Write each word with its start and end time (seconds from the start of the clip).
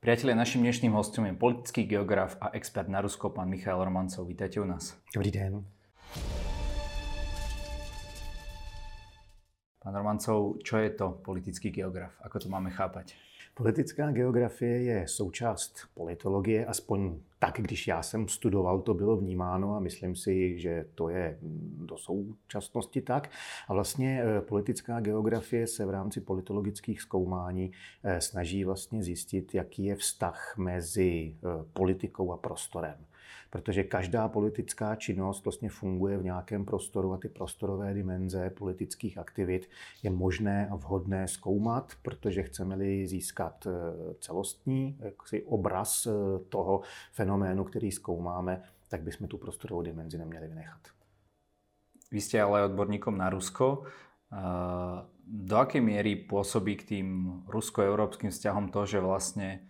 Priatelia, 0.00 0.32
naším 0.32 0.64
dnešným 0.64 0.96
hostom 0.96 1.28
je 1.28 1.36
politický 1.36 1.84
geograf 1.84 2.32
a 2.40 2.56
expert 2.56 2.88
na 2.88 3.04
Rusko, 3.04 3.36
pán 3.36 3.52
Michal 3.52 3.84
Romancov. 3.84 4.24
Vítajte 4.24 4.56
u 4.60 4.64
nás. 4.64 4.96
Dobrý 5.12 5.28
den. 5.28 5.60
Pán 9.76 9.92
Romancov, 9.92 10.64
čo 10.64 10.80
je 10.80 10.88
to 10.96 11.20
politický 11.20 11.68
geograf? 11.68 12.16
Ako 12.24 12.40
to 12.40 12.48
máme 12.48 12.72
chápať? 12.72 13.12
Politická 13.60 14.10
geografie 14.10 14.82
je 14.82 15.08
součást 15.08 15.74
politologie, 15.94 16.66
aspoň 16.66 17.18
tak, 17.38 17.54
když 17.58 17.86
já 17.86 18.02
jsem 18.02 18.28
studoval, 18.28 18.80
to 18.80 18.94
bylo 18.94 19.16
vnímáno 19.16 19.74
a 19.76 19.80
myslím 19.80 20.16
si, 20.16 20.58
že 20.58 20.84
to 20.94 21.08
je 21.08 21.38
do 21.76 21.96
současnosti 21.96 23.00
tak. 23.00 23.30
A 23.68 23.74
vlastně 23.74 24.22
eh, 24.22 24.40
politická 24.40 25.00
geografie 25.00 25.66
se 25.66 25.86
v 25.86 25.90
rámci 25.90 26.20
politologických 26.20 27.00
zkoumání 27.02 27.72
eh, 28.04 28.20
snaží 28.20 28.64
vlastně 28.64 29.02
zjistit, 29.02 29.54
jaký 29.54 29.84
je 29.84 29.96
vztah 29.96 30.54
mezi 30.56 31.36
eh, 31.36 31.64
politikou 31.72 32.32
a 32.32 32.36
prostorem 32.36 33.09
protože 33.50 33.84
každá 33.84 34.28
politická 34.28 34.94
činnost 34.94 35.44
vlastně 35.44 35.70
funguje 35.70 36.18
v 36.18 36.24
nějakém 36.24 36.64
prostoru 36.64 37.12
a 37.12 37.18
ty 37.18 37.28
prostorové 37.28 37.94
dimenze 37.94 38.50
politických 38.50 39.18
aktivit 39.18 39.70
je 40.02 40.10
možné 40.10 40.68
a 40.68 40.76
vhodné 40.76 41.28
zkoumat, 41.28 41.92
protože 42.02 42.42
chceme-li 42.42 43.06
získat 43.06 43.66
eh, 43.66 43.70
celostní 44.20 44.98
jaksi, 45.00 45.42
obraz 45.42 46.06
eh, 46.06 46.10
toho 46.48 46.80
fenoménu, 47.12 47.64
který 47.64 47.92
zkoumáme, 47.92 48.62
tak 48.88 49.02
bychom 49.02 49.28
tu 49.28 49.38
prostorovou 49.38 49.82
dimenzi 49.82 50.18
neměli 50.18 50.48
vynechat. 50.48 50.80
Vy 52.12 52.20
jste 52.20 52.42
ale 52.42 52.64
odborníkom 52.64 53.18
na 53.18 53.30
Rusko. 53.30 53.82
Eh, 54.32 54.36
do 55.26 55.56
jaké 55.56 55.80
míry 55.80 56.16
působí 56.16 56.76
k 56.76 56.88
tým 56.88 57.42
rusko-európskym 57.46 58.30
vzťahom 58.30 58.68
to, 58.68 58.86
že 58.86 59.00
vlastně 59.00 59.60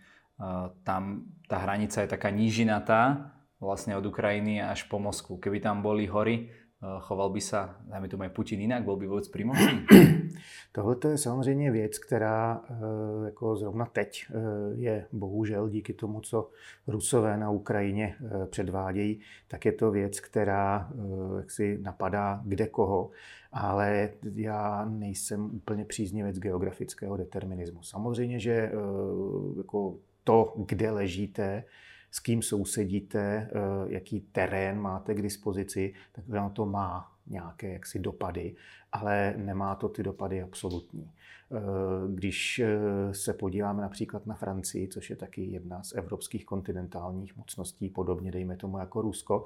tam 0.83 1.23
ta 1.47 1.57
hranice 1.57 2.01
je 2.01 2.07
taká 2.07 2.29
nížinatá, 2.29 3.31
vlastne 3.61 3.93
od 3.93 4.05
Ukrajiny 4.09 4.57
až 4.57 4.89
po 4.89 4.97
Moskvu. 4.97 5.37
Keby 5.37 5.61
tam 5.61 5.85
boli 5.85 6.09
hory, 6.09 6.49
eh, 6.49 6.97
choval 7.05 7.29
by 7.29 7.41
sa, 7.41 7.77
dajme 7.85 8.09
tomu 8.09 8.25
Putin 8.33 8.59
jinak, 8.59 8.83
byl 8.83 8.95
by 8.95 9.07
vůbec 9.07 9.27
pri 9.29 9.45
Tohle 10.71 10.95
je 11.09 11.17
samozřejmě 11.17 11.71
věc, 11.71 11.99
která 11.99 12.61
eh, 12.65 13.25
jako 13.25 13.55
zrovna 13.55 13.85
teď 13.85 14.25
eh, 14.29 14.33
je 14.75 15.05
bohužel 15.11 15.69
díky 15.69 15.93
tomu, 15.93 16.21
co 16.21 16.49
Rusové 16.87 17.37
na 17.37 17.49
Ukrajině 17.49 18.15
předvádějí, 18.49 19.19
tak 19.47 19.65
je 19.65 19.71
to 19.71 19.91
věc, 19.91 20.19
která 20.19 20.89
jaksi 21.37 21.77
napadá 21.81 22.41
kde 22.45 22.67
koho. 22.67 23.09
Ale 23.51 24.09
já 24.35 24.85
nejsem 24.85 25.45
úplně 25.45 25.85
příznivec 25.85 26.39
geografického 26.39 27.17
determinismu. 27.17 27.83
Samozřejmě, 27.83 28.39
že 28.39 28.71
jako 29.57 29.95
to, 30.23 30.53
kde 30.57 30.91
ležíte, 30.91 31.63
s 32.11 32.19
kým 32.19 32.41
sousedíte, 32.41 33.19
eh, 33.19 33.49
jaký 33.87 34.21
terén 34.21 34.79
máte 34.79 35.13
k 35.13 35.21
dispozici, 35.21 35.93
tak 36.11 36.27
na 36.27 36.49
to 36.49 36.65
má 36.65 37.11
nějaké 37.27 37.73
jaksi 37.73 37.99
dopady, 37.99 38.55
ale 38.91 39.33
nemá 39.37 39.75
to 39.75 39.89
ty 39.89 40.03
dopady 40.03 40.41
absolutní. 40.41 41.11
Eh, 41.53 41.57
když 42.13 42.59
eh, 42.59 42.79
se 43.13 43.33
podíváme 43.33 43.81
například 43.81 44.25
na 44.25 44.35
Francii, 44.35 44.87
což 44.87 45.09
je 45.09 45.15
taky 45.15 45.41
jedna 45.41 45.83
z 45.83 45.93
evropských 45.95 46.45
kontinentálních 46.45 47.37
mocností, 47.37 47.89
podobně 47.89 48.31
dejme 48.31 48.57
tomu 48.57 48.77
jako 48.77 49.01
Rusko, 49.01 49.45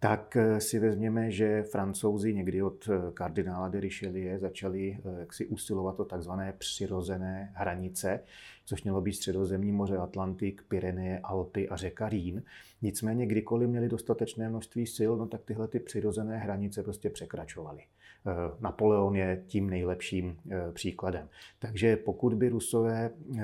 tak 0.00 0.36
si 0.58 0.78
vezměme, 0.78 1.30
že 1.30 1.62
francouzi 1.62 2.34
někdy 2.34 2.62
od 2.62 2.88
kardinála 3.14 3.68
de 3.68 3.80
Richelieu 3.80 4.38
začali 4.38 4.98
jaksi 5.18 5.46
usilovat 5.46 6.00
o 6.00 6.04
takzvané 6.04 6.52
přirozené 6.58 7.52
hranice, 7.54 8.20
což 8.64 8.82
mělo 8.82 9.00
být 9.00 9.12
středozemní 9.12 9.72
moře, 9.72 9.96
Atlantik, 9.96 10.62
Pyreneje, 10.68 11.20
Alpy 11.22 11.68
a 11.68 11.76
řeka 11.76 12.08
Rýn. 12.08 12.42
Nicméně, 12.82 13.26
kdykoliv 13.26 13.68
měli 13.68 13.88
dostatečné 13.88 14.48
množství 14.48 14.86
sil, 14.96 15.12
no 15.16 15.26
tak 15.26 15.44
tyhle 15.44 15.68
ty 15.68 15.80
přirozené 15.80 16.38
hranice 16.38 16.82
prostě 16.82 17.10
překračovaly. 17.10 17.82
Eh, 18.26 18.56
Napoleon 18.60 19.16
je 19.16 19.42
tím 19.46 19.70
nejlepším 19.70 20.36
eh, 20.50 20.72
příkladem. 20.72 21.28
Takže 21.58 21.96
pokud 21.96 22.34
by 22.34 22.48
Rusové, 22.48 23.10
eh, 23.38 23.42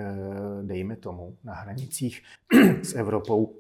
dejme 0.63 0.97
tomu, 0.97 1.37
na 1.45 1.55
hranicích 1.55 2.23
s 2.83 2.95
Evropou 2.95 3.55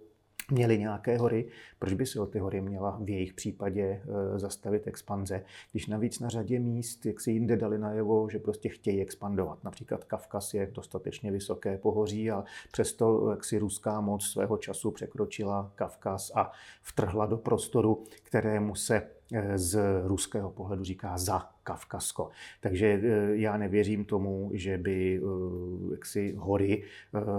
měli 0.51 0.79
nějaké 0.79 1.19
hory, 1.19 1.49
proč 1.79 1.93
by 1.93 2.07
se 2.07 2.21
o 2.21 2.27
ty 2.27 2.39
hory 2.39 2.61
měla 2.61 2.99
v 3.03 3.09
jejich 3.09 3.33
případě 3.35 4.03
zastavit 4.37 4.87
expanze, 4.87 5.45
když 5.73 5.87
navíc 5.87 6.21
na 6.21 6.29
řadě 6.29 6.59
míst, 6.59 7.07
jak 7.07 7.21
si 7.21 7.31
jinde 7.31 7.57
dali 7.57 7.79
najevo, 7.79 8.29
že 8.31 8.39
prostě 8.39 8.69
chtějí 8.69 9.03
expandovat. 9.03 9.65
Například 9.65 10.05
Kavkaz 10.05 10.55
je 10.55 10.71
dostatečně 10.75 11.33
vysoké 11.33 11.79
pohoří 11.79 12.31
a 12.31 12.45
přesto 12.73 13.31
jak 13.31 13.45
si 13.45 13.59
ruská 13.59 14.01
moc 14.01 14.25
svého 14.25 14.57
času 14.57 14.91
překročila 14.91 15.73
Kavkaz 15.75 16.33
a 16.35 16.53
vtrhla 16.83 17.27
do 17.27 17.37
prostoru, 17.37 18.05
kterému 18.23 18.75
se 18.75 19.03
z 19.55 19.79
ruského 20.05 20.51
pohledu 20.51 20.85
říká 20.85 21.19
za 21.19 21.51
Kavkazsko. 21.63 22.31
Takže 22.61 22.87
eh, 22.87 23.37
já 23.37 23.57
nevěřím 23.57 24.05
tomu, 24.05 24.51
že 24.55 24.79
by 24.79 25.21
eh, 25.23 25.95
jaksi 25.95 26.35
hory 26.39 26.83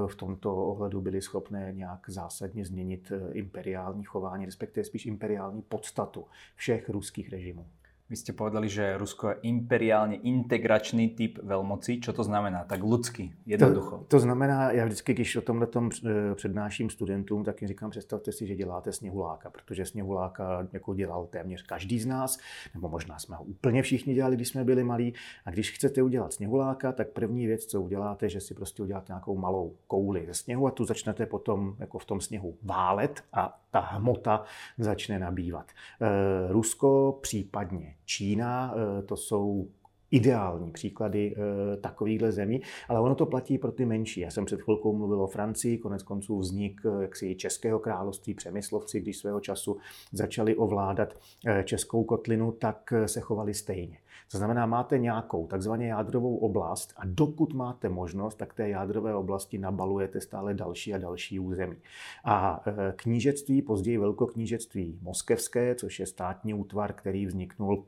v 0.08 0.16
tomto 0.16 0.56
ohledu 0.56 1.02
byly 1.02 1.22
schopné 1.22 1.72
nějak 1.74 2.10
zásadně 2.10 2.66
změnit 2.66 3.12
imperiální 3.32 4.04
chování, 4.04 4.46
respektive 4.46 4.84
spíš 4.84 5.06
imperiální 5.06 5.62
podstatu 5.62 6.26
všech 6.56 6.90
ruských 6.90 7.30
režimů. 7.30 7.66
Vy 8.10 8.16
ste 8.16 8.38
povedali, 8.38 8.70
že 8.70 8.98
Rusko 8.98 9.30
je 9.30 9.36
imperiálně 9.42 10.16
integračný 10.16 11.10
typ 11.10 11.40
velmocí. 11.44 12.02
Co 12.02 12.14
to 12.14 12.24
znamená? 12.24 12.64
Tak 12.64 12.84
ľudský, 12.84 13.34
jednoducho. 13.46 13.98
To, 13.98 14.04
to 14.08 14.20
znamená, 14.20 14.72
já 14.72 14.86
vždycky, 14.86 15.14
když 15.14 15.36
o 15.36 15.42
tomhle 15.42 15.68
tom 15.68 15.90
eh, 16.06 16.36
přednáším 16.36 16.90
studentům, 16.90 17.44
tak 17.44 17.62
jim 17.62 17.68
říkám, 17.68 17.90
představte 17.90 18.32
si, 18.32 18.48
že 18.48 18.56
děláte 18.56 18.92
sněhuláka, 18.92 19.50
protože 19.50 19.86
sněhuláka 19.86 20.68
jako 20.74 20.94
dělal 20.94 21.26
téměř 21.26 21.62
každý 21.62 22.00
z 22.00 22.06
nás, 22.06 22.38
nebo 22.74 22.90
možná 22.90 23.20
jsme 23.20 23.36
ho 23.36 23.44
úplně 23.44 23.82
všichni 23.82 24.14
dělali, 24.14 24.36
když 24.36 24.48
jsme 24.48 24.64
byli 24.64 24.84
malí. 24.84 25.14
A 25.46 25.52
když 25.52 25.72
chcete 25.72 26.02
udělat 26.02 26.34
sněhuláka, 26.34 26.92
tak 26.92 27.10
první 27.10 27.48
věc, 27.48 27.66
co 27.66 27.82
uděláte, 27.82 28.30
že 28.30 28.40
si 28.40 28.54
prostě 28.54 28.84
uděláte 28.84 29.14
nějakou 29.14 29.38
malou 29.38 29.76
kouli 29.88 30.26
ze 30.26 30.34
sněhu 30.34 30.68
a 30.68 30.72
tu 30.72 30.86
začnete 30.86 31.26
potom 31.26 31.76
jako 31.80 32.00
v 32.00 32.06
tom 32.06 32.22
sněhu 32.22 32.58
válet 32.64 33.24
a 33.34 33.60
ta 33.72 33.80
hmota 33.80 34.44
začne 34.78 35.20
nabývat. 35.20 35.72
Eh, 36.02 36.52
Rusko, 36.52 37.20
případně 37.22 37.95
Čína, 38.06 38.76
eh, 38.76 39.02
to 39.02 39.18
jsou 39.18 39.68
ideální 40.12 40.72
příklady 40.72 41.36
e, 41.36 41.78
takovýchhle 41.78 42.32
zemí, 42.32 42.62
ale 42.90 43.00
ono 43.00 43.16
to 43.16 43.26
platí 43.26 43.58
pro 43.58 43.72
ty 43.72 43.86
menší. 43.86 44.20
Já 44.20 44.32
jsem 44.32 44.46
před 44.46 44.62
chvilkou 44.62 44.98
mluvil 44.98 45.22
o 45.22 45.28
Francii, 45.28 45.78
konec 45.78 46.04
konců 46.04 46.38
vznik 46.40 46.82
jaksi 47.02 47.36
Českého 47.36 47.80
království, 47.80 48.34
Přemyslovci, 48.34 49.02
když 49.02 49.18
svého 49.18 49.40
času 49.40 49.78
začali 50.12 50.56
ovládat 50.56 51.14
e, 51.46 51.64
Českou 51.64 52.04
kotlinu, 52.04 52.52
tak 52.52 52.94
se 53.06 53.20
chovali 53.20 53.54
stejně. 53.54 53.98
To 54.32 54.38
znamená, 54.38 54.66
máte 54.66 54.98
nějakou 54.98 55.48
takzvaně 55.48 55.88
jádrovou 55.88 56.38
oblast 56.38 56.94
a 56.98 57.02
dokud 57.06 57.54
máte 57.54 57.90
možnost, 57.90 58.36
tak 58.36 58.54
té 58.54 58.70
jádrové 58.70 59.16
oblasti 59.16 59.58
nabalujete 59.58 60.22
stále 60.22 60.54
další 60.54 60.94
a 60.94 60.98
další 60.98 61.40
území. 61.40 61.76
A 62.24 62.64
knížectví, 62.96 63.62
později 63.62 63.98
velkoknížectví 63.98 65.00
moskevské, 65.02 65.76
což 65.76 66.00
je 66.00 66.06
státní 66.06 66.54
útvar, 66.54 66.94
který 66.94 67.26
vzniknul 67.26 67.86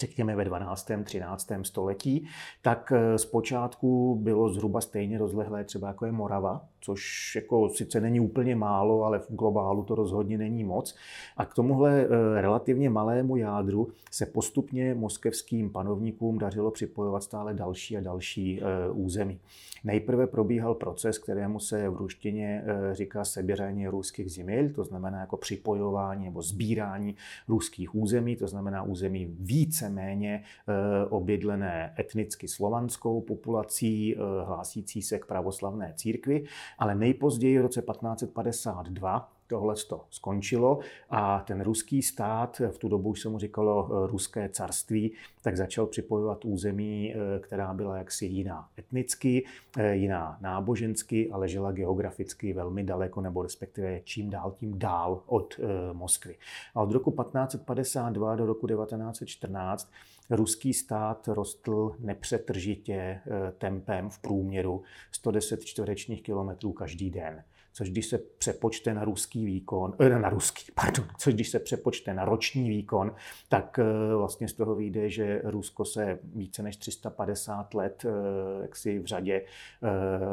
řekněme 0.00 0.36
ve 0.36 0.44
12. 0.44 0.90
13. 1.04 1.48
století, 1.62 2.28
tak 2.62 2.92
eh, 2.92 3.18
zpočátku 3.18 4.18
bylo 4.22 4.48
zhruba 4.48 4.80
stejně 4.80 5.18
rozlehlé 5.18 5.64
třeba 5.64 5.88
jako 5.88 6.06
je 6.06 6.12
Morava, 6.12 6.68
což 6.86 7.32
jako 7.36 7.68
sice 7.68 8.00
není 8.00 8.20
úplně 8.20 8.56
málo, 8.56 9.04
ale 9.04 9.18
v 9.18 9.30
globálu 9.30 9.84
to 9.84 9.94
rozhodně 9.94 10.38
není 10.38 10.64
moc. 10.64 10.96
A 11.36 11.44
k 11.44 11.54
tomuhle 11.54 12.02
eh, 12.02 12.40
relativně 12.40 12.90
malému 12.90 13.36
jádru 13.36 13.88
se 14.10 14.26
postupně 14.26 14.94
moskevským 14.94 15.70
panovníkům 15.70 16.38
dařilo 16.38 16.70
připojovat 16.70 17.22
stále 17.22 17.54
další 17.54 17.96
a 17.96 18.00
další 18.00 18.60
eh, 18.60 18.90
území. 18.90 19.38
Nejprve 19.84 20.26
probíhal 20.26 20.74
proces, 20.74 21.18
kterému 21.18 21.60
se 21.60 21.88
v 21.88 21.96
ruštině 21.96 22.64
říká 22.92 23.24
seběření 23.24 23.88
ruských 23.88 24.32
zeměl, 24.32 24.68
to 24.74 24.84
znamená 24.84 25.20
jako 25.20 25.36
připojování 25.36 26.24
nebo 26.24 26.42
sbírání 26.42 27.16
ruských 27.48 27.94
území, 27.94 28.36
to 28.36 28.48
znamená 28.48 28.82
území 28.82 29.36
více 29.40 29.86
víceméně 29.86 30.42
eh, 30.68 31.06
obydlené 31.08 31.94
etnicky 31.98 32.48
slovanskou 32.48 33.20
populací, 33.20 34.16
eh, 34.16 34.18
hlásící 34.44 35.02
se 35.02 35.18
k 35.18 35.26
pravoslavné 35.26 35.92
církvi, 35.96 36.44
ale 36.78 36.94
nejpozději 36.94 37.58
v 37.58 37.62
roce 37.62 37.82
1552 37.82 39.32
tohle 39.48 39.74
to 39.88 40.04
skončilo 40.10 40.78
a 41.10 41.40
ten 41.40 41.60
ruský 41.60 42.02
stát, 42.02 42.60
v 42.70 42.78
tu 42.78 42.88
dobu 42.88 43.10
už 43.10 43.20
se 43.20 43.28
mu 43.28 43.38
říkalo 43.38 43.88
eh, 43.90 44.06
ruské 44.06 44.48
carství, 44.48 45.12
tak 45.42 45.56
začal 45.56 45.86
připojovat 45.86 46.44
území, 46.44 47.14
která 47.40 47.74
byla 47.74 47.96
jaksi 47.96 48.26
jiná 48.26 48.68
etnicky, 48.78 49.44
jiná 49.92 50.38
nábožensky 50.40 51.30
a 51.30 51.36
ležela 51.36 51.72
geograficky 51.72 52.52
velmi 52.52 52.84
daleko, 52.84 53.20
nebo 53.20 53.42
respektive 53.42 54.00
čím 54.04 54.30
dál 54.30 54.54
tím 54.58 54.78
dál 54.78 55.22
od 55.26 55.60
Moskvy. 55.92 56.36
A 56.74 56.82
od 56.82 56.92
roku 56.92 57.10
1552 57.10 58.36
do 58.36 58.46
roku 58.46 58.66
1914 58.66 59.90
ruský 60.30 60.74
stát 60.74 61.28
rostl 61.28 61.96
nepřetržitě 61.98 63.20
tempem 63.58 64.10
v 64.10 64.18
průměru 64.18 64.82
110 65.12 65.64
čtverečních 65.64 66.22
kilometrů 66.22 66.72
každý 66.72 67.10
den 67.10 67.44
což 67.76 67.90
když 67.90 68.06
se 68.06 68.18
přepočte 68.18 68.94
na 68.94 69.04
ruský 69.04 69.44
výkon, 69.44 69.94
eh, 70.00 70.18
na 70.18 70.28
ruský, 70.28 70.72
pardon, 70.74 71.06
což 71.18 71.34
když 71.34 71.48
se 71.48 71.58
přepočte 71.58 72.14
na 72.14 72.24
roční 72.24 72.68
výkon, 72.68 73.14
tak 73.48 73.78
eh, 73.78 74.16
vlastně 74.16 74.48
z 74.48 74.52
toho 74.52 74.74
vyjde, 74.74 75.10
že 75.10 75.40
Rusko 75.44 75.84
se 75.84 76.18
více 76.24 76.62
než 76.62 76.76
350 76.76 77.74
let 77.74 78.04
eh, 78.04 78.62
jaksi 78.62 78.98
v 78.98 79.06
řadě 79.06 79.44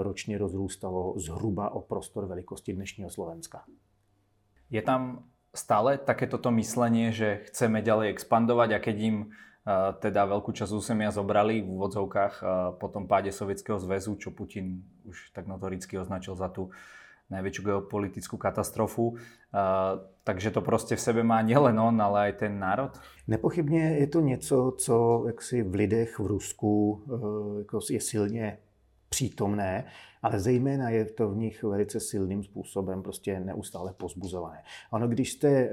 ročně 0.02 0.38
rozrůstalo 0.38 1.14
zhruba 1.18 1.70
o 1.70 1.82
prostor 1.82 2.26
velikosti 2.26 2.74
dnešního 2.74 3.10
Slovenska. 3.10 3.64
Je 4.70 4.82
tam 4.82 5.24
stále 5.56 5.98
také 5.98 6.28
toto 6.28 6.52
myslenie, 6.52 7.12
že 7.12 7.46
chceme 7.46 7.82
ďalej 7.82 8.10
expandovať 8.10 8.70
a 8.74 8.80
keď 8.80 8.98
im 9.00 9.18
teda 10.00 10.28
veľkú 10.28 10.52
časť 10.52 10.76
územia 10.76 11.08
zobrali 11.08 11.64
v 11.64 11.72
úvodzovkách 11.72 12.34
po 12.84 12.88
tom 12.92 13.08
páde 13.08 13.32
Sovětského 13.32 13.80
zväzu, 13.80 14.20
čo 14.20 14.36
Putin 14.36 14.84
už 15.08 15.32
tak 15.32 15.48
notoricky 15.48 15.96
označil 15.96 16.36
za 16.36 16.52
tu 16.52 16.68
najväčšiu 17.32 17.64
geopolitickú 17.64 18.38
katastrofu. 18.38 19.18
takže 20.24 20.52
to 20.52 20.62
prostě 20.62 20.96
v 20.96 21.02
sebe 21.02 21.24
má 21.24 21.42
nielen 21.42 21.80
on, 21.80 22.02
ale 22.02 22.22
aj 22.22 22.34
ten 22.34 22.60
národ? 22.60 22.92
Nepochybně 23.28 23.98
je 23.98 24.08
to 24.08 24.20
něco, 24.22 24.76
co 24.78 25.24
jaksi 25.28 25.64
v 25.64 25.76
lidech 25.76 26.20
v 26.20 26.26
Rusku 26.26 27.04
eh, 27.08 27.60
jako 27.60 27.80
je 27.90 28.02
silně 28.02 28.58
přítomné 29.10 29.86
ale 30.24 30.40
zejména 30.40 30.90
je 30.90 31.06
to 31.06 31.30
v 31.30 31.38
nich 31.38 31.64
velice 31.64 32.00
silným 32.00 32.44
způsobem 32.44 33.04
prostě 33.04 33.40
neustále 33.40 33.94
pozbuzované. 33.98 34.64
Ano, 34.92 35.08
když 35.08 35.32
jste 35.32 35.48
eh, 35.50 35.72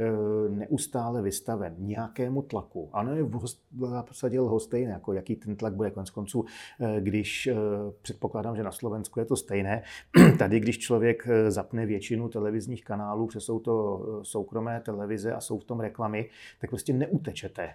neustále 0.48 1.22
vystaven 1.22 1.74
nějakému 1.78 2.42
tlaku, 2.42 2.90
ano, 2.92 3.16
je 3.16 3.22
v 3.22 3.46
zásadě 3.72 4.40
lhostejné, 4.40 4.92
jako 4.92 5.12
jaký 5.12 5.36
ten 5.36 5.56
tlak 5.56 5.74
bude 5.74 5.90
konec 5.90 6.10
konců, 6.10 6.44
eh, 6.80 7.00
když 7.00 7.46
eh, 7.46 7.54
předpokládám, 8.02 8.56
že 8.56 8.62
na 8.62 8.72
Slovensku 8.72 9.18
je 9.18 9.24
to 9.24 9.36
stejné. 9.36 9.82
Tady, 10.38 10.60
když 10.60 10.78
člověk 10.78 11.28
zapne 11.48 11.86
většinu 11.86 12.28
televizních 12.28 12.84
kanálů, 12.84 13.26
protože 13.26 13.40
jsou 13.40 13.58
to 13.58 14.00
soukromé 14.22 14.80
televize 14.80 15.32
a 15.32 15.40
jsou 15.40 15.58
v 15.58 15.64
tom 15.64 15.80
reklamy, 15.80 16.28
tak 16.60 16.70
prostě 16.70 16.92
neutečete 16.92 17.70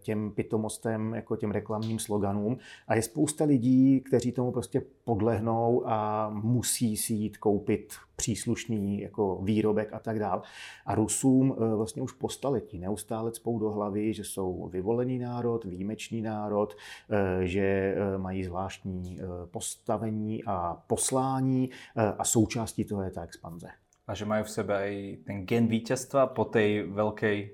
těm 0.00 0.30
pitomostem, 0.30 1.14
jako 1.14 1.36
těm 1.36 1.50
reklamním 1.50 1.98
sloganům. 1.98 2.58
A 2.88 2.94
je 2.94 3.02
spousta 3.02 3.44
lidí, 3.44 4.00
kteří 4.00 4.32
tomu 4.32 4.52
prostě 4.52 4.82
podlehnou 5.04 5.82
a 5.86 6.17
musí 6.28 6.96
si 6.96 7.12
jít 7.12 7.36
koupit 7.36 7.94
příslušný 8.18 9.00
jako 9.00 9.38
výrobek 9.42 9.92
a 9.92 9.98
tak 9.98 10.18
dál. 10.18 10.42
A 10.86 10.94
Rusům 10.94 11.56
eh, 11.56 11.74
vlastně 11.76 12.02
už 12.02 12.12
po 12.12 12.28
staletí 12.28 12.78
neustále 12.78 13.32
cpou 13.32 13.58
do 13.58 13.70
hlavy, 13.70 14.14
že 14.14 14.24
jsou 14.24 14.68
vyvolený 14.68 15.18
národ, 15.18 15.64
výjimečný 15.64 16.22
národ, 16.22 16.76
eh, 17.10 17.46
že 17.46 17.60
eh, 17.60 18.18
mají 18.18 18.44
zvláštní 18.44 19.18
postavení 19.50 20.44
a 20.44 20.82
poslání 20.86 21.70
a 22.18 22.24
součástí 22.24 22.84
toho 22.84 23.02
je 23.02 23.10
ta 23.10 23.22
expanze. 23.22 23.68
A 24.06 24.14
že 24.14 24.24
mají 24.24 24.44
v 24.44 24.50
sebe 24.50 24.92
i 24.92 25.16
ten 25.26 25.46
gen 25.46 25.66
vítězstva 25.66 26.26
po 26.26 26.44
té 26.44 26.82
velké 26.82 27.48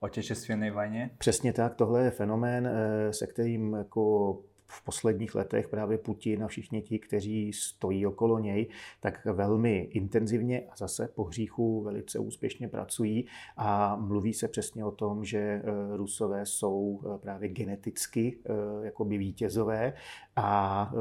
otečestvěné 0.00 0.70
vojně? 0.70 1.10
Přesně 1.18 1.52
tak, 1.52 1.74
tohle 1.74 2.04
je 2.04 2.10
fenomén, 2.10 2.70
se 3.10 3.26
kterým 3.26 3.74
jako 3.74 4.32
v 4.70 4.84
posledních 4.84 5.34
letech 5.34 5.68
právě 5.68 5.98
Putin 5.98 6.44
a 6.44 6.48
všichni 6.48 6.82
ti, 6.82 6.98
kteří 6.98 7.52
stojí 7.52 8.06
okolo 8.06 8.38
něj, 8.38 8.68
tak 9.00 9.24
velmi 9.24 9.78
intenzivně 9.78 10.66
a 10.70 10.76
zase 10.76 11.08
po 11.14 11.24
hříchu 11.24 11.82
velice 11.82 12.18
úspěšně 12.18 12.68
pracují 12.68 13.26
a 13.56 13.96
mluví 13.96 14.34
se 14.34 14.48
přesně 14.48 14.84
o 14.84 14.90
tom, 14.90 15.24
že 15.24 15.38
eh, 15.38 15.62
Rusové 15.96 16.46
jsou 16.46 17.00
eh, 17.04 17.18
právě 17.18 17.48
geneticky 17.48 18.38
eh, 18.44 18.52
jakoby 18.84 19.18
vítězové 19.18 19.92
a 20.36 20.92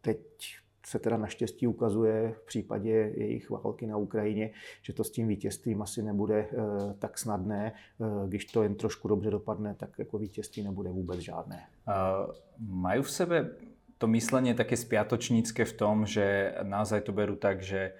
teď 0.00 0.63
se 0.86 0.98
teda 0.98 1.16
naštěstí 1.16 1.66
ukazuje 1.66 2.32
v 2.32 2.46
případě 2.46 2.90
jejich 3.16 3.50
války 3.50 3.86
na 3.86 3.96
Ukrajině, 3.96 4.50
že 4.82 4.92
to 4.92 5.04
s 5.04 5.10
tím 5.10 5.28
vítězstvím 5.28 5.82
asi 5.82 6.02
nebude 6.02 6.48
eh, 6.52 6.94
tak 6.98 7.18
snadné. 7.18 7.72
Eh, 7.72 8.28
když 8.28 8.44
to 8.44 8.62
jen 8.62 8.74
trošku 8.74 9.08
dobře 9.08 9.30
dopadne, 9.30 9.74
tak 9.74 9.98
jako 9.98 10.18
vítězství 10.18 10.62
nebude 10.62 10.90
vůbec 10.90 11.18
žádné. 11.18 11.66
Uh, 11.88 12.34
mají 12.58 13.02
v 13.02 13.10
sebe 13.10 13.50
to 13.98 14.06
myslenie 14.06 14.54
také 14.54 14.76
spiatočnícke 14.76 15.64
v 15.64 15.72
tom, 15.72 16.06
že 16.06 16.54
naozaj 16.62 17.00
to 17.00 17.12
berú 17.12 17.36
tak, 17.36 17.62
že 17.62 17.94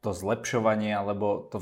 to 0.00 0.10
zlepšovanie 0.16 0.96
alebo 0.96 1.44
to 1.52 1.60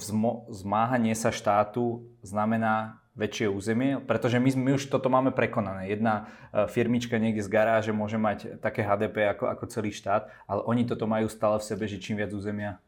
zmáhanie 0.55 1.15
sa 1.19 1.35
štátu 1.35 2.06
znamená 2.23 3.03
väčšie 3.19 3.50
územie, 3.50 3.99
pretože 3.99 4.38
my, 4.38 4.50
my 4.55 4.70
už 4.79 4.87
toto 4.87 5.11
máme 5.11 5.35
prekonané. 5.35 5.91
Jedna 5.91 6.31
e, 6.55 6.70
firmička 6.70 7.19
niekde 7.19 7.43
z 7.43 7.50
garáže 7.50 7.91
môže 7.91 8.15
mať 8.15 8.62
také 8.62 8.87
HDP 8.87 9.35
ako, 9.35 9.50
ako 9.50 9.65
celý 9.67 9.91
štát, 9.91 10.31
ale 10.47 10.62
oni 10.62 10.87
toto 10.87 11.11
majú 11.11 11.26
stále 11.26 11.59
v 11.59 11.67
sebe, 11.67 11.85
že 11.91 11.99
čím 11.99 12.23
viac 12.23 12.31
územia, 12.31 12.79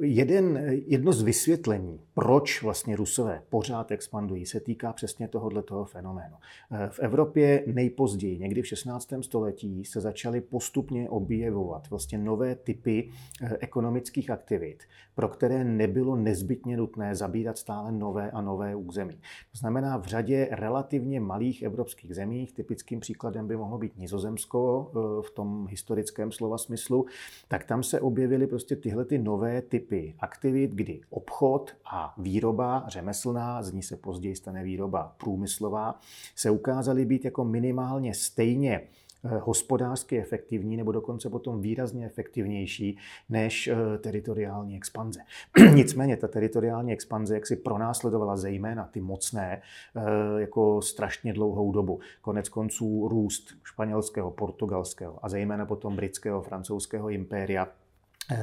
jeden, 0.00 0.58
jedno 0.86 1.12
z 1.12 1.22
vysvětlení, 1.22 2.00
proč 2.14 2.62
vlastně 2.62 2.96
Rusové 2.96 3.42
pořád 3.48 3.90
expandují, 3.90 4.46
se 4.46 4.60
týká 4.60 4.92
přesně 4.92 5.28
tohohle 5.28 5.62
toho 5.62 5.84
fenoménu. 5.84 6.36
Eh, 6.72 6.88
v 6.90 6.98
Evropě 6.98 7.64
nejpozději, 7.66 8.38
někdy 8.38 8.62
v 8.62 8.66
16. 8.66 9.22
století, 9.22 9.84
se 9.84 10.00
začaly 10.00 10.40
postupně 10.40 11.08
objevovat 11.08 11.90
vlastně 11.90 12.18
nové 12.18 12.54
typy 12.54 13.10
eh, 13.42 13.56
ekonomických 13.60 14.30
aktivit, 14.30 14.82
pro 15.14 15.28
které 15.28 15.64
nebylo 15.64 16.16
nezbytně 16.16 16.76
nutné 16.76 17.14
zabírat 17.14 17.58
stále 17.58 17.92
nové 17.92 18.30
a 18.30 18.40
nové 18.40 18.76
území. 18.76 19.14
To 19.52 19.58
znamená, 19.58 19.96
v 19.96 20.06
řadě 20.06 20.48
relativně 20.50 21.20
malých 21.20 21.62
evropských 21.62 22.14
zemích, 22.14 22.52
typickým 22.52 23.00
příkladem 23.00 23.46
by 23.46 23.56
mohlo 23.56 23.78
být 23.78 23.98
Nizozemsko 23.98 24.90
v 25.26 25.30
tom 25.30 25.66
historickém 25.70 26.32
slova 26.32 26.58
smyslu, 26.58 27.06
tak 27.48 27.64
tam 27.64 27.82
se 27.82 28.00
objevily 28.00 28.46
prostě 28.46 28.76
tyhle 28.76 29.04
ty 29.04 29.15
ty 29.16 29.22
nové 29.22 29.62
typy 29.62 30.14
aktivit, 30.20 30.70
kdy 30.70 31.00
obchod 31.10 31.72
a 31.92 32.14
výroba 32.18 32.84
řemeslná, 32.88 33.62
z 33.62 33.72
ní 33.72 33.82
se 33.82 33.96
později 33.96 34.36
stane 34.36 34.64
výroba 34.64 35.14
průmyslová, 35.18 36.00
se 36.34 36.50
ukázaly 36.50 37.04
být 37.04 37.24
jako 37.24 37.44
minimálně 37.44 38.14
stejně 38.14 38.80
eh, 38.80 39.38
hospodářsky 39.38 40.20
efektivní 40.20 40.76
nebo 40.76 40.92
dokonce 40.92 41.30
potom 41.30 41.60
výrazně 41.60 42.06
efektivnější 42.06 42.98
než 43.28 43.68
eh, 43.68 43.98
teritoriální 43.98 44.76
expanze. 44.76 45.20
Nicméně 45.74 46.16
ta 46.16 46.28
teritoriální 46.28 46.92
expanze 46.92 47.34
jak 47.34 47.46
si 47.46 47.56
pronásledovala 47.56 48.36
zejména 48.36 48.84
ty 48.84 49.00
mocné 49.00 49.62
eh, 49.96 50.40
jako 50.40 50.82
strašně 50.82 51.32
dlouhou 51.32 51.72
dobu. 51.72 52.00
Konec 52.20 52.48
konců 52.48 53.08
růst 53.08 53.54
španělského, 53.64 54.30
portugalského 54.30 55.24
a 55.24 55.28
zejména 55.28 55.66
potom 55.66 55.96
britského, 55.96 56.42
francouzského 56.42 57.10
impéria 57.10 57.68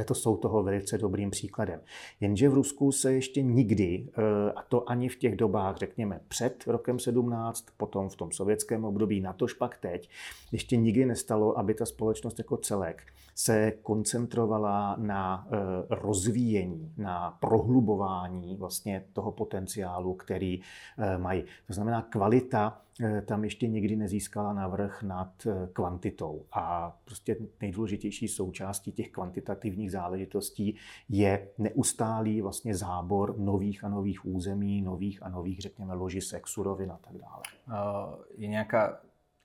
to 0.06 0.16
jsou 0.16 0.38
toho 0.38 0.64
velice 0.64 0.98
dobrým 0.98 1.32
příkladem. 1.32 1.80
Jenže 2.20 2.50
v 2.50 2.54
Rusku 2.54 2.92
se 2.92 3.14
ještě 3.14 3.42
nikdy, 3.42 4.08
eh, 4.18 4.52
a 4.52 4.64
to 4.64 4.90
ani 4.90 5.10
v 5.10 5.16
těch 5.16 5.36
dobách, 5.36 5.78
řekněme, 5.78 6.20
před 6.28 6.64
rokem 6.68 7.00
17, 7.00 7.66
potom 7.78 8.10
v 8.10 8.16
tom 8.16 8.32
sovětském 8.32 8.86
období, 8.86 9.22
na 9.22 9.34
to 9.34 9.46
pak 9.60 9.78
teď, 9.78 10.10
ještě 10.52 10.78
nikdy 10.78 11.06
nestalo, 11.06 11.58
aby 11.58 11.74
ta 11.74 11.86
společnost 11.86 12.38
jako 12.38 12.58
celek 12.58 13.04
se 13.36 13.74
koncentrovala 13.82 14.96
na 15.00 15.48
eh, 15.48 15.58
rozvíjení, 15.90 16.94
na 16.98 17.38
prohlubování 17.42 18.56
vlastně 18.56 19.06
toho 19.14 19.32
potenciálu, 19.32 20.14
který 20.14 20.62
mají. 21.18 21.44
To 21.68 21.74
znamená, 21.74 22.02
kvalita 22.02 22.83
Eh, 22.83 22.83
tam 23.26 23.44
ještě 23.44 23.68
nikdy 23.68 23.96
nezískala 23.96 24.54
navrh 24.54 25.04
nad 25.04 25.48
eh, 25.48 25.68
kvantitou. 25.74 26.46
A 26.52 26.98
prostě 27.06 27.38
nejdůležitější 27.62 28.28
součástí 28.28 28.92
těch 28.92 29.12
kvantitativních 29.12 29.92
záležitostí 29.92 30.76
je 31.10 31.48
neustálý 31.58 32.42
vlastně 32.42 32.76
zábor 32.76 33.40
nových 33.40 33.84
a 33.84 33.90
nových 33.90 34.26
území, 34.26 34.82
nových 34.82 35.24
a 35.24 35.30
nových, 35.30 35.60
řekněme, 35.60 35.94
ložisek, 35.94 36.48
surovin 36.48 36.92
a 36.92 36.98
tak 36.98 37.14
dále. 37.18 37.42
Je 38.38 38.48
nějaká 38.48 39.00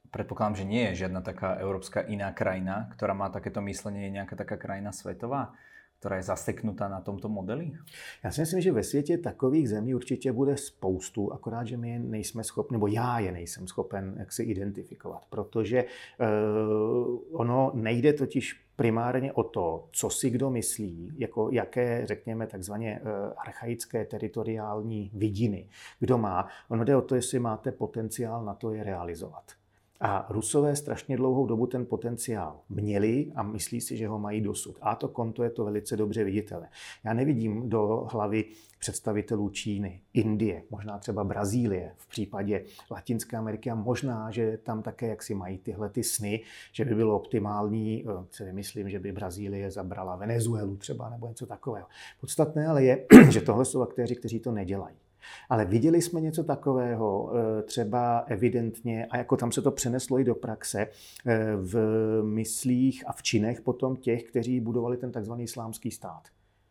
Predpokladám, 0.09 0.57
že 0.57 0.65
nie 0.65 0.89
je 0.89 1.05
žiadna 1.05 1.21
taká 1.21 1.61
európska 1.61 2.01
iná 2.01 2.33
krajina, 2.33 2.89
ktorá 2.97 3.13
má 3.13 3.29
takéto 3.29 3.61
myslenie, 3.61 4.09
je 4.09 4.17
nejaká 4.17 4.41
taká 4.41 4.57
krajina 4.57 4.89
svetová? 4.89 5.53
Která 5.99 6.17
je 6.17 6.23
zaseknutá 6.23 6.89
na 6.89 7.01
tomto 7.01 7.29
modeli? 7.29 7.73
Já 8.25 8.31
si 8.31 8.41
myslím, 8.41 8.61
že 8.61 8.73
ve 8.73 8.83
světě 8.83 9.19
takových 9.19 9.69
zemí 9.69 9.95
určitě 9.95 10.33
bude 10.33 10.57
spoustu, 10.57 11.33
akorát, 11.33 11.67
že 11.67 11.77
my 11.77 11.91
je 11.91 11.99
nejsme 11.99 12.45
schopni, 12.45 12.75
nebo 12.75 12.87
já 12.87 13.19
je 13.19 13.33
nejsem 13.33 13.69
schopen 13.69 14.15
jak 14.19 14.33
se 14.33 14.43
identifikovat, 14.43 15.23
protože 15.31 15.85
uh, 15.85 17.19
ono 17.33 17.71
nejde 17.75 18.13
totiž 18.13 18.65
primárně 18.77 19.33
o 19.33 19.43
to, 19.43 19.89
co 19.93 20.11
si 20.11 20.31
kdo 20.31 20.51
myslí, 20.51 21.13
jako 21.19 21.49
jaké, 21.53 22.07
řekněme, 22.07 22.47
takzvaně 22.47 23.01
uh, 23.03 23.11
archaické 23.37 24.05
teritoriální 24.05 25.11
vidiny 25.15 25.69
kdo 26.01 26.19
má. 26.19 26.49
Ono 26.69 26.85
jde 26.85 26.97
o 26.97 27.03
to, 27.03 27.15
jestli 27.15 27.39
máte 27.39 27.73
potenciál 27.73 28.45
na 28.45 28.55
to 28.55 28.73
je 28.73 28.85
realizovat. 28.85 29.58
A 30.01 30.27
Rusové 30.31 30.77
strašně 30.77 31.17
dlouhou 31.17 31.47
dobu 31.47 31.67
ten 31.67 31.87
potenciál 31.87 32.61
měli 32.69 33.33
a 33.35 33.43
myslí 33.43 33.81
si, 33.81 33.97
že 33.97 34.09
ho 34.09 34.19
mají 34.19 34.41
dosud. 34.41 34.79
A 34.81 34.95
to 34.95 35.09
konto 35.09 35.43
je 35.43 35.51
to 35.51 35.65
velice 35.65 35.97
dobře 35.97 36.25
viditelné. 36.25 36.71
Já 37.05 37.13
nevidím 37.15 37.69
do 37.69 38.07
hlavy 38.13 38.45
představitelů 38.79 39.49
Číny, 39.49 40.03
Indie, 40.13 40.63
možná 40.71 40.99
třeba 40.99 41.25
Brazílie 41.25 41.93
v 41.97 42.09
případě 42.09 42.65
Latinské 42.91 43.37
Ameriky 43.37 43.71
a 43.71 43.75
možná, 43.75 44.31
že 44.31 44.59
tam 44.63 44.83
také 44.83 45.07
jak 45.07 45.23
si 45.23 45.35
mají 45.35 45.59
tyhle 45.59 45.89
ty 45.89 46.05
sny, 46.05 46.41
že 46.73 46.85
by 46.85 46.95
bylo 46.95 47.17
optimální, 47.17 48.05
eh, 48.09 48.27
si 48.31 48.45
vymyslím, 48.45 48.91
že 48.91 48.99
by 48.99 49.13
Brazílie 49.13 49.71
zabrala 49.71 50.17
Venezuelu 50.17 50.77
třeba 50.77 51.11
nebo 51.11 51.29
něco 51.29 51.47
takového. 51.47 51.87
Podstatné 52.21 52.67
ale 52.67 52.85
je, 52.85 53.07
že 53.31 53.41
tohle 53.41 53.65
jsou 53.65 53.83
aktéři, 53.83 54.17
kteří 54.17 54.41
to 54.41 54.53
nedělají. 54.53 54.97
Ale 55.49 55.65
viděli 55.65 56.03
jsme 56.03 56.21
něco 56.21 56.45
takového, 56.45 57.33
eh, 57.33 57.63
třeba 57.63 58.19
evidentně, 58.19 59.07
a 59.07 59.17
jako 59.17 59.37
tam 59.37 59.53
se 59.53 59.63
to 59.63 59.71
přeneslo 59.71 60.19
i 60.19 60.25
do 60.25 60.35
praxe, 60.35 60.87
eh, 61.27 61.57
v 61.57 61.77
myslích 62.23 63.05
a 63.07 63.13
v 63.13 63.23
činech 63.23 63.61
potom 63.61 63.97
těch, 63.97 64.25
kteří 64.25 64.61
budovali 64.61 64.97
ten 64.97 65.13
takzvaný 65.13 65.45
islámský 65.45 65.91
stát. 65.91 66.23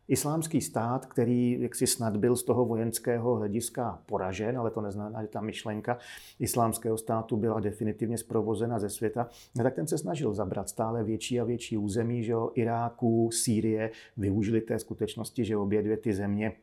Islámský 0.08 0.62
stát, 0.62 1.06
který 1.06 1.62
jaksi 1.62 1.88
snad 1.88 2.18
byl 2.18 2.36
z 2.36 2.44
toho 2.44 2.66
vojenského 2.66 3.36
hlediska 3.36 4.02
poražen, 4.06 4.58
ale 4.58 4.72
to 4.72 4.82
neznamená, 4.82 5.22
že 5.22 5.28
ta 5.28 5.42
myšlenka 5.42 5.98
islámského 6.40 6.98
státu 6.98 7.38
byla 7.38 7.60
definitivně 7.60 8.18
zprovozena 8.18 8.80
ze 8.80 8.90
světa, 8.90 9.30
no 9.56 9.64
tak 9.64 9.76
ten 9.76 9.88
se 9.88 9.98
snažil 9.98 10.34
zabrat 10.34 10.70
stále 10.70 11.04
větší 11.04 11.40
a 11.40 11.44
větší 11.44 11.78
území, 11.78 12.24
že 12.24 12.32
jo, 12.32 12.52
Iráku, 12.56 13.30
Sýrie, 13.32 13.92
využili 14.18 14.62
té 14.62 14.80
skutečnosti, 14.80 15.46
že 15.46 15.58
obě 15.58 15.84
dvě 15.84 15.98
ty 15.98 16.14
země 16.14 16.54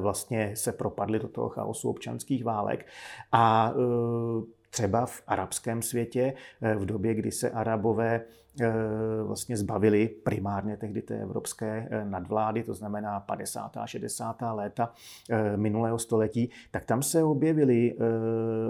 vlastně 0.00 0.56
se 0.56 0.72
propadly 0.72 1.18
do 1.18 1.28
toho 1.28 1.48
chaosu 1.48 1.90
občanských 1.90 2.44
válek. 2.44 2.86
A 3.32 3.72
eh, 3.74 4.42
třeba 4.70 5.06
v 5.06 5.22
arabském 5.26 5.82
světě, 5.82 6.34
eh, 6.62 6.74
v 6.74 6.86
době, 6.86 7.14
kdy 7.14 7.30
se 7.30 7.50
arabové 7.50 8.20
Eh, 8.20 8.41
vlastně 9.24 9.56
zbavili 9.56 10.08
primárně 10.08 10.76
tehdy 10.76 11.02
té 11.02 11.18
evropské 11.22 11.88
eh, 11.90 12.04
nadvlády, 12.04 12.62
to 12.62 12.74
znamená 12.74 13.20
50. 13.20 13.76
a 13.76 13.86
60. 13.86 14.36
léta 14.52 14.92
eh, 15.30 15.56
minulého 15.56 15.98
století, 15.98 16.50
tak 16.70 16.84
tam 16.84 17.02
se 17.02 17.24
objevili 17.24 17.96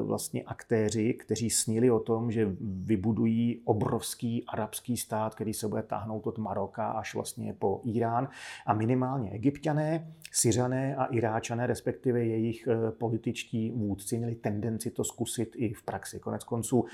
vlastně 0.02 0.42
aktéři, 0.42 1.14
kteří 1.14 1.50
snili 1.50 1.90
o 1.90 1.98
tom, 1.98 2.30
že 2.30 2.48
vybudují 2.60 3.62
obrovský 3.64 4.44
arabský 4.48 4.96
stát, 4.96 5.34
který 5.34 5.54
se 5.54 5.68
bude 5.68 5.82
táhnout 5.82 6.26
od 6.26 6.38
Maroka 6.38 6.90
až 6.90 7.14
vlastně 7.14 7.54
po 7.58 7.80
Irán 7.84 8.28
a 8.66 8.74
minimálně 8.74 9.30
egyptiané, 9.30 10.12
syřané 10.32 10.96
a 10.96 11.04
iráčané, 11.04 11.66
respektive 11.66 12.24
jejich 12.24 12.68
političtí 12.98 13.70
vůdci, 13.70 14.18
měli 14.18 14.34
tendenci 14.34 14.90
to 14.90 15.04
zkusit 15.04 15.52
i 15.54 15.72
v 15.72 15.82
praxi. 15.82 16.18
Konec 16.18 16.44
konců 16.44 16.84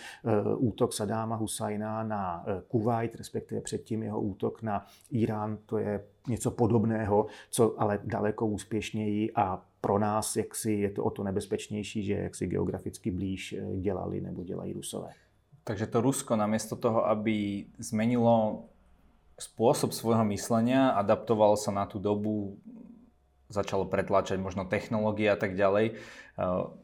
útok 0.56 0.92
Sadáma 0.92 1.36
Husajna 1.36 2.02
na 2.02 2.44
Kuwait, 2.68 2.77
respektive 3.14 3.60
předtím 3.60 4.02
jeho 4.02 4.20
útok 4.20 4.62
na 4.62 4.86
Irán, 5.10 5.58
to 5.66 5.78
je 5.78 6.04
něco 6.28 6.50
podobného, 6.50 7.26
co 7.50 7.80
ale 7.80 7.98
daleko 8.04 8.46
úspěšněji 8.46 9.32
a 9.34 9.62
pro 9.80 9.98
nás 9.98 10.36
jaksi 10.36 10.72
je 10.72 10.90
to 10.90 11.04
o 11.04 11.10
to 11.10 11.22
nebezpečnější, 11.22 12.02
že 12.02 12.14
jaksi 12.14 12.46
geograficky 12.46 13.10
blíž 13.10 13.52
eh, 13.52 13.76
dělali 13.76 14.20
nebo 14.20 14.44
dělají 14.44 14.72
Rusové. 14.72 15.10
Takže 15.64 15.86
to 15.86 16.00
Rusko 16.00 16.36
namiesto 16.36 16.76
toho, 16.76 17.06
aby 17.06 17.66
zmenilo 17.78 18.64
spôsob 19.38 19.94
svojho 19.94 20.24
myslenia, 20.34 20.96
adaptovalo 20.98 21.54
sa 21.54 21.70
na 21.70 21.86
tú 21.86 22.02
dobu, 22.02 22.58
začalo 23.48 23.84
pretlačať 23.88 24.36
možno 24.40 24.64
technológie 24.64 25.30
a 25.30 25.38
tak 25.38 25.56
ďalej, 25.56 25.96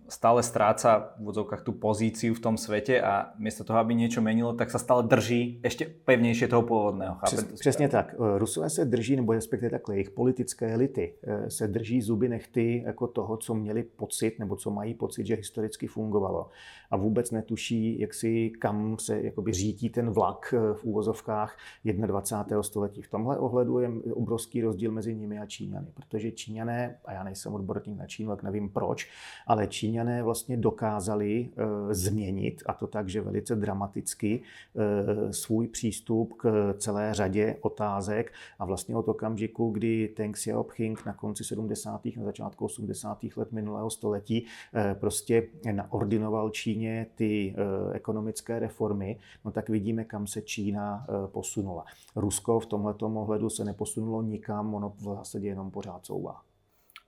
stále 0.08 0.42
stráca 0.42 1.16
v 1.16 1.23
úvodzovkách 1.25 1.62
tú 1.64 1.73
pozíciu 1.73 2.34
v 2.34 2.42
tom 2.42 2.54
svete 2.61 3.00
a 3.00 3.32
miesto 3.40 3.64
toho, 3.64 3.80
aby 3.80 3.96
niečo 3.96 4.20
menilo, 4.20 4.52
tak 4.52 4.68
sa 4.68 4.76
stále 4.76 5.06
drží 5.08 5.64
ešte 5.64 5.88
pevnejšie 5.88 6.49
toho 6.49 6.62
původného. 6.62 7.16
Přes, 7.25 7.44
přesně 7.44 7.88
tak. 7.88 8.14
Eh, 8.14 8.38
Rusové 8.38 8.70
se 8.70 8.84
drží, 8.84 9.16
nebo 9.16 9.32
respektive 9.32 9.70
takhle, 9.70 9.94
jejich 9.94 10.11
politické 10.11 10.73
elity 10.73 11.14
eh, 11.23 11.50
se 11.50 11.68
drží 11.68 12.02
zuby 12.02 12.28
nechty 12.28 12.82
jako 12.87 13.06
toho, 13.06 13.37
co 13.37 13.54
měli 13.54 13.82
pocit, 13.82 14.38
nebo 14.38 14.56
co 14.56 14.70
mají 14.70 14.94
pocit, 14.94 15.26
že 15.26 15.34
historicky 15.34 15.87
fungovalo. 15.87 16.50
A 16.94 16.96
vůbec 16.96 17.30
netuší, 17.30 18.00
jak 18.00 18.14
si 18.14 18.50
kam 18.50 18.98
se 18.98 19.20
jakoby 19.20 19.52
řítí 19.52 19.90
ten 19.90 20.10
vlak 20.10 20.54
v 20.74 20.84
úvozovkách 20.84 21.58
21. 21.84 22.62
století. 22.62 23.02
V 23.02 23.10
tomhle 23.10 23.38
ohledu 23.38 23.78
je 23.78 23.90
obrovský 24.12 24.62
rozdíl 24.62 24.92
mezi 24.92 25.14
nimi 25.14 25.38
a 25.38 25.46
Číňany, 25.46 25.86
protože 25.94 26.32
Číňané, 26.32 26.98
a 27.04 27.12
já 27.12 27.24
nejsem 27.24 27.54
odborník 27.54 27.98
na 27.98 28.06
Čínu, 28.06 28.30
tak 28.30 28.42
nevím 28.42 28.68
proč, 28.68 29.10
ale 29.46 29.66
Číňané 29.66 30.22
vlastně 30.22 30.56
dokázali 30.56 31.48
eh, 31.56 31.94
změnit, 31.94 32.62
a 32.66 32.72
to 32.72 32.86
tak, 32.86 33.08
že 33.08 33.20
velice 33.20 33.56
dramaticky, 33.56 34.42
eh, 34.76 35.32
svůj 35.32 35.68
přístup 35.68 36.34
k 36.36 36.74
celé 36.78 37.14
řadě 37.14 37.56
otázek 37.60 38.32
a 38.58 38.64
vlastně 38.64 38.96
od 38.96 39.08
okamžiku, 39.08 39.70
kdy 39.70 40.08
Teng 40.16 40.36
Xiaoping 40.36 41.06
na 41.06 41.12
konci 41.12 41.44
70. 41.44 42.16
na 42.16 42.24
začátku 42.24 42.64
80. 42.64 43.36
let 43.36 43.52
minulého 43.52 43.90
století 43.90 44.46
eh, 44.74 44.94
prostě 45.00 45.48
naordinoval 45.72 46.50
Číně 46.50 46.83
ty 47.14 47.54
ekonomické 47.92 48.58
reformy, 48.58 49.18
no 49.44 49.50
tak 49.50 49.68
vidíme, 49.68 50.04
kam 50.04 50.26
se 50.26 50.42
Čína 50.42 51.06
posunula. 51.32 51.84
Rusko 52.16 52.60
v 52.60 52.66
tomto 52.66 53.06
ohledu 53.06 53.50
se 53.50 53.64
neposunulo 53.64 54.22
nikam, 54.22 54.74
ono 54.74 54.90
v 54.90 55.02
zásadě 55.02 55.48
jenom 55.48 55.70
pořád 55.70 56.04
couvá. 56.04 56.40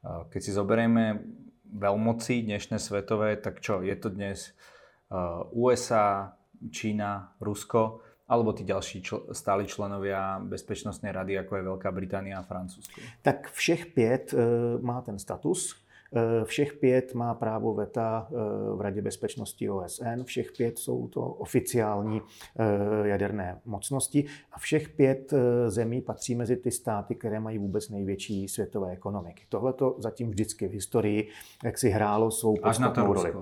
Keď 0.07 0.41
si 0.43 0.53
zoberieme 0.55 1.19
veľmoci 1.67 2.47
dnešné 2.47 2.79
svetové, 2.79 3.35
tak 3.43 3.59
čo, 3.59 3.83
je 3.83 3.97
to 3.99 4.07
dnes 4.07 4.55
uh, 5.11 5.43
USA, 5.51 6.31
Čína, 6.71 7.35
Rusko, 7.43 8.01
alebo 8.31 8.55
tí 8.55 8.63
ďalší 8.63 9.03
čl- 9.03 9.35
stáli 9.35 9.67
členovia 9.67 10.39
Bezpečnostnej 10.39 11.11
rady, 11.11 11.43
ako 11.43 11.53
je 11.59 11.63
Veľká 11.63 11.91
Británia 11.91 12.39
a 12.39 12.47
Francúzsko? 12.47 13.03
Tak 13.23 13.51
všech 13.51 13.87
pět 13.99 14.35
má 14.83 15.03
ten 15.03 15.19
status. 15.19 15.75
Eh, 16.15 16.45
všech 16.45 16.73
pět 16.73 17.15
má 17.15 17.35
právo 17.35 17.75
veta 17.75 18.29
eh, 18.31 18.35
v 18.77 18.81
Radě 18.81 19.03
bezpečnosti 19.03 19.71
OSN, 19.71 20.23
všech 20.25 20.53
pět 20.57 20.79
jsou 20.79 21.09
to 21.09 21.21
oficiální 21.21 22.23
eh, 22.59 23.09
jaderné 23.09 23.61
mocnosti 23.65 24.25
a 24.53 24.59
všech 24.59 24.89
pět 24.89 25.35
zemí 25.69 26.01
patří 26.01 26.35
mezi 26.35 26.57
ty 26.57 26.71
státy, 26.71 27.15
které 27.15 27.41
mají 27.41 27.59
vůbec 27.59 27.89
největší 27.89 28.49
světové 28.49 28.93
ekonomiky. 28.93 29.45
Tohle 29.49 29.73
to 29.73 29.97
zatím 29.99 30.31
vždycky 30.31 30.69
v 30.69 30.73
historii 30.73 31.29
jak 31.65 31.79
si 31.79 31.89
hrálo 31.89 32.31
svou 32.31 32.57
podstatnou 32.63 33.13
roli. 33.13 33.33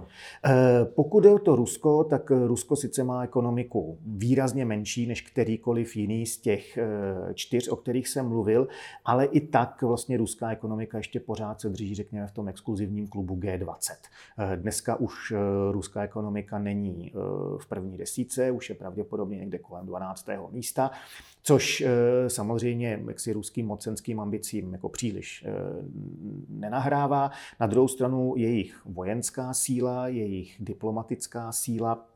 Pokud 0.84 1.24
je 1.24 1.30
o 1.30 1.38
to 1.38 1.56
Rusko, 1.56 2.04
tak 2.04 2.30
Rusko 2.30 2.76
sice 2.76 3.04
má 3.04 3.24
ekonomiku 3.24 3.98
výrazně 4.06 4.64
menší 4.64 5.06
než 5.06 5.22
kterýkoliv 5.22 5.96
jiný 5.96 6.26
z 6.26 6.38
těch 6.38 6.78
čtyř, 7.34 7.68
o 7.68 7.76
kterých 7.76 8.08
jsem 8.08 8.28
mluvil, 8.28 8.68
ale 9.04 9.24
i 9.24 9.40
tak 9.40 9.82
vlastně 9.82 10.16
ruská 10.16 10.50
ekonomika 10.50 10.96
ještě 10.96 11.20
pořád 11.20 11.60
se 11.60 11.68
drží, 11.68 11.94
řekněme, 11.94 12.26
v 12.26 12.32
tom 12.32 12.48
exkluzivním 12.54 13.06
klubu 13.06 13.36
G20. 13.36 13.92
Eh, 14.38 14.56
dneska 14.56 14.96
už 14.96 15.32
eh, 15.32 15.38
ruská 15.72 16.02
ekonomika 16.02 16.58
není 16.58 17.10
eh, 17.10 17.18
v 17.58 17.66
první 17.68 17.98
desíce, 17.98 18.50
už 18.50 18.68
je 18.68 18.74
pravděpodobně 18.74 19.38
někde 19.38 19.58
kolem 19.58 19.86
12. 19.86 20.26
místa, 20.50 20.90
což 21.42 21.84
samozřejmě 22.28 23.00
jaksi 23.08 23.32
ruským 23.32 23.66
mocenským 23.66 24.20
ambicím 24.20 24.72
jako 24.72 24.88
příliš 24.88 25.46
nenahrává. 26.48 27.30
Na 27.60 27.66
druhou 27.66 27.88
stranu 27.88 28.34
jejich 28.36 28.86
vojenská 28.86 29.54
síla, 29.54 30.08
jejich 30.08 30.56
diplomatická 30.60 31.52
síla 31.52 32.13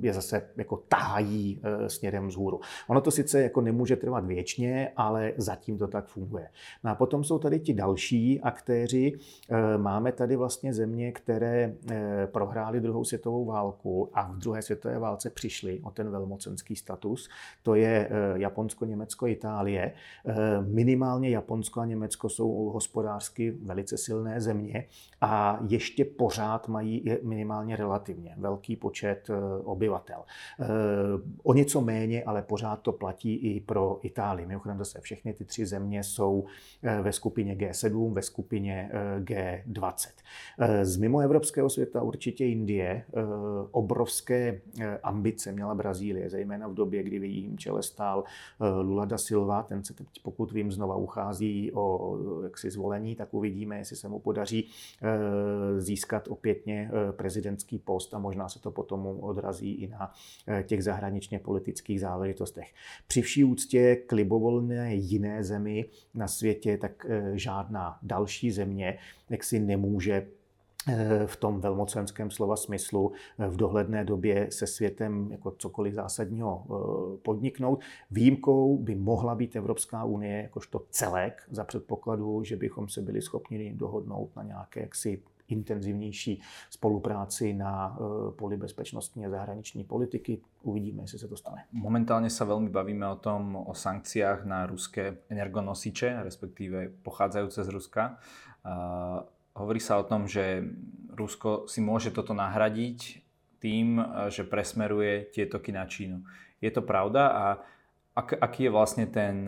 je 0.00 0.12
zase 0.12 0.48
jako 0.56 0.76
tahají 0.76 1.60
eh, 1.62 1.88
směrem 1.88 2.28
vzhůru. 2.28 2.60
Ono 2.88 3.00
to 3.00 3.10
sice 3.10 3.42
jako 3.42 3.60
nemůže 3.60 3.96
trvat 3.96 4.24
věčně, 4.24 4.92
ale 4.96 5.32
zatím 5.36 5.78
to 5.78 5.88
tak 5.88 6.06
funguje. 6.06 6.48
No 6.84 6.90
a 6.90 6.94
potom 6.94 7.24
jsou 7.24 7.38
tady 7.38 7.60
ti 7.60 7.74
další 7.74 8.40
aktéři. 8.40 9.12
Eh, 9.50 9.78
máme 9.78 10.12
tady 10.12 10.36
vlastně 10.36 10.74
země, 10.74 11.12
které 11.12 11.74
prohrály 12.26 12.80
druhou 12.80 13.04
světovou 13.04 13.44
válku 13.44 14.10
a 14.14 14.32
v 14.32 14.38
druhé 14.38 14.62
světové 14.62 14.98
válce 14.98 15.30
přišly 15.30 15.80
o 15.82 15.90
ten 15.90 16.10
velmocenský 16.10 16.76
status. 16.76 17.28
To 17.62 17.74
je 17.74 18.10
Japonsko, 18.34 18.84
Německo, 18.84 19.26
Itálie. 19.26 19.92
Minimálně 20.66 21.30
Japonsko 21.30 21.80
a 21.80 21.84
Německo 21.84 22.28
jsou 22.28 22.48
hospodářsky 22.52 23.50
velice 23.50 23.98
silné 23.98 24.40
země 24.40 24.86
a 25.20 25.58
ještě 25.68 26.04
pořád 26.04 26.68
mají 26.68 27.04
minimálně 27.22 27.76
relativně 27.76 28.34
velký 28.38 28.76
počet 28.76 28.91
počet 28.92 29.30
eh, 29.30 29.34
obyvatel. 29.64 30.18
Eh, 30.60 30.66
o 31.42 31.54
něco 31.54 31.80
méně, 31.80 32.24
ale 32.24 32.42
pořád 32.42 32.76
to 32.82 32.92
platí 32.92 33.34
i 33.36 33.60
pro 33.60 33.98
Itálii. 34.02 34.46
Mimochodem 34.46 34.78
zase 34.78 35.00
všechny 35.00 35.32
ty 35.32 35.44
tři 35.44 35.66
země 35.66 36.04
jsou 36.04 36.44
eh, 36.82 37.02
ve 37.02 37.12
skupině 37.12 37.54
G7, 37.54 38.12
ve 38.12 38.22
skupině 38.22 38.90
G20. 39.18 40.08
Z 40.82 40.96
mimo 40.96 41.20
evropského 41.20 41.70
světa 41.70 42.02
určitě 42.02 42.46
Indie. 42.46 43.04
Obrovské 43.70 44.60
ambice 45.02 45.52
měla 45.52 45.74
Brazílie, 45.74 46.30
zejména 46.30 46.68
v 46.68 46.74
době, 46.74 47.02
kdy 47.02 47.18
v 47.18 47.24
jejím 47.24 47.58
čele 47.58 47.82
stál 47.82 48.24
Lula 48.82 49.04
da 49.04 49.18
Silva. 49.18 49.62
Ten 49.62 49.84
se 49.84 49.94
teď, 49.94 50.06
pokud 50.22 50.52
vím, 50.52 50.72
znova 50.72 50.96
uchází 50.96 51.72
o 51.72 52.18
jaksi 52.42 52.70
zvolení, 52.70 53.16
tak 53.16 53.34
uvidíme, 53.34 53.78
jestli 53.78 53.96
se 53.96 54.08
mu 54.08 54.18
podaří 54.18 54.68
získat 55.78 56.28
opětně 56.28 56.90
prezidentský 57.16 57.78
post 57.78 58.14
a 58.14 58.18
možná 58.18 58.48
se 58.48 58.60
to 58.60 58.70
potom 58.82 59.06
odrazí 59.06 59.74
i 59.74 59.88
na 59.88 60.12
těch 60.62 60.84
zahraničně 60.84 61.38
politických 61.38 62.00
záležitostech. 62.00 62.74
Při 63.06 63.22
vší 63.22 63.44
úctě 63.44 63.96
k 63.96 64.12
libovolné 64.12 64.94
jiné 64.94 65.44
zemi 65.44 65.84
na 66.14 66.28
světě, 66.28 66.78
tak 66.78 67.06
žádná 67.34 67.98
další 68.02 68.50
země 68.50 68.98
jak 69.30 69.44
si 69.44 69.60
nemůže 69.60 70.26
Eh, 70.88 71.26
v 71.26 71.36
tom 71.36 71.60
velmocenském 71.60 72.30
slova 72.30 72.56
smyslu 72.56 73.12
eh, 73.38 73.48
v 73.48 73.56
dohledné 73.56 74.04
době 74.04 74.46
se 74.50 74.66
světem 74.66 75.28
jako 75.30 75.50
cokoliv 75.50 75.94
zásadního 75.94 76.64
eh, 76.64 77.18
podniknout. 77.22 77.80
Výjimkou 78.10 78.78
by 78.78 78.94
mohla 78.94 79.34
být 79.34 79.56
Evropská 79.56 80.04
unie 80.04 80.42
jakožto 80.42 80.82
celek 80.90 81.42
za 81.50 81.64
předpokladu, 81.64 82.44
že 82.44 82.56
bychom 82.56 82.88
se 82.88 83.02
byli 83.02 83.22
schopni 83.22 83.72
dohodnout 83.74 84.36
na 84.36 84.42
nějaké 84.42 84.80
jaksi 84.80 85.22
intenzivnější 85.52 86.40
spolupráci 86.70 87.52
na 87.52 87.96
poli 88.38 88.56
bezpečnostní 88.56 89.26
a 89.26 89.30
zahraniční 89.30 89.84
politiky. 89.84 90.40
Uvidíme, 90.62 91.02
jestli 91.02 91.18
se 91.18 91.28
to 91.28 91.36
stane. 91.36 91.64
Momentálně 91.72 92.30
se 92.30 92.44
velmi 92.44 92.70
bavíme 92.70 93.08
o 93.08 93.16
tom, 93.16 93.56
o 93.56 93.74
sankciách 93.74 94.44
na 94.44 94.66
ruské 94.66 95.16
energonosiče, 95.28 96.22
respektíve 96.22 96.88
pochádzajúce 97.02 97.64
z 97.64 97.68
Ruska. 97.68 98.18
Hovorí 99.52 99.84
sa 99.84 100.00
o 100.00 100.08
tom, 100.08 100.24
že 100.24 100.64
Rusko 101.12 101.68
si 101.68 101.84
môže 101.84 102.08
toto 102.08 102.32
nahradiť 102.32 103.20
tým, 103.60 104.00
že 104.32 104.48
presmeruje 104.48 105.28
tie 105.28 105.44
toky 105.44 105.76
na 105.76 105.84
Čínu. 105.84 106.24
Je 106.62 106.70
to 106.72 106.80
pravda 106.80 107.22
a 107.28 107.44
ak, 108.16 108.40
aký 108.40 108.70
je 108.70 108.72
vlastne 108.72 109.04
ten 109.10 109.44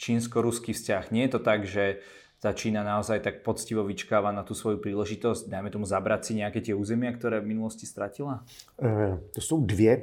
čínsko-ruský 0.00 0.72
vzťah? 0.72 1.12
Nie 1.12 1.28
je 1.28 1.32
to 1.36 1.40
tak, 1.44 1.68
že 1.68 2.00
tá 2.40 2.56
Čína 2.56 2.80
naozaj 2.80 3.20
tak 3.20 3.44
poctivo 3.44 3.84
vyčkáva 3.84 4.32
na 4.32 4.40
tú 4.40 4.56
svoju 4.56 4.80
príležitosť, 4.80 5.52
dajme 5.52 5.68
tomu 5.68 5.84
zabrať 5.84 6.20
si 6.24 6.32
nejaké 6.40 6.64
tie 6.64 6.72
územia, 6.72 7.12
ktoré 7.12 7.44
v 7.44 7.52
minulosti 7.52 7.84
ztratila? 7.84 8.40
E, 8.80 9.20
to 9.34 9.40
jsou 9.40 9.60
dvě 9.60 10.02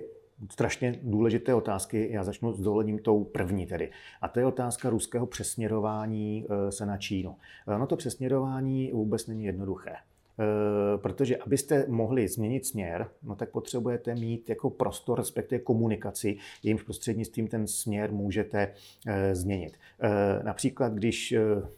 strašně 0.51 0.99
důležité 1.03 1.53
otázky. 1.53 2.07
Já 2.11 2.23
začnu 2.23 2.53
s 2.53 2.61
dovolením 2.61 2.99
tou 2.99 3.23
první 3.23 3.65
tedy. 3.65 3.91
A 4.21 4.27
to 4.27 4.39
je 4.39 4.45
otázka 4.45 4.89
ruského 4.89 5.25
přesměrování 5.25 6.45
eh, 6.49 6.71
se 6.71 6.85
na 6.85 6.97
Čínu. 6.97 7.35
No 7.67 7.87
to 7.87 7.95
přesměrování 7.95 8.91
vůbec 8.91 9.27
není 9.27 9.45
jednoduché. 9.45 9.95
Eh, 10.39 10.97
protože 10.97 11.37
abyste 11.37 11.85
mohli 11.87 12.27
změnit 12.27 12.65
směr, 12.65 13.09
no 13.23 13.35
tak 13.35 13.49
potřebujete 13.49 14.15
mít 14.15 14.49
jako 14.49 14.69
prostor, 14.69 15.17
respektive 15.17 15.59
komunikaci, 15.59 16.37
jejímž 16.63 16.81
prostřednictvím 16.81 17.47
ten 17.47 17.67
směr 17.67 18.11
můžete 18.11 18.73
eh, 19.07 19.35
změnit. 19.35 19.73
Eh, 20.01 20.43
například, 20.43 20.93
když 20.93 21.35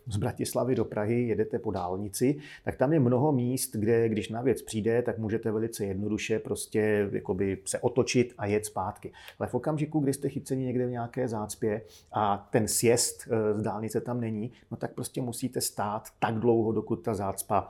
z 0.07 0.17
Bratislavy 0.17 0.75
do 0.75 0.85
Prahy 0.85 1.27
jedete 1.27 1.59
po 1.59 1.71
dálnici, 1.71 2.37
tak 2.63 2.75
tam 2.75 2.93
je 2.93 2.99
mnoho 2.99 3.31
míst, 3.31 3.75
kde 3.75 4.09
když 4.09 4.29
na 4.29 4.41
věc 4.41 4.61
přijde, 4.61 5.01
tak 5.01 5.17
můžete 5.17 5.51
velice 5.51 5.85
jednoduše 5.85 6.39
prostě 6.39 7.09
jakoby 7.11 7.57
se 7.65 7.79
otočit 7.79 8.33
a 8.37 8.45
jet 8.45 8.65
zpátky. 8.65 9.11
Ale 9.39 9.49
v 9.49 9.53
okamžiku, 9.53 9.99
kdy 9.99 10.13
jste 10.13 10.29
chyceni 10.29 10.65
někde 10.65 10.87
v 10.87 10.91
nějaké 10.91 11.27
zácpě 11.27 11.81
a 12.11 12.47
ten 12.51 12.67
sjezd 12.67 13.27
z 13.55 13.61
dálnice 13.61 14.01
tam 14.01 14.21
není, 14.21 14.51
no 14.71 14.77
tak 14.77 14.93
prostě 14.93 15.21
musíte 15.21 15.61
stát 15.61 16.03
tak 16.19 16.35
dlouho, 16.35 16.71
dokud 16.71 16.95
ta 16.95 17.13
zácpa 17.13 17.69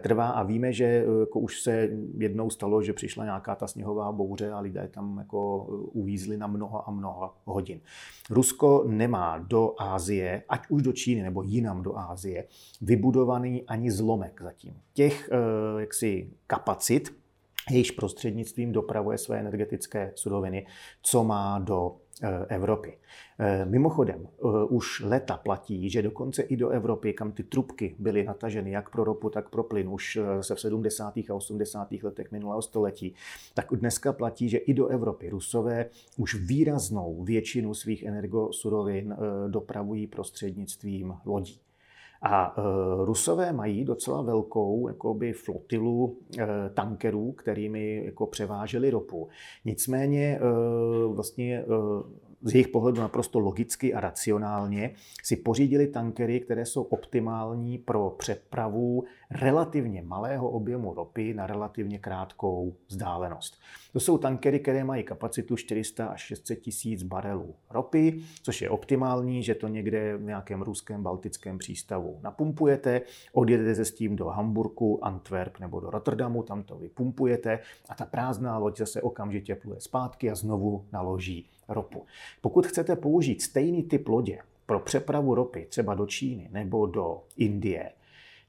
trvá 0.00 0.27
a 0.30 0.42
víme, 0.42 0.72
že 0.72 0.84
eh, 0.84 1.20
jako 1.20 1.40
už 1.40 1.60
se 1.60 1.88
jednou 2.18 2.50
stalo, 2.50 2.82
že 2.82 2.92
přišla 2.92 3.24
nějaká 3.24 3.54
ta 3.54 3.66
sněhová 3.66 4.12
bouře 4.12 4.50
a 4.50 4.60
lidé 4.60 4.88
tam 4.88 5.18
jako 5.18 5.66
eh, 5.68 5.72
uvízli 5.92 6.36
na 6.36 6.46
mnoho 6.46 6.88
a 6.88 6.90
mnoho 6.90 7.32
hodin. 7.44 7.80
Rusko 8.30 8.84
nemá 8.86 9.38
do 9.38 9.74
Ázie, 9.78 10.42
ať 10.48 10.62
už 10.68 10.82
do 10.82 10.92
Číny 10.92 11.22
nebo 11.22 11.42
jinam 11.42 11.82
do 11.82 11.98
Ázie, 11.98 12.44
vybudovaný 12.80 13.62
ani 13.62 13.90
zlomek 13.90 14.40
zatím. 14.42 14.74
Těch 14.92 15.30
eh, 15.32 15.80
jaksi 15.80 16.30
kapacit, 16.46 17.18
jejíž 17.70 17.90
prostřednictvím 17.90 18.72
dopravuje 18.72 19.18
své 19.18 19.40
energetické 19.40 20.12
suroviny, 20.14 20.66
co 21.02 21.24
má 21.24 21.58
do 21.58 21.96
Evropy. 22.48 22.98
Eh, 23.38 23.64
mimochodem, 23.64 24.26
eh, 24.26 24.64
už 24.68 25.00
leta 25.00 25.36
platí, 25.36 25.90
že 25.90 26.02
dokonce 26.02 26.42
i 26.42 26.56
do 26.56 26.68
Evropy, 26.68 27.12
kam 27.12 27.32
ty 27.32 27.42
trubky 27.42 27.94
byly 27.98 28.24
nataženy 28.24 28.70
jak 28.70 28.90
pro 28.90 29.04
ropu, 29.04 29.30
tak 29.30 29.48
pro 29.48 29.62
plyn 29.62 29.88
už 29.88 30.18
se 30.40 30.54
v 30.54 30.60
70. 30.60 31.30
a 31.30 31.34
80. 31.34 32.02
letech 32.02 32.32
minulého 32.32 32.62
století, 32.62 33.14
tak 33.54 33.66
dneska 33.72 34.12
platí, 34.12 34.48
že 34.48 34.58
i 34.58 34.74
do 34.74 34.86
Evropy 34.86 35.28
Rusové 35.28 35.86
už 36.16 36.34
výraznou 36.34 37.24
většinu 37.24 37.74
svých 37.74 38.02
energosurovin 38.02 39.16
dopravují 39.48 40.06
prostřednictvím 40.06 41.14
lodí. 41.26 41.60
A 42.22 42.56
Rusové 43.04 43.52
mají 43.52 43.84
docela 43.84 44.22
velkou 44.22 44.88
jakoby, 44.88 45.32
flotilu 45.32 46.18
tankerů, 46.74 47.32
kterými 47.32 48.04
jako 48.04 48.26
převáželi 48.26 48.90
ropu. 48.90 49.28
Nicméně 49.64 50.40
vlastně 51.08 51.64
z 52.42 52.54
jejich 52.54 52.68
pohledu 52.68 53.00
naprosto 53.00 53.38
logicky 53.38 53.94
a 53.94 54.00
racionálně 54.00 54.94
si 55.22 55.36
pořídili 55.36 55.86
tankery, 55.86 56.40
které 56.40 56.66
jsou 56.66 56.82
optimální 56.82 57.78
pro 57.78 58.14
přepravu 58.18 59.04
relativně 59.30 60.02
malého 60.02 60.50
objemu 60.50 60.94
ropy 60.94 61.34
na 61.34 61.46
relativně 61.46 61.98
krátkou 61.98 62.74
vzdálenost. 62.88 63.58
To 63.92 64.00
jsou 64.00 64.18
tankery, 64.18 64.60
které 64.60 64.84
mají 64.84 65.04
kapacitu 65.04 65.56
400 65.56 66.06
až 66.06 66.20
600 66.20 66.60
tisíc 66.60 67.02
barelů 67.02 67.54
ropy, 67.70 68.20
což 68.42 68.62
je 68.62 68.70
optimální, 68.70 69.42
že 69.42 69.54
to 69.54 69.68
někde 69.68 70.16
v 70.16 70.22
nějakém 70.22 70.62
ruském 70.62 71.02
baltickém 71.02 71.58
přístavu 71.58 72.18
napumpujete, 72.22 73.00
odjedete 73.32 73.74
se 73.74 73.84
s 73.84 73.94
tím 73.94 74.16
do 74.16 74.26
Hamburku, 74.26 75.04
Antwerp 75.04 75.58
nebo 75.60 75.80
do 75.80 75.90
Rotterdamu, 75.90 76.42
tam 76.42 76.62
to 76.62 76.78
vypumpujete 76.78 77.58
a 77.88 77.94
ta 77.94 78.04
prázdná 78.04 78.58
loď 78.58 78.78
zase 78.78 79.02
okamžitě 79.02 79.54
pluje 79.54 79.80
zpátky 79.80 80.30
a 80.30 80.34
znovu 80.34 80.84
naloží 80.92 81.46
ropu. 81.68 82.06
Pokud 82.40 82.66
chcete 82.66 82.96
použít 82.96 83.42
stejný 83.42 83.82
typ 83.82 84.08
lodě 84.08 84.38
pro 84.66 84.80
přepravu 84.80 85.34
ropy 85.34 85.66
třeba 85.68 85.94
do 85.94 86.06
Číny 86.06 86.48
nebo 86.52 86.86
do 86.86 87.22
Indie, 87.36 87.92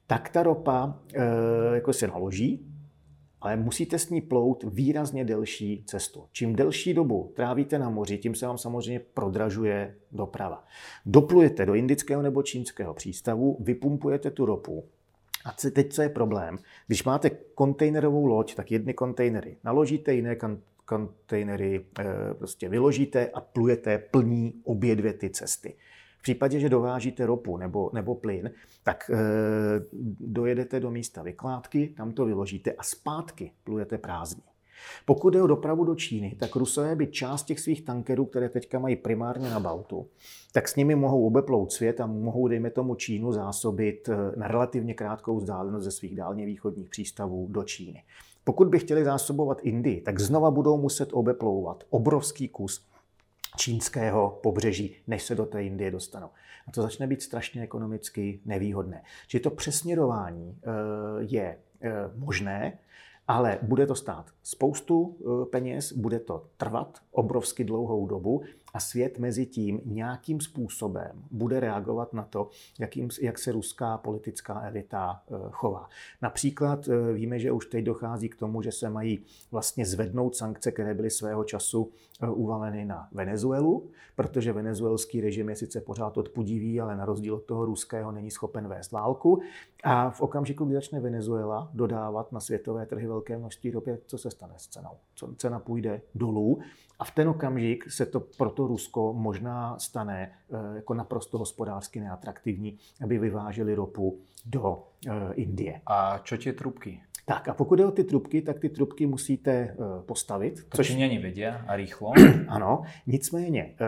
tak 0.06 0.28
ta 0.28 0.42
ropa 0.42 0.98
e, 1.14 1.24
jako 1.74 1.92
se 1.92 2.06
naloží, 2.06 2.66
ale 3.40 3.56
musíte 3.56 3.98
s 3.98 4.10
ní 4.10 4.20
plout 4.20 4.64
výrazně 4.68 5.24
delší 5.24 5.84
cestu. 5.86 6.24
Čím 6.32 6.56
delší 6.56 6.94
dobu 6.94 7.32
trávíte 7.36 7.78
na 7.78 7.90
moři, 7.90 8.18
tím 8.18 8.34
se 8.34 8.46
vám 8.46 8.58
samozřejmě 8.58 9.00
prodražuje 9.14 9.96
doprava. 10.12 10.64
Doplujete 11.06 11.66
do 11.66 11.74
indického 11.74 12.22
nebo 12.22 12.42
čínského 12.42 12.94
přístavu, 12.94 13.56
vypumpujete 13.60 14.30
tu 14.30 14.46
ropu, 14.46 14.84
a 15.44 15.52
teď 15.72 15.92
co 15.92 16.02
je 16.02 16.08
problém? 16.08 16.58
Když 16.86 17.04
máte 17.04 17.30
kontejnerovou 17.30 18.26
loď, 18.26 18.54
tak 18.54 18.70
jedny 18.70 18.94
kontejnery 18.94 19.56
naložíte, 19.64 20.14
jiné 20.14 20.36
kontejnery 20.90 21.86
eh, 21.98 22.04
prostě 22.34 22.68
vyložíte 22.68 23.28
a 23.28 23.40
plujete 23.40 23.98
plní 23.98 24.54
obě 24.64 24.96
dvě 24.96 25.12
ty 25.12 25.30
cesty. 25.30 25.76
V 26.18 26.22
případě, 26.22 26.60
že 26.60 26.68
dovážíte 26.68 27.26
ropu 27.26 27.56
nebo, 27.56 27.90
nebo 27.94 28.14
plyn, 28.14 28.50
tak 28.82 29.10
e, 29.10 29.16
dojedete 30.20 30.80
do 30.80 30.90
místa 30.90 31.22
vykládky, 31.22 31.94
tam 31.96 32.12
to 32.12 32.24
vyložíte 32.24 32.72
a 32.72 32.82
zpátky 32.82 33.52
plujete 33.64 33.98
prázdní. 33.98 34.42
Pokud 35.04 35.30
jde 35.30 35.42
o 35.42 35.46
dopravu 35.46 35.84
do 35.84 35.94
Číny, 35.94 36.36
tak 36.40 36.56
Rusové 36.56 36.96
by 36.96 37.06
část 37.06 37.44
těch 37.44 37.60
svých 37.60 37.84
tankerů, 37.84 38.24
které 38.24 38.48
teďka 38.48 38.78
mají 38.78 38.96
primárně 38.96 39.50
na 39.50 39.60
Baltu, 39.60 40.06
tak 40.52 40.68
s 40.68 40.76
nimi 40.76 40.94
mohou 40.94 41.26
obeplout 41.26 41.72
svět 41.72 42.00
a 42.00 42.06
mohou, 42.06 42.48
dejme 42.48 42.70
tomu, 42.70 42.94
Čínu 42.94 43.32
zásobit 43.32 44.08
eh, 44.08 44.16
na 44.36 44.48
relativně 44.48 44.94
krátkou 44.94 45.36
vzdálenost 45.36 45.84
ze 45.84 45.90
svých 45.90 46.16
dálně 46.16 46.46
východních 46.46 46.88
přístavů 46.88 47.46
do 47.50 47.62
Číny. 47.62 48.02
Pokud 48.50 48.68
by 48.68 48.78
chtěli 48.78 49.04
zásobovat 49.04 49.58
Indii, 49.62 50.00
tak 50.00 50.20
znova 50.20 50.50
budou 50.50 50.78
muset 50.78 51.08
obeplouvat 51.12 51.84
obrovský 51.90 52.48
kus 52.48 52.86
čínského 53.56 54.38
pobřeží, 54.42 54.96
než 55.06 55.22
se 55.22 55.34
do 55.34 55.46
té 55.46 55.64
Indie 55.64 55.90
dostanou. 55.90 56.26
A 56.68 56.70
to 56.70 56.82
začne 56.82 57.06
být 57.06 57.22
strašně 57.22 57.62
ekonomicky 57.62 58.40
nevýhodné. 58.44 59.02
Čili 59.26 59.40
to 59.40 59.50
přesměrování 59.50 60.58
eh, 60.62 60.70
je 61.18 61.58
eh, 61.80 61.92
možné, 62.16 62.78
ale 63.28 63.58
bude 63.62 63.86
to 63.86 63.94
stát 63.94 64.30
spoustu 64.42 65.16
eh, 65.20 65.46
peněz, 65.46 65.92
bude 65.92 66.20
to 66.20 66.46
trvat 66.56 66.98
obrovsky 67.10 67.64
dlouhou 67.64 68.06
dobu 68.06 68.42
a 68.74 68.80
svět 68.80 69.18
mezi 69.18 69.46
tím 69.46 69.80
nějakým 69.84 70.40
způsobem 70.40 71.22
bude 71.30 71.60
reagovat 71.60 72.12
na 72.12 72.22
to, 72.22 72.48
jakým, 72.78 73.08
jak 73.22 73.38
se 73.38 73.52
ruská 73.52 73.98
politická 73.98 74.60
elita 74.62 75.22
eh, 75.30 75.34
chová. 75.50 75.88
Například 76.22 76.88
eh, 76.88 77.12
víme, 77.12 77.38
že 77.38 77.52
už 77.52 77.66
teď 77.66 77.84
dochází 77.84 78.28
k 78.28 78.36
tomu, 78.36 78.62
že 78.62 78.72
se 78.72 78.90
mají 78.90 79.24
vlastně 79.50 79.86
zvednout 79.86 80.36
sankce, 80.36 80.72
které 80.72 80.94
byly 80.94 81.10
svého 81.10 81.44
času 81.44 81.90
eh, 82.22 82.28
uvaleny 82.28 82.84
na 82.84 83.08
Venezuelu, 83.12 83.90
protože 84.16 84.52
venezuelský 84.52 85.20
režim 85.20 85.48
je 85.48 85.56
sice 85.56 85.80
pořád 85.80 86.18
odpudivý, 86.18 86.80
ale 86.80 86.96
na 86.96 87.04
rozdíl 87.04 87.34
od 87.34 87.44
toho 87.44 87.64
ruského 87.64 88.12
není 88.12 88.30
schopen 88.30 88.68
vést 88.68 88.92
válku. 88.92 89.42
A 89.84 90.10
v 90.10 90.20
okamžiku, 90.20 90.64
kdy 90.64 90.74
začne 90.74 91.00
Venezuela 91.00 91.70
dodávat 91.74 92.32
na 92.32 92.40
světové 92.40 92.86
trhy 92.86 93.06
velké 93.06 93.38
množství 93.38 93.70
ropy, 93.70 93.98
co 94.06 94.18
se 94.18 94.30
stane 94.30 94.54
s 94.56 94.66
cenou? 94.66 94.90
Cena 95.36 95.58
půjde 95.58 96.02
dolů 96.14 96.58
a 97.00 97.04
v 97.04 97.10
ten 97.10 97.28
okamžik 97.28 97.92
se 97.92 98.06
to 98.06 98.20
pro 98.20 98.50
to 98.50 98.66
Rusko 98.66 99.12
možná 99.12 99.78
stane 99.78 100.32
eh, 100.32 100.76
jako 100.76 100.94
naprosto 100.94 101.38
hospodářsky 101.38 102.00
neatraktivní, 102.00 102.78
aby 103.04 103.18
vyváželi 103.18 103.74
ropu 103.74 104.20
do 104.46 104.84
eh, 105.06 105.10
Indie. 105.34 105.80
A 105.86 106.20
čo 106.20 106.36
tie 106.36 106.52
trubky? 106.52 107.00
Tak 107.30 107.48
a 107.48 107.54
pokud 107.54 107.76
jde 107.76 107.86
o 107.86 107.90
ty 107.90 108.04
trubky, 108.04 108.42
tak 108.42 108.58
ty 108.58 108.68
trubky 108.68 109.06
musíte 109.06 109.52
eh, 109.52 109.76
postavit. 110.06 110.64
To 110.68 110.76
což 110.76 110.86
Číňani 110.86 111.18
vědí 111.18 111.44
a 111.44 111.76
rychlo. 111.76 112.12
ano, 112.48 112.82
nicméně 113.06 113.74
eh, 113.80 113.86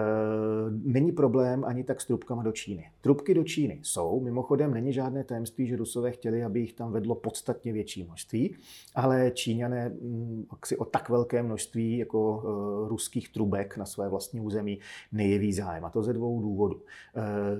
není 0.70 1.12
problém 1.12 1.64
ani 1.64 1.84
tak 1.84 2.00
s 2.00 2.06
trubkama 2.06 2.42
do 2.42 2.52
Číny. 2.52 2.90
Trubky 3.00 3.34
do 3.34 3.44
Číny 3.44 3.80
jsou, 3.82 4.20
mimochodem 4.20 4.74
není 4.74 4.92
žádné 4.92 5.24
tajemství, 5.24 5.66
že 5.66 5.76
Rusové 5.76 6.12
chtěli, 6.12 6.44
aby 6.44 6.60
jich 6.60 6.72
tam 6.72 6.92
vedlo 6.92 7.14
podstatně 7.14 7.72
větší 7.72 8.04
množství, 8.04 8.56
ale 8.94 9.30
Číňané 9.34 9.88
mm, 9.88 10.46
si 10.64 10.76
o 10.76 10.84
tak 10.84 11.08
velké 11.08 11.42
množství 11.42 11.98
jako 11.98 12.42
eh, 12.44 12.88
ruských 12.88 13.28
trubek 13.28 13.76
na 13.76 13.84
své 13.84 14.08
vlastní 14.08 14.40
území 14.40 14.78
nejeví 15.12 15.52
zájem. 15.52 15.84
A 15.84 15.90
to 15.90 16.02
ze 16.02 16.12
dvou 16.12 16.40
důvodů. 16.40 16.82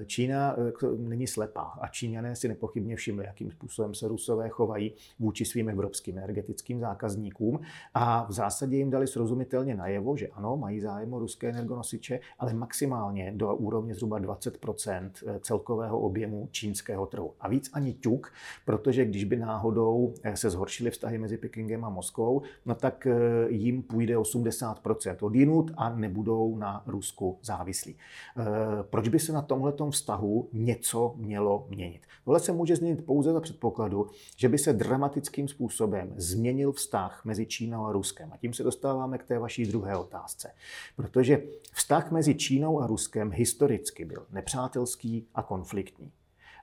Čína 0.07 0.57
není 0.97 1.27
slepá 1.27 1.63
a 1.81 1.89
Číňané 1.89 2.37
si 2.37 2.49
nepochybně 2.49 2.97
všimli, 2.97 3.25
jakým 3.25 3.51
způsobem 3.51 3.95
se 3.95 4.09
Rusové 4.09 4.49
chovají 4.49 4.93
vůči 5.19 5.45
svým 5.45 5.72
evropským 5.73 6.19
energetickým 6.19 6.81
zákazníkům 6.81 7.61
a 7.95 8.27
v 8.29 8.33
zásadě 8.33 8.77
jim 8.77 8.91
dali 8.91 9.07
srozumitelně 9.07 9.75
najevo, 9.75 10.17
že 10.17 10.29
ano, 10.29 10.57
mají 10.57 10.81
zájem 10.81 11.15
o 11.15 11.19
ruské 11.19 11.49
energonosiče, 11.49 12.21
ale 12.39 12.55
maximálně 12.55 13.33
do 13.37 13.55
úrovně 13.55 13.95
zhruba 13.95 14.21
20% 14.21 15.11
celkového 15.41 16.01
objemu 16.01 16.49
čínského 16.51 17.07
trhu. 17.07 17.33
A 17.41 17.49
víc 17.49 17.71
ani 17.73 17.95
ťuk, 17.95 18.33
protože 18.65 19.05
když 19.05 19.25
by 19.25 19.37
náhodou 19.37 20.15
eh, 20.23 20.37
se 20.37 20.51
zhoršily 20.51 20.91
vztahy 20.91 21.19
mezi 21.19 21.37
Pekingem 21.37 21.85
a 21.85 21.89
Moskvou, 21.89 22.43
no 22.67 22.75
tak 22.75 23.07
eh, 23.07 23.17
jim 23.49 23.83
půjde 23.83 24.19
80 24.19 24.81
od 25.21 25.35
jinut 25.35 25.71
a 25.77 25.95
nebudou 25.95 26.57
na 26.57 26.83
Rusku 26.87 27.39
závislí. 27.43 27.97
Eh, 27.97 28.45
proč 28.83 29.09
by 29.09 29.19
se 29.19 29.33
na 29.33 29.43
tomhle 29.43 29.73
vztahu 29.91 30.49
něco 30.53 31.15
mělo 31.17 31.67
měnit? 31.69 32.03
Tohle 32.25 32.41
se 32.41 32.53
může 32.53 32.77
změnit 32.77 33.07
pouze 33.07 33.33
za 33.33 33.41
předpokladu, 33.41 34.07
že 34.37 34.49
by 34.49 34.59
se 34.59 34.73
dramatickým 34.73 35.49
způsobem 35.49 35.62
způsobem 35.63 36.15
změnil 36.17 36.73
vztah 36.73 37.25
mezi 37.25 37.47
Čínou 37.47 37.87
a 37.87 37.93
Ruskem. 37.93 38.33
A 38.33 38.37
tím 38.37 38.55
se 38.55 38.63
dostáváme 38.63 39.19
k 39.19 39.25
té 39.25 39.39
vaší 39.39 39.67
druhé 39.67 39.97
otázce. 39.97 40.55
Protože 40.97 41.43
vztah 41.73 42.11
mezi 42.11 42.35
Čínou 42.35 42.81
a 42.81 42.87
Ruskem 42.87 43.31
historicky 43.31 44.05
byl 44.05 44.27
nepřátelský 44.31 45.27
a 45.35 45.43
konfliktní. 45.43 46.13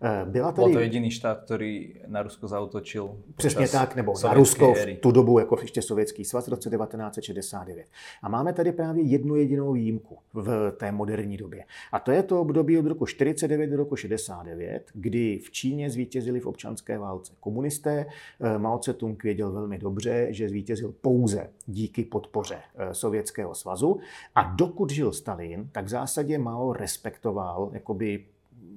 Eh, 0.02 0.26
byla 0.26 0.52
tady... 0.52 0.66
Byl 0.66 0.74
to 0.74 0.80
jediný 0.80 1.12
štát, 1.12 1.42
který 1.42 1.94
na 2.08 2.24
Rusko 2.24 2.48
zautočil? 2.48 3.18
Přesně 3.36 3.68
tak, 3.68 3.96
nebo 3.96 4.14
na 4.24 4.34
Rusko 4.34 4.74
v 4.74 4.86
tu 5.00 5.12
dobu 5.12 5.40
jako 5.40 5.58
ještě 5.62 5.82
Sovětský 5.82 6.26
svaz 6.26 6.48
v 6.48 6.50
roce 6.50 6.70
1969. 6.70 7.88
A 8.24 8.30
máme 8.30 8.54
tady 8.54 8.72
právě 8.72 9.04
jednu 9.04 9.36
jedinou 9.36 9.74
výjimku 9.74 10.18
v 10.34 10.72
té 10.78 10.92
moderní 10.92 11.38
době. 11.38 11.64
A 11.92 12.00
to 12.00 12.12
je 12.12 12.24
to 12.24 12.42
období 12.42 12.78
od 12.78 12.86
roku 12.86 13.06
49 13.06 13.68
do 13.68 13.78
roku 13.78 13.96
69, 13.96 14.92
kdy 14.94 15.40
v 15.44 15.52
Číně 15.52 15.90
zvítězili 15.90 16.40
v 16.40 16.48
občanské 16.48 16.98
válce 16.98 17.34
komunisté. 17.40 18.06
Eh, 18.42 18.58
Mao 18.58 18.78
Tse-tung 18.78 19.24
věděl 19.24 19.52
velmi 19.52 19.78
dobře, 19.78 20.28
že 20.30 20.50
zvítězil 20.50 20.94
pouze 21.02 21.50
díky 21.66 22.04
podpoře 22.06 22.60
eh, 22.76 22.94
Sovětského 22.94 23.56
svazu. 23.56 24.00
A 24.36 24.44
dokud 24.44 24.90
žil 24.90 25.14
Stalin, 25.14 25.70
tak 25.72 25.86
v 25.86 25.90
zásadě 25.90 26.38
Mao 26.38 26.74
respektoval 26.74 27.70
jakoby 27.74 28.26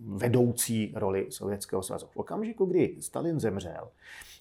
vedoucí 0.06 0.92
roli 0.96 1.26
Sovětského 1.30 1.82
svazu. 1.82 2.06
V 2.06 2.16
okamžiku, 2.16 2.64
kdy 2.64 2.96
Stalin 3.00 3.40
zemřel, 3.40 3.88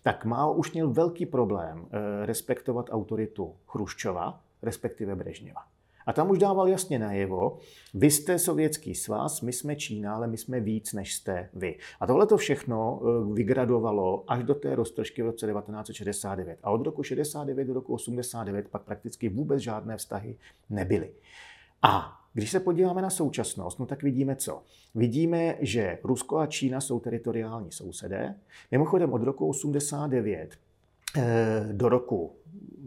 tak 0.04 0.26
Mao 0.26 0.54
už 0.54 0.72
měl 0.72 0.90
velký 0.90 1.26
problém 1.26 1.86
eh, 1.86 2.26
respektovat 2.26 2.90
autoritu 2.92 3.56
Chruščova, 3.68 4.42
respektive 4.62 5.16
Brežněva. 5.16 5.62
A 6.06 6.14
tam 6.14 6.30
už 6.30 6.40
dával 6.40 6.68
jasně 6.68 7.00
najevo, 7.00 7.58
vy 7.94 8.12
jste 8.12 8.40
sovětský 8.40 8.96
svaz, 8.96 9.42
my 9.42 9.54
jsme 9.54 9.76
Čína, 9.76 10.16
ale 10.16 10.28
my 10.28 10.38
jsme 10.38 10.60
víc, 10.60 10.94
než 10.94 11.16
jste 11.16 11.50
vy. 11.54 11.78
A 12.00 12.08
tohle 12.08 12.28
to 12.28 12.38
všechno 12.38 13.02
eh, 13.02 13.34
vygradovalo 13.34 14.24
až 14.28 14.44
do 14.44 14.56
té 14.56 14.76
roztržky 14.76 15.22
v 15.22 15.26
roce 15.26 15.48
1969. 15.48 16.60
A 16.64 16.72
od 16.72 16.86
roku 16.86 17.04
69 17.04 17.66
do 17.66 17.74
roku 17.74 17.94
89 17.94 18.68
pak 18.68 18.82
prakticky 18.82 19.30
vůbec 19.30 19.62
žádné 19.62 19.98
vztahy 19.98 20.38
nebyly. 20.70 21.12
A 21.82 22.21
když 22.34 22.52
se 22.52 22.60
podíváme 22.60 23.02
na 23.02 23.10
současnost, 23.10 23.80
no 23.80 23.86
tak 23.86 24.04
vidíme 24.04 24.36
co? 24.36 24.64
Vidíme, 24.96 25.58
že 25.60 25.98
Rusko 26.04 26.38
a 26.38 26.48
Čína 26.48 26.82
jsou 26.82 27.00
teritoriální 27.00 27.72
sousedé. 27.72 28.36
Mimochodem 28.72 29.14
od 29.14 29.24
roku 29.24 29.48
89 29.48 30.58
eh, 31.18 31.70
do 31.72 31.90
roku, 31.90 32.36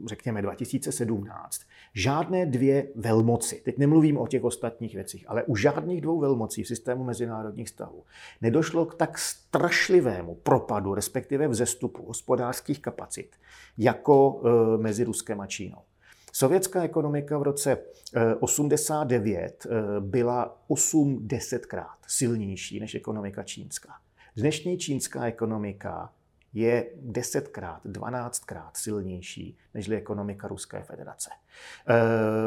řekněme 0.07 0.43
2017, 0.43 1.63
žádné 1.95 2.47
dvě 2.47 2.89
velmoci, 2.95 3.63
teď 3.65 3.79
nemluvím 3.79 4.19
o 4.19 4.27
těch 4.27 4.45
ostatních 4.45 4.95
věcích, 4.95 5.25
ale 5.29 5.43
u 5.43 5.57
žádných 5.57 6.01
dvou 6.01 6.21
velmocí 6.21 6.63
v 6.63 6.69
systému 6.69 7.05
mezinárodních 7.05 7.67
vztahů 7.67 8.05
nedošlo 8.41 8.87
k 8.87 8.95
tak 8.95 9.19
strašlivému 9.19 10.35
propadu, 10.35 10.95
respektive 10.95 11.49
vzestupu 11.49 12.07
hospodářských 12.07 12.81
kapacit, 12.81 13.31
jako 13.79 14.43
eh, 14.45 14.79
mezi 14.79 15.05
Ruskem 15.05 15.41
a 15.41 15.47
Čínou. 15.47 15.79
Sovětská 16.37 16.83
ekonomika 16.83 17.39
v 17.39 17.43
roce 17.43 17.79
89 18.41 19.67
eh, 19.67 19.77
eh, 19.77 20.01
byla 20.01 20.63
8-10 20.69 21.59
krát 21.59 21.99
silnější 22.07 22.81
než 22.81 22.95
ekonomika 22.95 23.43
čínská. 23.43 23.93
Dnešní 24.37 24.79
čínská 24.79 25.27
ekonomika 25.27 26.13
je 26.53 26.91
desetkrát, 26.97 27.81
dvanáctkrát 27.85 28.77
silnější 28.77 29.59
než 29.75 29.89
ekonomika 29.89 30.49
Ruské 30.49 30.83
federace. 30.83 31.31
Eh, 31.89 31.95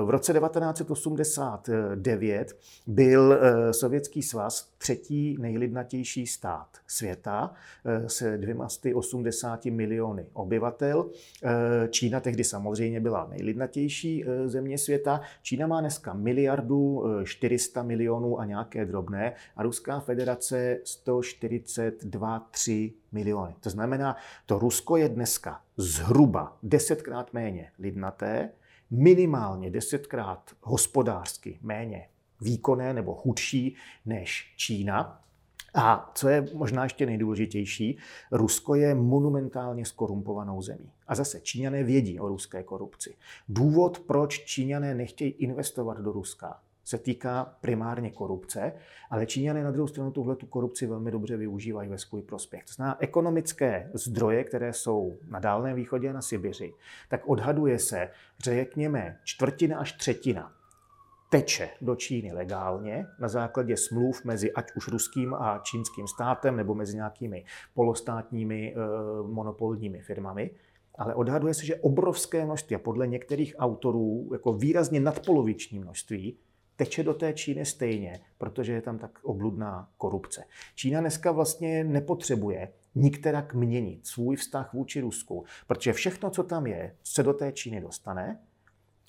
v 0.03 0.09
roce 0.09 0.33
1989 0.33 2.57
byl 2.87 3.33
eh, 3.33 3.73
Sovětský 3.73 4.23
svaz 4.23 4.69
třetí 4.77 5.37
nejlidnatější 5.39 6.27
stát 6.27 6.67
světa 6.87 7.53
eh, 7.85 8.09
se 8.09 8.37
280 8.37 9.65
miliony 9.65 10.27
obyvatel. 10.33 11.09
Čína 11.89 12.19
tehdy 12.19 12.43
samozřejmě 12.43 12.99
byla 12.99 13.27
nejlidnatější 13.29 14.25
země 14.45 14.77
světa. 14.77 15.21
Čína 15.41 15.67
má 15.67 15.81
dneska 15.81 16.13
miliardu 16.13 17.03
400 17.23 17.83
milionů 17.83 18.39
a 18.39 18.45
nějaké 18.45 18.85
drobné 18.85 19.33
a 19.55 19.63
Ruská 19.63 19.99
federace 19.99 20.77
142 20.83 22.47
3 22.51 22.93
miliony. 23.11 23.55
To 23.59 23.69
znamená, 23.69 24.15
to 24.45 24.59
Rusko 24.59 24.97
je 24.97 25.09
dneska 25.09 25.61
zhruba 25.77 26.57
desetkrát 26.63 27.33
méně 27.33 27.71
lidnaté, 27.79 28.49
minimálně 28.91 29.71
desetkrát 29.71 30.51
hospodářsky 30.61 31.59
méně 31.61 32.09
výkonné 32.41 32.93
nebo 32.93 33.15
chudší 33.15 33.75
než 34.05 34.53
Čína. 34.57 35.21
A 35.73 36.11
co 36.15 36.29
je 36.29 36.47
možná 36.53 36.83
ještě 36.83 37.05
nejdůležitější, 37.05 37.97
Rusko 38.31 38.75
je 38.75 38.95
monumentálně 38.95 39.85
skorumpovanou 39.85 40.61
zemí. 40.61 40.91
A 41.07 41.15
zase 41.15 41.39
Číňané 41.41 41.83
vědí 41.83 42.19
o 42.19 42.27
ruské 42.27 42.63
korupci. 42.63 43.15
Důvod, 43.49 43.99
proč 43.99 44.45
Číňané 44.45 44.95
nechtějí 44.95 45.31
investovat 45.31 45.97
do 45.97 46.11
Ruska, 46.11 46.59
se 46.87 46.97
týká 46.97 47.55
primárně 47.61 48.11
korupce, 48.11 48.73
ale 49.09 49.25
Číňané 49.25 49.63
na 49.63 49.71
druhou 49.71 49.87
stranu 49.87 50.11
tuhle 50.11 50.35
tu 50.35 50.45
korupci 50.45 50.87
velmi 50.87 51.11
dobře 51.11 51.37
využívají 51.37 51.89
ve 51.89 51.97
svůj 51.97 52.21
prospěch. 52.21 52.65
To 52.65 52.73
znamená 52.73 52.97
ekonomické 52.99 53.91
zdroje, 53.93 54.43
které 54.43 54.73
jsou 54.73 55.17
na 55.29 55.39
Dálném 55.39 55.75
východě 55.75 56.09
a 56.09 56.13
na 56.13 56.21
Sibiři, 56.21 56.73
tak 57.09 57.21
odhaduje 57.29 57.79
se, 57.79 58.09
že 58.43 58.55
řekněme 58.55 59.19
čtvrtina 59.23 59.79
až 59.79 59.93
třetina 59.93 60.53
teče 61.29 61.69
do 61.81 61.95
Číny 61.95 62.33
legálně 62.33 63.07
na 63.19 63.27
základě 63.27 63.77
smluv 63.77 64.25
mezi 64.25 64.53
ať 64.53 64.65
už 64.75 64.87
ruským 64.87 65.33
a 65.33 65.59
čínským 65.63 66.07
státem 66.07 66.55
nebo 66.55 66.75
mezi 66.75 66.95
nějakými 66.95 67.45
polostátními 67.73 68.73
e, 68.73 68.77
monopolními 69.27 70.01
firmami. 70.01 70.51
Ale 70.97 71.15
odhaduje 71.15 71.53
se, 71.53 71.65
že 71.65 71.75
obrovské 71.75 72.45
množství, 72.45 72.75
a 72.75 72.79
podle 72.79 73.07
některých 73.07 73.55
autorů 73.59 74.29
jako 74.31 74.53
výrazně 74.53 74.99
nadpoloviční 74.99 75.79
množství, 75.79 76.37
teče 76.77 77.03
do 77.03 77.13
té 77.13 77.33
Číny 77.33 77.65
stejně, 77.65 78.19
protože 78.37 78.73
je 78.73 78.81
tam 78.81 78.97
tak 78.97 79.19
obludná 79.23 79.89
korupce. 79.97 80.43
Čína 80.75 81.01
dneska 81.01 81.31
vlastně 81.31 81.83
nepotřebuje 81.83 82.69
nikterak 82.95 83.53
měnit 83.53 84.07
svůj 84.07 84.35
vztah 84.35 84.73
vůči 84.73 85.01
Rusku, 85.01 85.45
protože 85.67 85.93
všechno, 85.93 86.29
co 86.29 86.43
tam 86.43 86.67
je, 86.67 86.95
se 87.03 87.23
do 87.23 87.33
té 87.33 87.51
Číny 87.51 87.81
dostane, 87.81 88.39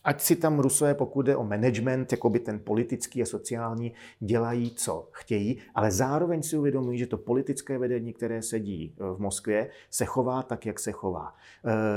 Ať 0.04 0.20
si 0.20 0.37
tam 0.37 0.59
Rusové, 0.59 0.94
pokud 0.94 1.22
jde 1.22 1.37
o 1.37 1.44
management, 1.44 2.12
jako 2.12 2.31
by 2.31 2.40
ten 2.40 2.59
politický 2.59 3.22
a 3.22 3.26
sociální, 3.26 3.92
dělají, 4.20 4.70
co 4.70 5.09
chtějí, 5.12 5.59
ale 5.74 5.90
zároveň 5.90 6.42
si 6.42 6.59
uvědomují, 6.59 6.98
že 6.98 7.07
to 7.07 7.18
politické 7.18 7.78
vedení, 7.78 8.12
které 8.12 8.42
sedí 8.42 8.94
v 8.98 9.18
Moskvě, 9.18 9.70
se 9.90 10.04
chová 10.04 10.42
tak, 10.42 10.66
jak 10.66 10.81
se 10.81 10.92
chová. 10.92 11.35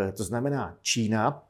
E, 0.08 0.12
to 0.12 0.24
znamená, 0.24 0.78
Čína 0.82 1.44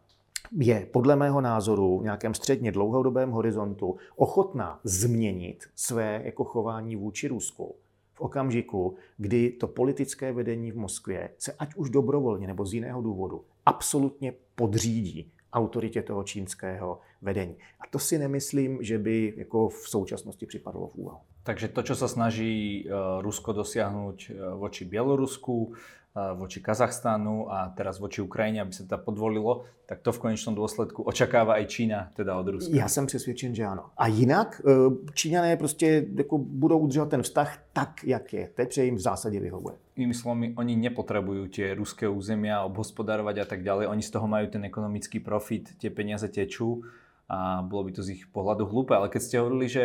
je 0.52 0.88
podle 0.92 1.16
mého 1.16 1.42
názoru 1.42 2.00
v 2.00 2.04
nějakém 2.04 2.34
středně 2.34 2.72
dlouhodobém 2.72 3.32
horizontu 3.32 3.98
ochotná 4.16 4.80
změnit 4.84 5.64
své 5.76 6.22
jako 6.24 6.44
chování 6.44 6.96
vůči 6.96 7.28
Rusku 7.28 7.76
v 8.14 8.22
okamžiku, 8.22 8.96
kdy 9.18 9.50
to 9.50 9.68
politické 9.68 10.34
vedení 10.34 10.72
v 10.72 10.78
Moskvě 10.78 11.30
se 11.38 11.52
ať 11.60 11.76
už 11.76 11.90
dobrovolně 11.90 12.48
nebo 12.48 12.66
z 12.66 12.74
jiného 12.74 13.02
důvodu 13.02 13.44
absolutně 13.66 14.34
podřídí 14.56 15.32
autoritě 15.54 16.02
toho 16.02 16.24
čínského 16.24 17.00
vedení. 17.22 17.56
A 17.80 17.84
to 17.92 18.00
si 18.00 18.18
nemyslím, 18.18 18.78
že 18.82 18.98
by 18.98 19.34
jako 19.38 19.70
v 19.70 19.90
současnosti 19.90 20.46
připadlo 20.46 20.88
v 20.88 20.96
úvahu. 20.96 21.20
Takže 21.44 21.74
to, 21.74 21.82
čo 21.82 21.98
sa 21.98 22.06
snaží 22.06 22.86
eh, 22.86 22.94
Rusko 23.26 23.50
dosiahnuť 23.50 24.18
eh, 24.30 24.34
voči 24.62 24.86
Bielorusku, 24.86 25.74
voči 26.12 26.60
Kazachstánu 26.60 27.54
a 27.54 27.72
teraz 27.76 28.00
voči 28.00 28.22
Ukrajině, 28.22 28.62
aby 28.62 28.74
se 28.74 28.88
to 28.88 28.98
podvolilo, 28.98 29.64
tak 29.86 30.02
to 30.02 30.12
v 30.12 30.20
konečnom 30.20 30.56
důsledku 30.56 31.04
očakává 31.04 31.62
i 31.62 31.66
Čína, 31.66 32.10
teda 32.14 32.38
od 32.38 32.48
Ruska. 32.48 32.76
Já 32.76 32.88
jsem 32.88 33.06
přesvědčen, 33.06 33.56
že 33.56 33.64
ano. 33.66 33.86
A 33.98 34.08
jinak 34.08 34.62
e, 34.68 34.72
Číňané 35.14 35.58
prostě 35.58 36.06
jako 36.16 36.38
budou 36.38 36.80
udržovat 36.80 37.10
ten 37.10 37.22
vztah 37.22 37.58
tak, 37.74 38.04
jak 38.04 38.34
je. 38.34 38.50
Teď, 38.56 38.74
že 38.74 38.86
jim 38.86 38.96
v 38.96 39.00
zásadě 39.00 39.40
vyhovuje. 39.40 39.76
Inými 39.96 40.14
slovami, 40.14 40.54
oni 40.58 40.76
nepotřebují 40.76 41.50
tie 41.50 41.74
ruské 41.76 42.10
územia 42.10 42.64
obhospodarovat 42.64 43.38
a 43.38 43.46
tak 43.46 43.64
dále. 43.64 43.88
Oni 43.88 44.02
z 44.02 44.10
toho 44.12 44.28
mají 44.28 44.48
ten 44.48 44.66
ekonomický 44.66 45.20
profit, 45.20 45.78
tie 45.78 45.90
peniaze 45.90 46.28
tečú 46.28 46.84
a 47.32 47.64
bylo 47.64 47.84
by 47.84 47.92
to 47.92 48.04
z 48.04 48.10
ich 48.20 48.24
pohľadu 48.28 48.68
hlúpe. 48.68 48.92
Ale 48.92 49.08
keď 49.08 49.22
ste 49.22 49.40
hovorili, 49.40 49.68
že 49.72 49.84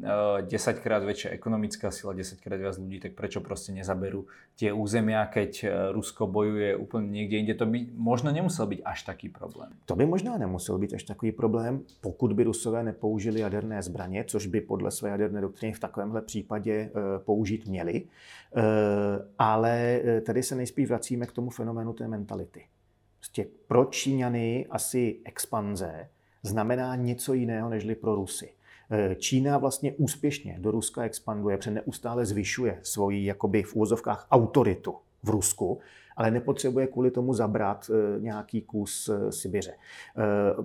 10 0.00 0.76
eh, 0.76 0.80
krát 0.80 1.04
väčšia 1.04 1.30
ekonomická 1.30 1.90
sila, 1.90 2.12
10 2.12 2.40
krát 2.40 2.60
viac 2.60 2.78
ľudí, 2.78 3.00
tak 3.00 3.12
prečo 3.12 3.40
prostě 3.40 3.72
nezaberú 3.72 4.26
tie 4.56 4.72
územia, 4.72 5.26
keď 5.26 5.64
eh, 5.64 5.92
Rusko 5.92 6.26
bojuje 6.26 6.76
úplně 6.76 7.08
někde 7.10 7.36
jinde? 7.36 7.54
To 7.54 7.66
by 7.66 7.86
možno 7.94 8.32
nemusel 8.32 8.66
být 8.66 8.82
až 8.84 9.02
taký 9.02 9.28
problém. 9.28 9.72
To 9.86 9.96
by 9.96 10.06
možná 10.06 10.38
nemusel 10.38 10.78
být 10.78 10.94
až 10.94 11.02
takový 11.02 11.32
problém, 11.32 11.80
pokud 12.00 12.32
by 12.32 12.44
Rusové 12.44 12.82
nepoužili 12.82 13.40
jaderné 13.40 13.82
zbraně, 13.82 14.24
což 14.24 14.46
by 14.46 14.60
podle 14.60 14.90
své 14.90 15.10
jaderné 15.10 15.40
doktriny 15.40 15.72
v 15.72 15.80
takovémhle 15.80 16.22
případě 16.22 16.72
eh, 16.72 16.90
použít 17.18 17.68
měli. 17.68 18.02
Ale 19.38 20.00
tady 20.26 20.42
se 20.42 20.54
nejspíš 20.54 20.88
vracíme 20.88 21.26
k 21.26 21.32
tomu 21.32 21.50
fenoménu 21.50 21.92
té 21.92 22.08
mentality. 22.08 22.64
Prostě 23.18 23.46
pro 23.66 23.84
Číňany 23.84 24.66
asi 24.70 25.20
expanze 25.24 26.08
znamená 26.42 26.96
něco 26.96 27.32
jiného 27.32 27.68
nežli 27.68 27.94
pro 27.94 28.14
Rusy. 28.14 28.52
Eh, 28.94 29.14
Čína 29.14 29.58
vlastně 29.58 29.92
úspěšně 29.92 30.56
do 30.60 30.70
Ruska 30.70 31.02
expanduje, 31.02 31.56
protože 31.56 31.70
neustále 31.70 32.26
zvyšuje 32.26 32.78
svoji 32.82 33.24
jakoby 33.24 33.62
v 33.62 33.74
úvozovkách 33.74 34.26
autoritu 34.30 34.94
v 35.22 35.28
Rusku 35.28 35.80
ale 36.16 36.30
nepotřebuje 36.30 36.86
kvůli 36.86 37.10
tomu 37.10 37.34
zabrat 37.34 37.90
eh, 37.90 38.20
nějaký 38.20 38.62
kus 38.62 39.08
eh, 39.08 39.32
Sibiře. 39.32 39.72
Eh, 39.72 40.22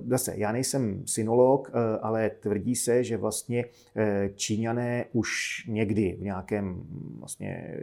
zase, 0.08 0.34
já 0.38 0.52
nejsem 0.52 1.04
synolog, 1.06 1.72
ale 2.02 2.30
tvrdí 2.30 2.76
se, 2.76 3.04
že 3.04 3.18
vlastně 3.18 3.66
Číňané 4.36 5.06
už 5.14 5.64
někdy 5.68 6.18
v 6.20 6.22
nějakém 6.22 6.84
vlastně 7.20 7.78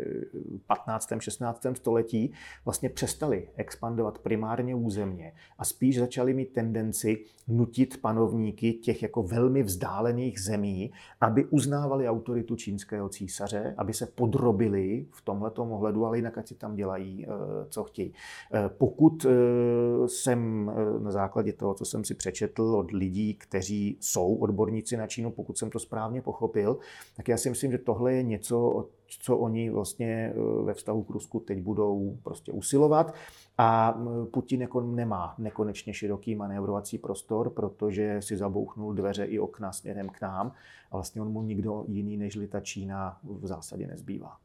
15. 0.66 1.12
16. 1.18 1.66
století 1.74 2.32
vlastně 2.64 2.88
přestali 2.88 3.48
expandovat 3.56 4.18
primárně 4.18 4.74
územně 4.74 5.32
a 5.58 5.64
spíš 5.64 5.98
začali 5.98 6.34
mít 6.34 6.52
tendenci 6.52 7.24
nutit 7.48 8.00
panovníky 8.00 8.72
těch 8.72 9.02
jako 9.02 9.22
velmi 9.22 9.62
vzdálených 9.62 10.40
zemí, 10.40 10.92
aby 11.20 11.44
uznávali 11.44 12.08
autoritu 12.08 12.56
čínského 12.56 13.08
císaře, 13.08 13.74
aby 13.76 13.94
se 13.94 14.06
podrobili 14.06 15.06
v 15.10 15.22
tomhletom 15.22 15.72
ohledu, 15.72 16.06
ale 16.06 16.18
jinak 16.18 16.38
ať 16.38 16.48
si 16.48 16.54
tam 16.54 16.74
dělají 16.74 17.26
co 17.68 17.84
chtějí. 17.84 18.12
Eh, 18.54 18.68
pokud 18.68 19.26
eh, 19.26 20.08
jsem 20.08 20.70
eh, 20.70 21.00
na 21.00 21.10
základě 21.10 21.52
toho, 21.52 21.74
co 21.74 21.84
jsem 21.84 22.04
si 22.04 22.14
přečetl 22.14 22.62
od 22.62 22.90
lidí, 22.90 23.34
kteří 23.34 23.98
jsou 24.00 24.34
odborníci 24.34 24.96
na 24.96 25.06
Čínu, 25.06 25.30
pokud 25.30 25.58
jsem 25.58 25.70
to 25.70 25.78
správně 25.78 26.22
pochopil, 26.22 26.78
tak 27.16 27.28
já 27.28 27.36
si 27.36 27.50
myslím, 27.50 27.72
že 27.72 27.78
tohle 27.78 28.12
je 28.12 28.22
něco, 28.22 28.88
co 29.06 29.36
oni 29.36 29.70
vlastně 29.70 30.34
ve 30.62 30.74
vztahu 30.74 31.02
k 31.02 31.10
Rusku 31.10 31.40
teď 31.40 31.62
budou 31.62 32.18
prostě 32.22 32.52
usilovat. 32.52 33.14
A 33.58 34.00
Putin 34.32 34.60
jako 34.60 34.80
nemá 34.80 35.34
nekonečně 35.38 35.94
široký 35.94 36.34
manévrovací 36.34 36.98
prostor, 36.98 37.50
protože 37.50 38.22
si 38.22 38.36
zabouchnul 38.36 38.94
dveře 38.94 39.24
i 39.24 39.38
okna 39.38 39.72
směrem 39.72 40.08
k 40.08 40.20
nám 40.20 40.52
a 40.90 40.96
vlastně 40.96 41.22
on 41.22 41.28
mu 41.28 41.42
nikdo 41.42 41.84
jiný 41.88 42.16
než 42.16 42.38
ta 42.48 42.60
Čína 42.60 43.18
v 43.22 43.46
zásadě 43.46 43.86
nezbývá. 43.86 44.36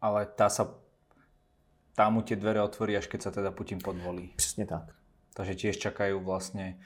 Ale 0.00 0.26
ta 0.26 0.48
se 0.48 0.62
tam 1.98 2.14
mu 2.14 2.22
tie 2.22 2.38
dvere 2.38 2.62
otvorí, 2.62 2.94
až 2.94 3.10
keď 3.10 3.20
sa 3.26 3.30
teda 3.34 3.50
Putin 3.50 3.82
podvolí. 3.82 4.30
Přesně 4.38 4.66
tak. 4.66 4.94
Takže 5.34 5.54
tiež 5.54 5.76
čakajú 5.78 6.22
vlastne 6.22 6.78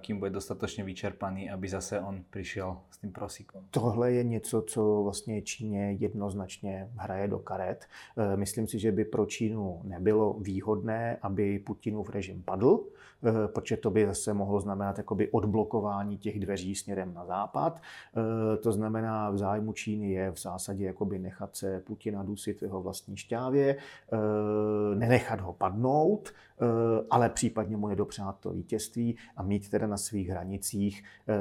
kým 0.00 0.18
bude 0.18 0.30
dostatečně 0.30 0.84
vyčerpaný, 0.84 1.50
aby 1.50 1.68
zase 1.68 2.00
on 2.00 2.24
přišel 2.30 2.80
s 2.90 2.98
tím 2.98 3.12
prosíkom. 3.12 3.64
Tohle 3.70 4.12
je 4.12 4.24
něco, 4.24 4.62
co 4.62 5.02
vlastně 5.02 5.42
Číně 5.42 5.92
jednoznačně 5.92 6.88
hraje 6.96 7.28
do 7.28 7.38
karet. 7.38 7.84
E, 8.16 8.36
myslím 8.36 8.66
si, 8.66 8.78
že 8.78 8.92
by 8.92 9.04
pro 9.04 9.26
Čínu 9.26 9.80
nebylo 9.84 10.32
výhodné, 10.40 11.18
aby 11.22 11.58
Putinův 11.58 12.10
režim 12.10 12.42
padl, 12.42 12.88
protože 13.52 13.76
to 13.76 13.90
by 13.90 14.06
zase 14.06 14.34
mohlo 14.34 14.60
znamenat 14.60 14.98
jakoby 14.98 15.28
odblokování 15.30 16.18
těch 16.18 16.40
dveří 16.40 16.74
směrem 16.74 17.14
na 17.14 17.24
západ. 17.24 17.76
E, 17.76 18.56
to 18.56 18.72
znamená, 18.72 19.30
v 19.30 19.38
zájmu 19.38 19.72
Číny 19.72 20.10
je 20.12 20.30
v 20.30 20.38
zásadě 20.38 20.84
jakoby 20.84 21.18
nechat 21.18 21.56
se 21.56 21.80
Putina 21.80 22.22
dusit 22.22 22.60
v 22.60 22.62
jeho 22.62 22.82
vlastní 22.82 23.16
šťávě, 23.16 23.76
nenechat 24.94 25.40
ho 25.40 25.52
padnout, 25.52 26.32
ale 27.10 27.28
případně 27.30 27.76
mu 27.76 27.88
nedopřát 27.88 28.38
to 28.40 28.50
vítězství 28.50 29.16
a 29.36 29.42
mít 29.42 29.68
teda 29.68 29.86
na 29.86 29.96
svých 29.96 30.28
hranicích 30.28 31.04
eh, 31.28 31.34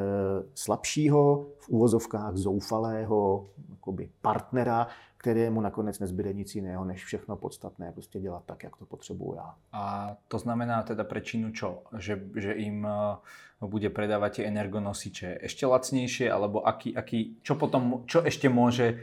slabšího, 0.54 1.48
v 1.58 1.70
úvozovkách 1.70 2.36
zoufalého 2.36 3.50
jakoby 3.70 4.10
partnera, 4.22 4.88
kterému 5.26 5.62
nakonec 5.62 6.00
nezbyde 6.00 6.34
nic 6.34 6.56
jiného, 6.56 6.86
než 6.86 7.06
všechno 7.06 7.36
podstatné 7.36 7.92
prostě 7.92 8.20
dělat 8.20 8.44
tak, 8.46 8.64
jak 8.64 8.78
to 8.78 8.86
potřebuju 8.86 9.36
já. 9.36 9.56
A 9.74 10.16
to 10.28 10.40
znamená 10.40 10.84
teda 10.84 11.04
pre 11.04 11.22
Čínu 11.22 11.52
čo? 11.52 11.82
Že, 11.98 12.22
že 12.36 12.52
im 12.52 12.86
eh, 12.86 13.66
bude 13.66 13.90
predávať 13.90 14.38
tie 14.38 14.48
energonosiče 14.54 15.42
ešte 15.42 15.66
lacnejšie, 15.66 16.30
alebo 16.30 16.62
aký, 16.62 16.94
aký, 16.94 17.42
čo 17.42 17.58
potom, 17.58 18.06
čo 18.06 18.22
ešte 18.22 18.54
môže 18.54 19.02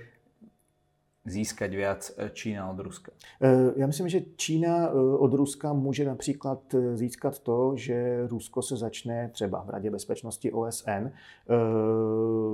získat 1.24 1.70
víc 1.70 2.14
eh, 2.16 2.30
Čína 2.32 2.70
od 2.70 2.78
Ruska? 2.78 3.12
Eh, 3.42 3.72
já 3.76 3.86
myslím, 3.86 4.08
že 4.08 4.20
Čína 4.36 4.88
eh, 4.88 4.92
od 5.18 5.34
Ruska 5.34 5.72
může 5.72 6.04
například 6.04 6.74
získat 6.94 7.38
to, 7.38 7.72
že 7.76 8.26
Rusko 8.26 8.62
se 8.62 8.76
začne 8.76 9.30
třeba 9.32 9.64
v 9.64 9.70
Radě 9.70 9.90
bezpečnosti 9.90 10.52
OSN 10.52 11.10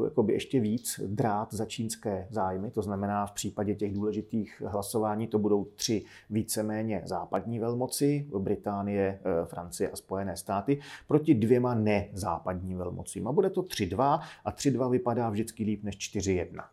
jakoby 0.04 0.32
ještě 0.32 0.60
víc 0.60 1.00
drát 1.06 1.54
za 1.54 1.64
čínské 1.64 2.26
zájmy. 2.30 2.70
To 2.70 2.82
znamená, 2.82 3.26
v 3.26 3.32
případě 3.32 3.74
těch 3.74 3.94
důležitých 3.94 4.62
hlasování 4.66 5.26
to 5.26 5.38
budou 5.38 5.64
tři 5.64 6.04
víceméně 6.30 7.02
západní 7.04 7.58
velmoci, 7.58 8.26
Británie, 8.38 9.20
Francie 9.44 9.90
a 9.90 9.96
Spojené 9.96 10.36
státy, 10.36 10.80
proti 11.06 11.34
dvěma 11.34 11.74
nezápadním 11.74 12.78
velmocím. 12.78 13.28
A 13.28 13.32
bude 13.32 13.50
to 13.50 13.62
3-2 13.62 14.20
a 14.44 14.52
3-2 14.52 14.90
vypadá 14.90 15.30
vždycky 15.30 15.64
líp 15.64 15.84
než 15.84 15.96
4-1. 15.96 16.64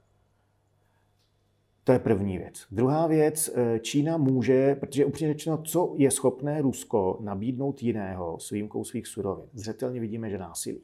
To 1.85 1.91
je 1.91 1.99
první 1.99 2.37
věc. 2.37 2.65
Druhá 2.71 3.07
věc, 3.07 3.51
eh, 3.55 3.79
Čína 3.79 4.17
může, 4.17 4.75
protože 4.75 5.05
upřímně 5.05 5.33
řečeno, 5.33 5.61
co 5.63 5.93
je 5.97 6.11
schopné 6.11 6.61
Rusko 6.61 7.17
nabídnout 7.21 7.83
jiného 7.83 8.39
s 8.39 8.49
výjimkou 8.49 8.83
svých 8.83 9.07
surovin? 9.07 9.45
Zřetelně 9.53 9.99
vidíme, 9.99 10.29
že 10.29 10.37
násilí. 10.37 10.81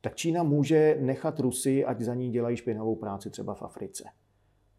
Tak 0.00 0.16
Čína 0.16 0.42
může 0.42 0.96
nechat 1.00 1.40
Rusy, 1.40 1.84
ať 1.84 2.00
za 2.00 2.14
ní 2.14 2.30
dělají 2.30 2.56
špinavou 2.56 2.96
práci 2.96 3.30
třeba 3.30 3.54
v 3.54 3.62
Africe. 3.62 4.04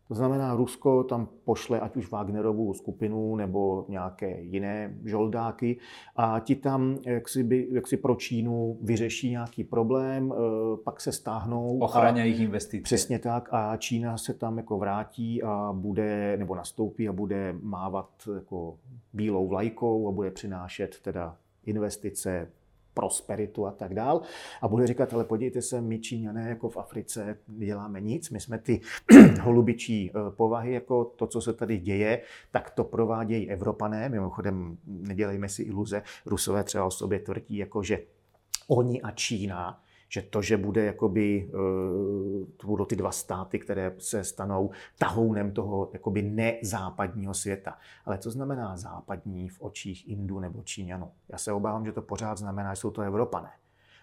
To 0.07 0.15
znamená, 0.15 0.55
Rusko 0.55 1.03
tam 1.03 1.27
pošle 1.43 1.79
ať 1.79 1.95
už 1.95 2.11
Wagnerovu 2.11 2.73
skupinu 2.73 3.35
nebo 3.35 3.85
nějaké 3.89 4.41
jiné 4.41 4.97
žoldáky 5.05 5.79
a 6.15 6.39
ti 6.39 6.55
tam 6.55 6.97
jak 7.05 7.29
si, 7.29 7.43
by, 7.43 7.67
jak 7.71 7.87
si 7.87 7.97
pro 7.97 8.15
Čínu 8.15 8.77
vyřeší 8.81 9.29
nějaký 9.29 9.63
problém, 9.63 10.33
eh, 10.33 10.37
pak 10.83 11.01
se 11.01 11.11
stáhnou. 11.11 11.79
Ochraně 11.79 12.21
jejich 12.21 12.39
investice. 12.39 12.83
Přesně 12.83 13.19
tak 13.19 13.49
a 13.51 13.77
Čína 13.77 14.17
se 14.17 14.33
tam 14.33 14.57
jako 14.57 14.77
vrátí 14.77 15.43
a 15.43 15.73
bude, 15.73 16.37
nebo 16.37 16.55
nastoupí 16.55 17.09
a 17.09 17.13
bude 17.13 17.55
mávat 17.61 18.09
jako 18.35 18.77
bílou 19.13 19.47
vlajkou 19.47 20.07
a 20.07 20.11
bude 20.11 20.31
přinášet 20.31 20.99
teda 21.01 21.37
investice, 21.65 22.47
prosperitu 22.97 23.65
a 23.65 23.71
tak 23.71 23.93
dál. 23.93 24.21
A 24.61 24.67
bude 24.67 24.87
říkat, 24.87 25.13
ale 25.13 25.23
podívejte 25.23 25.61
se, 25.61 25.81
my 25.81 25.99
Číňané 25.99 26.49
jako 26.49 26.69
v 26.69 26.77
Africe 26.77 27.37
neděláme 27.47 28.01
nic, 28.01 28.29
my 28.29 28.39
jsme 28.39 28.57
ty 28.57 28.81
holubičí 29.41 30.09
eh, 30.09 30.31
povahy, 30.31 30.73
jako 30.73 31.05
to, 31.05 31.27
co 31.27 31.41
se 31.41 31.53
tady 31.53 31.77
děje, 31.77 32.21
tak 32.51 32.69
to 32.69 32.83
provádějí 32.83 33.49
Evropané. 33.49 34.09
Mimochodem, 34.09 34.77
nedělejme 34.85 35.49
si 35.49 35.63
iluze, 35.63 36.01
Rusové 36.25 36.63
třeba 36.63 36.85
o 36.85 36.91
sobě 36.91 37.19
tvrdí, 37.19 37.57
jako 37.57 37.83
že 37.83 37.99
oni 38.67 39.01
a 39.01 39.11
Čína 39.11 39.81
že 40.09 40.21
to, 40.21 40.41
že 40.41 40.57
bude 40.57 40.85
jakoby, 40.85 41.49
eh, 41.49 41.53
to 42.57 42.67
budou 42.67 42.85
ty 42.85 42.95
dva 42.95 43.11
státy, 43.11 43.59
které 43.59 43.95
se 43.97 44.23
stanou 44.23 44.71
tahounem 44.97 45.51
toho 45.51 45.89
jakoby 45.93 46.21
nezápadního 46.21 47.33
světa. 47.33 47.77
Ale 48.05 48.17
co 48.17 48.31
znamená 48.31 48.77
západní 48.77 49.49
v 49.49 49.61
očích 49.61 50.09
Indů 50.09 50.39
nebo 50.39 50.63
Číňanů? 50.63 51.11
Já 51.29 51.37
se 51.37 51.51
obávám, 51.51 51.85
že 51.85 51.91
to 51.91 52.01
pořád 52.01 52.37
znamená, 52.37 52.73
že 52.73 52.81
jsou 52.81 52.91
to 52.91 53.01
Evropané. 53.01 53.49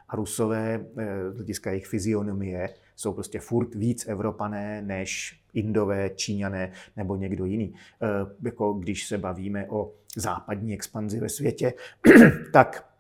A 0.09 0.17
Rusové 0.17 0.87
eh, 0.97 1.33
z 1.33 1.37
hlediska 1.37 1.71
jejich 1.71 1.87
fyzionomie 1.87 2.75
jsou 2.97 3.13
prostě 3.13 3.41
furt 3.41 3.75
víc 3.75 4.09
Evropané 4.09 4.83
než 4.83 5.41
Indové, 5.55 6.11
Číňané 6.11 6.73
nebo 6.97 7.17
někdo 7.17 7.45
jiný. 7.45 7.75
E, 8.03 8.07
jako 8.43 8.73
když 8.73 9.07
se 9.07 9.19
bavíme 9.19 9.67
o 9.69 9.93
západní 10.17 10.75
expanzi 10.75 11.21
ve 11.21 11.29
světě, 11.29 11.75
tak 12.53 12.94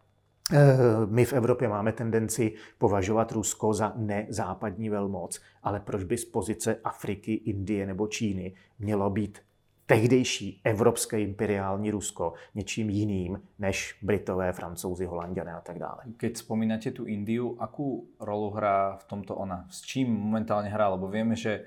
my 1.07 1.25
v 1.25 1.33
Evropě 1.33 1.69
máme 1.69 1.93
tendenci 1.93 2.55
považovat 2.79 3.33
Rusko 3.33 3.75
za 3.75 3.93
nezápadní 3.97 4.89
velmoc, 4.91 5.41
ale 5.63 5.81
proč 5.81 6.05
by 6.05 6.19
z 6.19 6.25
pozice 6.25 6.77
Afriky, 6.85 7.33
Indie 7.33 7.87
nebo 7.87 8.07
Číny 8.07 8.55
mělo 8.79 9.11
být 9.11 9.39
tehdejší 9.87 10.61
evropské 10.65 11.21
imperiální 11.21 11.91
Rusko 11.91 12.33
něčím 12.55 12.91
jiným 12.91 13.43
než 13.59 13.99
Britové, 14.03 14.53
Francouzi, 14.53 15.07
Holanděné 15.07 15.53
a 15.53 15.61
tak 15.61 15.79
dále. 15.79 15.99
Keď 16.17 16.37
spomínáte 16.37 16.91
tu 16.91 17.05
Indiu, 17.05 17.57
akú 17.61 18.09
rolu 18.21 18.51
hrá 18.51 18.97
v 18.97 19.05
tomto 19.05 19.37
ona? 19.37 19.67
S 19.71 19.81
čím 19.81 20.13
momentálně 20.13 20.69
hrá? 20.69 20.89
Lebo 20.89 21.09
vieme, 21.09 21.37
že 21.37 21.65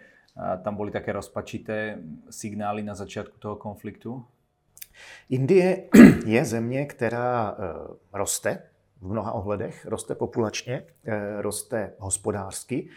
tam 0.64 0.76
byly 0.76 0.92
také 0.92 1.12
rozpačité 1.12 1.98
signály 2.30 2.84
na 2.84 2.96
začátku 2.96 3.38
toho 3.40 3.56
konfliktu. 3.56 4.26
Indie 5.30 5.84
je 6.26 6.46
země, 6.46 6.86
která 6.86 7.58
eh, 7.60 7.64
roste 8.14 8.64
v 9.02 9.08
mnoha 9.08 9.32
ohledech, 9.32 9.86
roste 9.86 10.16
populačně, 10.16 10.84
eh, 11.06 11.42
roste 11.42 11.94
hospodářsky. 12.00 12.90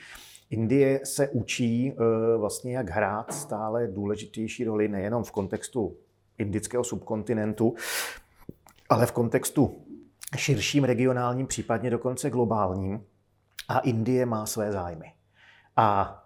Indie 0.51 1.01
se 1.05 1.29
učí 1.29 1.93
eh, 1.93 2.37
vlastně, 2.37 2.77
jak 2.77 2.91
hrát 2.91 3.35
stále 3.35 3.87
důležitější 3.87 4.65
roli 4.65 4.89
nejenom 4.89 5.25
v 5.25 5.31
kontextu 5.31 5.97
indického 6.39 6.85
subkontinentu, 6.85 7.75
ale 8.89 9.07
v 9.07 9.13
kontextu 9.13 9.87
širším 10.37 10.85
regionálním, 10.85 11.47
případně 11.47 11.91
dokonce 11.91 12.31
globálním. 12.31 13.05
A 13.69 13.79
Indie 13.79 14.27
má 14.27 14.47
své 14.47 14.73
zájmy. 14.73 15.13
A 15.77 16.20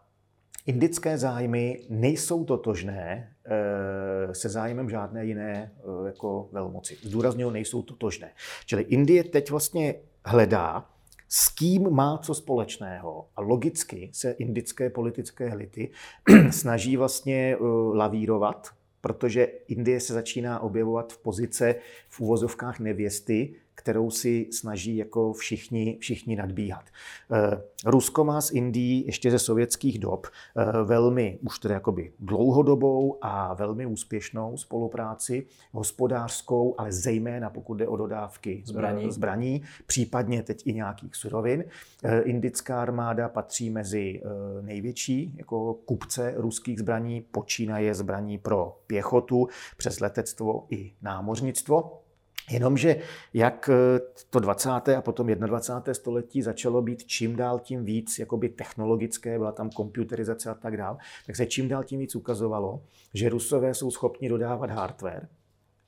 indické 0.66 1.18
zájmy 1.18 1.80
nejsou 1.88 2.44
totožné 2.44 3.34
eh, 3.44 4.34
se 4.34 4.48
zájmem 4.48 4.90
žádné 4.90 5.24
jiné 5.24 5.72
eh, 5.72 6.06
jako 6.06 6.48
velmoci. 6.52 6.96
Zdůrazňuji, 7.02 7.50
nejsou 7.50 7.82
totožné. 7.82 8.30
Čili 8.66 8.82
Indie 8.82 9.24
teď 9.24 9.50
vlastně 9.50 9.94
hledá, 10.24 10.86
s 11.28 11.48
kým 11.48 11.90
má 11.90 12.18
co 12.18 12.34
společného. 12.34 13.28
A 13.36 13.40
logicky 13.40 14.10
se 14.12 14.30
indické 14.30 14.90
politické 14.90 15.50
elity 15.50 15.90
snaží 16.50 16.96
vlastně 16.96 17.56
uh, 17.56 17.96
lavírovat, 17.96 18.68
protože 19.00 19.44
Indie 19.68 20.00
se 20.00 20.14
začíná 20.14 20.60
objevovat 20.60 21.12
v 21.12 21.18
pozice 21.18 21.74
v 22.08 22.20
úvozovkách 22.20 22.80
nevěsty, 22.80 23.54
kterou 23.74 24.10
si 24.10 24.48
snaží 24.52 24.96
jako 24.96 25.32
všichni, 25.32 25.98
všichni 26.00 26.36
nadbíhat. 26.36 26.84
Eh, 27.32 27.62
Rusko 27.86 28.24
má 28.24 28.40
s 28.40 28.50
Indií 28.50 29.06
ještě 29.06 29.30
ze 29.30 29.38
sovětských 29.38 29.98
dob 29.98 30.26
eh, 30.26 30.84
velmi, 30.84 31.38
už 31.42 31.58
tedy 31.58 31.74
jakoby 31.74 32.12
dlouhodobou 32.20 33.18
a 33.22 33.54
velmi 33.54 33.86
úspěšnou 33.86 34.56
spolupráci, 34.56 35.46
hospodářskou, 35.72 36.74
ale 36.78 36.92
zejména 36.92 37.50
pokud 37.50 37.74
jde 37.74 37.88
o 37.88 37.96
dodávky 37.96 38.62
zbraní, 38.66 39.10
zbraní 39.10 39.62
případně 39.86 40.42
teď 40.42 40.62
i 40.66 40.72
nějakých 40.72 41.16
surovin. 41.16 41.64
Eh, 42.04 42.20
indická 42.20 42.82
armáda 42.82 43.28
patří 43.28 43.70
mezi 43.70 44.22
největší 44.60 45.34
jako 45.36 45.74
kupce 45.74 46.34
ruských 46.36 46.78
zbraní, 46.78 47.20
počínaje 47.20 47.94
zbraní 47.94 48.38
pro 48.38 48.78
pěchotu, 48.86 49.48
přes 49.76 50.00
letectvo 50.00 50.66
i 50.70 50.92
námořnictvo. 51.02 52.03
Jenomže 52.50 52.96
jak 53.34 53.70
eh, 53.72 54.00
to 54.30 54.40
20. 54.40 54.68
a 54.70 55.02
potom 55.02 55.26
21. 55.26 55.94
století 55.94 56.42
začalo 56.42 56.82
být 56.82 57.04
čím 57.04 57.36
dál 57.36 57.58
tím 57.58 57.84
víc 57.84 58.18
jakoby 58.18 58.48
technologické, 58.48 59.38
byla 59.38 59.52
tam 59.52 59.70
komputerizace 59.70 60.50
a 60.50 60.54
tak 60.54 60.76
dále, 60.76 60.96
tak 61.26 61.36
se 61.36 61.46
čím 61.46 61.68
dál 61.68 61.84
tím 61.84 62.00
víc 62.00 62.14
ukazovalo, 62.14 62.82
že 63.14 63.28
Rusové 63.28 63.74
jsou 63.74 63.90
schopni 63.90 64.28
dodávat 64.28 64.70
hardware, 64.70 65.28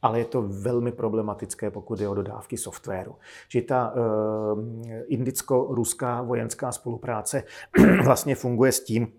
ale 0.03 0.19
je 0.19 0.25
to 0.25 0.42
velmi 0.42 0.92
problematické, 0.92 1.71
pokud 1.71 2.01
je 2.01 2.09
o 2.09 2.14
dodávky 2.14 2.57
softwaru. 2.57 3.16
Že 3.49 3.62
ta 3.62 3.92
uh, 3.92 4.64
indicko-ruská 5.07 6.23
vojenská 6.23 6.73
spolupráce 6.73 7.42
vlastně 8.05 8.35
funguje 8.35 8.73
s 8.73 8.85
tím, 8.85 9.12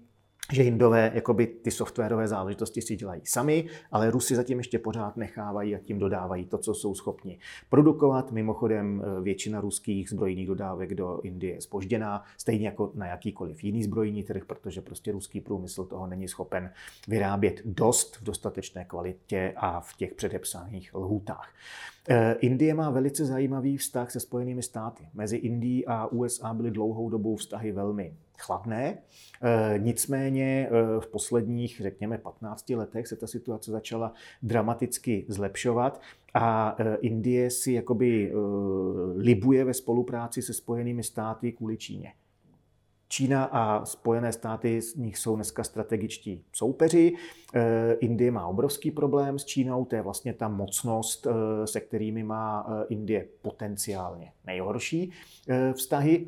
že 0.54 0.64
Indové 0.64 1.12
jakoby 1.16 1.48
ty 1.48 1.72
softwarové 1.72 2.28
záležitosti 2.28 2.82
si 2.82 2.96
dělají 2.96 3.22
sami, 3.24 3.66
ale 3.92 4.12
Rusy 4.12 4.36
zatím 4.36 4.58
ještě 4.58 4.80
pořád 4.80 5.18
nechávají 5.18 5.76
a 5.76 5.80
tím 5.80 6.00
dodávají 6.00 6.46
to, 6.46 6.58
co 6.58 6.74
jsou 6.74 6.96
schopni 6.96 7.40
produkovat. 7.70 8.32
Mimochodem 8.32 9.04
eh, 9.04 9.22
většina 9.22 9.62
ruských 9.62 10.10
zbrojních 10.10 10.48
dodávek 10.48 10.96
do 10.96 11.20
Indie 11.24 11.54
je 11.54 11.62
spožděná, 11.62 12.24
stejně 12.38 12.66
jako 12.66 12.92
na 12.96 13.08
jakýkoliv 13.08 13.64
jiný 13.64 13.84
zbrojní 13.84 14.24
trh, 14.24 14.46
protože 14.46 14.82
prostě 14.82 15.12
ruský 15.12 15.42
průmysl 15.42 15.86
toho 15.86 16.08
není 16.08 16.28
schopen 16.28 16.72
vyrábět 17.08 17.62
dost 17.66 18.18
v 18.18 18.24
dostatečné 18.24 18.86
kvalitě 18.86 19.54
a 19.56 19.80
v 19.80 19.96
těch 19.96 20.14
předepsaných 20.14 20.96
lhůtách. 20.96 21.54
Eh, 22.10 22.36
Indie 22.40 22.74
má 22.74 22.90
velice 22.90 23.26
zajímavý 23.26 23.78
vztah 23.78 24.12
se 24.12 24.20
Spojenými 24.20 24.64
státy. 24.64 25.04
Mezi 25.14 25.38
Indií 25.38 25.86
a 25.86 26.08
USA 26.08 26.54
byly 26.54 26.72
dlouhou 26.72 27.10
dobu 27.10 27.36
vztahy 27.36 27.72
velmi 27.72 28.14
chladné. 28.38 28.98
Eh, 29.42 29.80
nicméně 29.80 30.70
eh, 30.70 31.00
v 31.00 31.08
posledních, 31.08 31.82
řekněme, 31.82 32.18
15 32.18 32.70
letech 32.70 33.08
se 33.08 33.16
ta 33.16 33.28
situace 33.28 33.72
začala 33.72 34.14
dramaticky 34.42 35.26
zlepšovat 35.28 36.02
a 36.34 36.78
Indie 37.02 37.50
si 37.50 37.72
jakoby 37.72 38.34
libuje 39.16 39.66
ve 39.66 39.74
spolupráci 39.74 40.42
se 40.42 40.54
Spojenými 40.54 41.04
státy 41.04 41.52
kvůli 41.52 41.78
Číně. 41.78 42.14
Čína 43.08 43.44
a 43.44 43.86
Spojené 43.86 44.34
státy 44.34 44.82
z 44.82 44.96
nich 44.96 45.18
jsou 45.18 45.36
dneska 45.36 45.64
strategičtí 45.64 46.46
soupeři. 46.54 47.14
Indie 48.00 48.32
má 48.32 48.48
obrovský 48.48 48.92
problém 48.92 49.40
s 49.40 49.46
Čínou, 49.46 49.86
to 49.86 49.96
je 49.96 50.02
vlastně 50.02 50.34
ta 50.34 50.48
mocnost, 50.48 51.28
se 51.66 51.82
kterými 51.82 52.24
má 52.24 52.68
Indie 52.90 53.28
potenciálně 53.42 54.32
nejhorší 54.46 55.12
vztahy. 55.74 56.28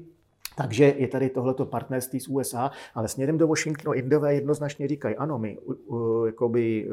Takže 0.60 0.94
je 0.98 1.08
tady 1.08 1.30
tohleto 1.30 1.66
partnerství 1.66 2.20
s 2.20 2.28
USA, 2.28 2.72
ale 2.96 3.08
směrem 3.08 3.38
do 3.38 3.48
Washingtonu 3.48 3.94
Indové 3.94 4.34
jednoznačně 4.34 4.88
říkají, 4.88 5.16
ano, 5.16 5.40
my 5.40 5.58
jakoby, 6.26 6.90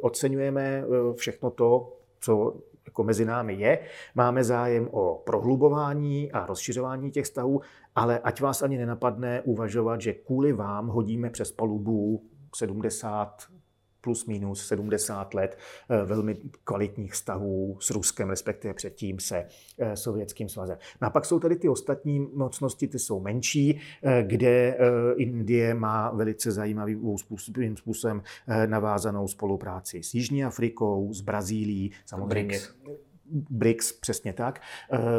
oceňujeme 0.00 0.84
všechno 1.16 1.50
to, 1.50 1.96
co 2.20 2.54
jako 2.86 3.04
mezi 3.04 3.24
námi 3.24 3.54
je. 3.54 3.78
Máme 4.14 4.44
zájem 4.44 4.88
o 4.90 5.22
prohlubování 5.26 6.32
a 6.32 6.46
rozšiřování 6.46 7.10
těch 7.10 7.24
vztahů, 7.24 7.60
ale 7.94 8.18
ať 8.18 8.40
vás 8.40 8.62
ani 8.62 8.78
nenapadne 8.78 9.42
uvažovat, 9.42 10.00
že 10.00 10.12
kvůli 10.12 10.52
vám 10.52 10.86
hodíme 10.86 11.30
přes 11.30 11.52
palubu 11.52 12.22
70 12.56 13.42
plus 14.02 14.26
minus 14.26 14.66
70 14.66 15.34
let 15.34 15.58
eh, 15.90 16.04
velmi 16.04 16.36
kvalitních 16.64 17.12
vztahů 17.12 17.76
s 17.80 17.90
Ruskem, 17.90 18.30
respektive 18.30 18.74
předtím 18.74 19.18
se 19.18 19.46
eh, 19.78 19.96
Sovětským 19.96 20.48
svazem. 20.48 20.78
No 21.00 21.06
a 21.08 21.10
pak 21.10 21.24
jsou 21.24 21.40
tady 21.40 21.56
ty 21.56 21.68
ostatní 21.68 22.20
mocnosti, 22.20 22.88
ty 22.88 22.98
jsou 22.98 23.20
menší, 23.20 23.80
eh, 24.02 24.22
kde 24.26 24.76
Indie 25.16 25.74
má 25.74 26.10
velice 26.10 26.52
zajímavým 26.52 27.18
způsobem 27.76 28.22
navázanou 28.66 29.28
spolupráci 29.28 30.02
s 30.02 30.14
Jižní 30.14 30.44
Afrikou, 30.44 31.12
s 31.12 31.20
Brazílií, 31.20 31.92
samozřejmě. 32.06 32.58
BRICS, 33.50 33.92
přesně 33.92 34.32
tak. 34.32 34.60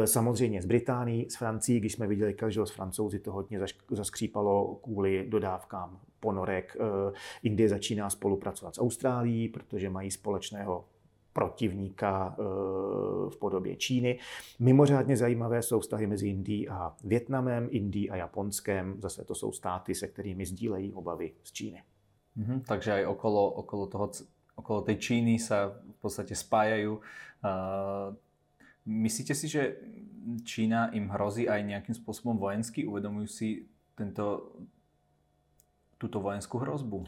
Samozřejmě 0.04 0.62
s 0.62 0.66
Británií, 0.66 1.30
s 1.30 1.36
Francií, 1.36 1.80
když 1.80 1.92
jsme 1.92 2.06
viděli, 2.06 2.36
že 2.48 2.66
s 2.66 2.70
Francouzi 2.70 3.18
to 3.18 3.32
hodně 3.32 3.60
zaskřípalo 3.90 4.74
kvůli 4.74 5.26
dodávkám 5.28 6.00
ponorek. 6.24 6.76
Eh, 6.80 7.12
Indie 7.44 7.68
začíná 7.68 8.08
spolupracovat 8.08 8.74
s 8.74 8.80
Austrálií, 8.80 9.48
protože 9.52 9.92
mají 9.92 10.08
společného 10.08 10.88
protivníka 11.32 12.32
eh, 12.32 12.42
v 13.28 13.36
podobě 13.36 13.76
Číny. 13.76 14.18
Mimořádně 14.58 15.16
zajímavé 15.16 15.62
jsou 15.62 15.80
vztahy 15.80 16.06
mezi 16.06 16.28
Indií 16.28 16.68
a 16.68 16.96
Větnamem, 17.04 17.68
Indií 17.70 18.10
a 18.10 18.16
Japonskem. 18.16 18.96
Zase 19.02 19.24
to 19.24 19.34
jsou 19.34 19.52
státy, 19.52 19.94
se 19.94 20.08
kterými 20.08 20.46
sdílejí 20.46 20.92
obavy 20.92 21.32
z 21.42 21.52
Číny. 21.52 21.82
Mm-hmm, 22.34 22.66
takže 22.66 22.92
aj 22.92 23.04
okolo, 23.06 23.50
okolo, 23.62 23.86
toho, 23.86 24.06
okolo 24.58 24.80
tej 24.82 24.96
Číny 24.98 25.38
sa 25.38 25.70
v 25.70 25.98
podstate 26.02 26.34
spájajú. 26.34 26.98
Uh, 26.98 28.10
myslíte 28.90 29.38
si, 29.38 29.46
že 29.46 29.78
Čína 30.42 30.90
im 30.98 31.14
hrozí 31.14 31.46
aj 31.46 31.62
nejakým 31.62 31.94
spôsobom 31.94 32.34
vojensky? 32.34 32.82
Uvedomujú 32.82 33.28
si 33.30 33.48
tento, 33.94 34.56
tuto 36.04 36.20
vojenskou 36.20 36.58
hrozbu? 36.58 37.04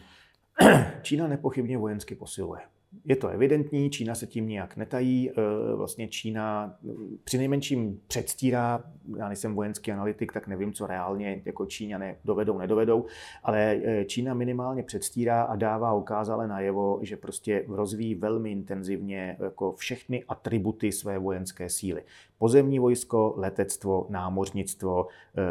Čína 1.03 1.29
nepochybně 1.29 1.79
vojensky 1.79 2.15
posiluje. 2.15 2.61
Je 3.05 3.17
to 3.17 3.29
evidentní, 3.29 3.91
Čína 3.91 4.15
se 4.15 4.27
tím 4.27 4.49
nijak 4.49 4.77
netají. 4.77 5.31
E, 5.31 5.35
vlastně 5.77 6.09
Čína 6.09 6.77
při 7.25 7.39
nejmenším 7.39 8.01
předstírá, 8.07 8.85
já 9.17 9.29
nejsem 9.29 9.55
vojenský 9.55 9.93
analytik, 9.93 10.33
tak 10.33 10.47
nevím, 10.47 10.73
co 10.73 10.87
reálně 10.87 11.43
jako 11.45 11.67
Číňané 11.67 12.17
dovedou, 12.25 12.59
nedovedou, 12.59 13.07
ale 13.43 13.81
e, 13.85 14.05
Čína 14.05 14.35
minimálně 14.35 14.83
předstírá 14.83 15.43
a 15.43 15.57
dává 15.57 15.95
ukázale 15.95 16.49
najevo, 16.49 16.99
že 17.03 17.17
prostě 17.17 17.65
rozvíjí 17.69 18.15
velmi 18.15 18.51
intenzivně 18.51 19.37
jako 19.41 19.73
všechny 19.73 20.25
atributy 20.29 20.93
své 20.93 21.19
vojenské 21.19 21.69
síly. 21.69 22.03
Pozemní 22.39 22.79
vojsko, 22.79 23.35
letectvo, 23.37 24.07
námořnictvo, 24.11 25.07
e, 25.07 25.43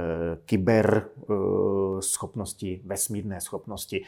kyber 0.46 1.10
schopnosti, 2.00 2.82
vesmírné 2.86 3.42
schopnosti. 3.42 4.04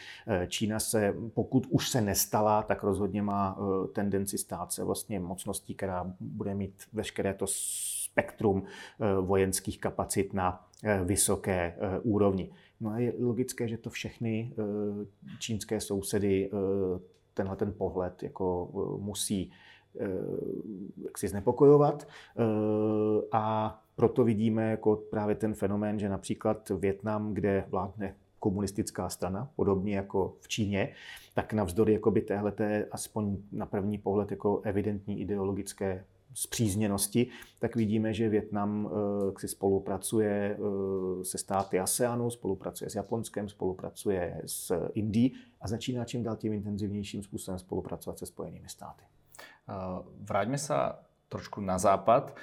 Čína 0.47 0.79
se, 0.79 1.15
pokud 1.33 1.67
už 1.69 1.89
se 1.89 2.01
nestala, 2.01 2.63
tak 2.63 2.83
rozhodně 2.83 3.21
má 3.21 3.57
eh, 3.59 3.87
tendenci 3.87 4.37
stát 4.37 4.71
se 4.71 4.83
vlastně 4.83 5.19
mocností, 5.19 5.75
která 5.75 6.13
bude 6.19 6.55
mít 6.55 6.83
veškeré 6.93 7.33
to 7.33 7.45
spektrum 7.47 8.63
eh, 8.63 9.21
vojenských 9.21 9.79
kapacit 9.79 10.33
na 10.33 10.67
eh, 10.83 11.03
vysoké 11.03 11.75
úrovni. 12.03 12.49
No 12.79 12.89
a 12.89 12.99
je 12.99 13.13
logické, 13.19 13.67
že 13.67 13.77
to 13.77 13.89
všechny 13.89 14.53
čínské 15.39 15.81
sousedy 15.81 16.51
tenhle 17.33 17.55
ten 17.55 17.73
pohled 17.73 18.23
jako 18.23 18.69
musí 19.01 19.51
jak 21.03 21.17
si 21.17 21.27
znepokojovat. 21.27 22.07
A 23.31 23.77
proto 23.95 24.23
vidíme 24.23 24.71
jako 24.71 24.95
právě 24.95 25.35
ten 25.35 25.53
fenomén, 25.53 25.99
že 25.99 26.09
například 26.09 26.69
Větnam, 26.69 27.33
kde 27.33 27.63
vládne 27.69 28.15
komunistická 28.39 29.09
strana, 29.09 29.51
podobně 29.55 29.95
jako 29.95 30.35
v 30.39 30.47
Číně, 30.47 30.93
tak 31.33 31.53
navzdory 31.53 31.93
jakoby 31.93 32.21
téhleté, 32.21 32.85
aspoň 32.91 33.37
na 33.51 33.65
první 33.65 33.97
pohled, 33.97 34.31
jako 34.31 34.61
evidentní 34.63 35.21
ideologické 35.21 36.05
zpřízněnosti, 36.33 37.27
tak 37.59 37.75
vidíme, 37.75 38.13
že 38.13 38.29
Větnam 38.29 38.89
eh, 38.89 39.39
si 39.39 39.47
spolupracuje 39.47 40.57
eh, 40.59 41.23
se 41.23 41.37
státy 41.37 41.79
ASEANu, 41.79 42.29
spolupracuje 42.29 42.89
s 42.89 42.95
Japonskem, 42.95 43.49
spolupracuje 43.49 44.41
s 44.45 44.89
Indií 44.93 45.33
a 45.61 45.67
začíná 45.67 46.05
čím 46.05 46.23
dál 46.23 46.35
tím 46.35 46.53
intenzivnějším 46.53 47.23
způsobem 47.23 47.59
spolupracovat 47.59 48.19
se 48.19 48.25
Spojenými 48.25 48.69
státy. 48.69 49.03
Eh, 49.69 49.73
vráťme 50.23 50.57
se 50.57 50.73
trošku 51.29 51.61
na 51.61 51.77
západ. 51.77 52.35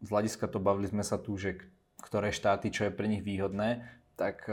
Z 0.00 0.08
hlediska 0.10 0.46
to 0.46 0.58
bavili 0.58 0.88
jsme 0.88 1.04
se 1.04 1.18
tu, 1.18 1.36
že 1.36 1.54
ktoré 2.02 2.32
štáty, 2.32 2.70
čo 2.70 2.84
je 2.84 2.90
pre 2.90 3.06
nich 3.06 3.22
výhodné, 3.22 3.86
tak 4.16 4.50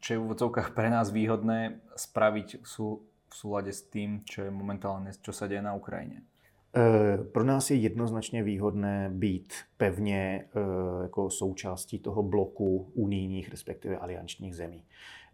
čo 0.00 0.08
je 0.12 0.18
v 0.18 0.24
úvodzovkách 0.28 0.76
pre 0.76 0.90
nás 0.92 1.08
výhodné 1.08 1.80
spraviť 1.96 2.60
v 2.60 3.32
súlade 3.32 3.72
s 3.72 3.88
tým, 3.88 4.20
čo 4.28 4.44
je 4.44 4.50
momentálne, 4.52 5.16
čo 5.16 5.32
sa 5.32 5.48
deje 5.48 5.64
na 5.64 5.72
Ukrajine? 5.72 6.28
Eh, 6.76 7.18
pro 7.32 7.44
nás 7.44 7.70
je 7.70 7.76
jednoznačně 7.76 8.42
výhodné 8.42 9.10
být 9.12 9.54
pevně 9.76 10.44
eh, 10.44 10.60
jako 11.02 11.30
součástí 11.30 11.98
toho 11.98 12.22
bloku 12.22 12.90
unijních, 12.94 13.48
respektive 13.48 13.96
aliančních 13.96 14.56
zemí. 14.56 14.84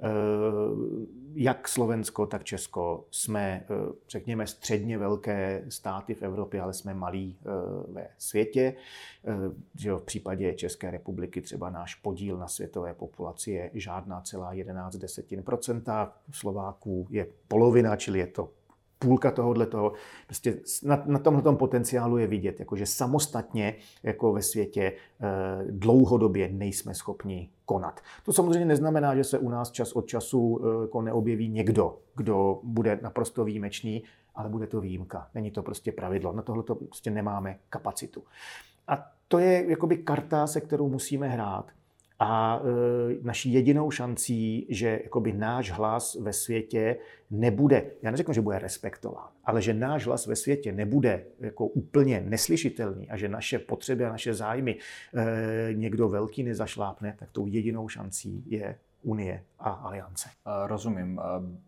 Eh, 0.02 0.08
jak 1.34 1.68
Slovensko, 1.68 2.26
tak 2.26 2.44
Česko 2.44 3.04
jsme, 3.10 3.66
řekněme, 4.08 4.46
středně 4.46 4.98
velké 4.98 5.64
státy 5.68 6.14
v 6.14 6.22
Evropě, 6.22 6.60
ale 6.60 6.74
jsme 6.74 6.94
malí 6.94 7.36
ve 7.88 8.08
světě. 8.18 8.74
Že 9.78 9.92
v 9.92 10.02
případě 10.02 10.54
České 10.54 10.90
republiky 10.90 11.42
třeba 11.42 11.70
náš 11.70 11.94
podíl 11.94 12.38
na 12.38 12.48
světové 12.48 12.94
populaci 12.94 13.50
je 13.50 13.70
žádná 13.74 14.20
celá 14.20 14.52
11 14.52 14.96
desetin 14.96 15.42
procenta, 15.42 16.12
Slováků 16.32 17.06
je 17.10 17.26
polovina, 17.48 17.96
čili 17.96 18.18
je 18.18 18.26
to 18.26 18.50
půlka 19.02 19.30
tohohle 19.30 19.66
toho. 19.66 19.92
Prostě 20.26 20.60
na, 20.82 21.02
na 21.06 21.18
tomhle 21.18 21.56
potenciálu 21.56 22.18
je 22.18 22.26
vidět, 22.26 22.60
jakože 22.60 22.86
samostatně 22.86 23.74
jako 24.02 24.32
ve 24.32 24.42
světě 24.42 24.92
eh, 24.92 25.26
dlouhodobě 25.70 26.48
nejsme 26.48 26.94
schopni 26.94 27.50
konat. 27.64 28.00
To 28.24 28.32
samozřejmě 28.32 28.64
neznamená, 28.64 29.16
že 29.16 29.24
se 29.24 29.38
u 29.38 29.48
nás 29.48 29.70
čas 29.70 29.92
od 29.92 30.06
času 30.06 30.60
eh, 30.62 30.82
jako 30.82 31.02
neobjeví 31.02 31.48
někdo, 31.48 31.98
kdo 32.16 32.60
bude 32.62 32.98
naprosto 33.02 33.44
výjimečný, 33.44 34.02
ale 34.34 34.48
bude 34.48 34.66
to 34.66 34.80
výjimka. 34.80 35.28
Není 35.34 35.50
to 35.50 35.62
prostě 35.62 35.92
pravidlo. 35.92 36.32
Na 36.32 36.42
tohle 36.42 36.62
to 36.62 36.74
prostě 36.74 37.10
nemáme 37.10 37.58
kapacitu. 37.68 38.24
A 38.88 39.06
to 39.28 39.38
je 39.38 39.70
jakoby 39.70 39.96
karta, 39.96 40.46
se 40.46 40.60
kterou 40.60 40.88
musíme 40.88 41.28
hrát. 41.28 41.70
A 42.22 42.62
e, 42.62 43.18
naší 43.22 43.52
jedinou 43.52 43.90
šancí, 43.90 44.66
že 44.70 45.00
jakoby 45.02 45.32
náš 45.32 45.70
hlas 45.70 46.14
ve 46.14 46.32
světě 46.32 46.96
nebude, 47.30 47.86
já 48.02 48.10
neřeknu, 48.10 48.34
že 48.34 48.40
bude 48.40 48.58
respektován, 48.58 49.28
ale 49.44 49.62
že 49.62 49.74
náš 49.74 50.06
hlas 50.06 50.26
ve 50.26 50.36
světě 50.36 50.72
nebude 50.72 51.24
jako 51.40 51.66
úplně 51.66 52.20
neslyšitelný 52.20 53.10
a 53.10 53.16
že 53.16 53.28
naše 53.28 53.58
potřeby 53.58 54.04
a 54.04 54.10
naše 54.10 54.34
zájmy 54.34 54.76
e, 54.78 55.74
někdo 55.74 56.08
velký 56.08 56.42
nezašlápne, 56.42 57.14
tak 57.18 57.30
tou 57.32 57.46
jedinou 57.46 57.88
šancí 57.88 58.44
je 58.46 58.78
Unie 59.02 59.42
a 59.58 59.70
aliance. 59.70 60.30
Rozumím. 60.46 61.18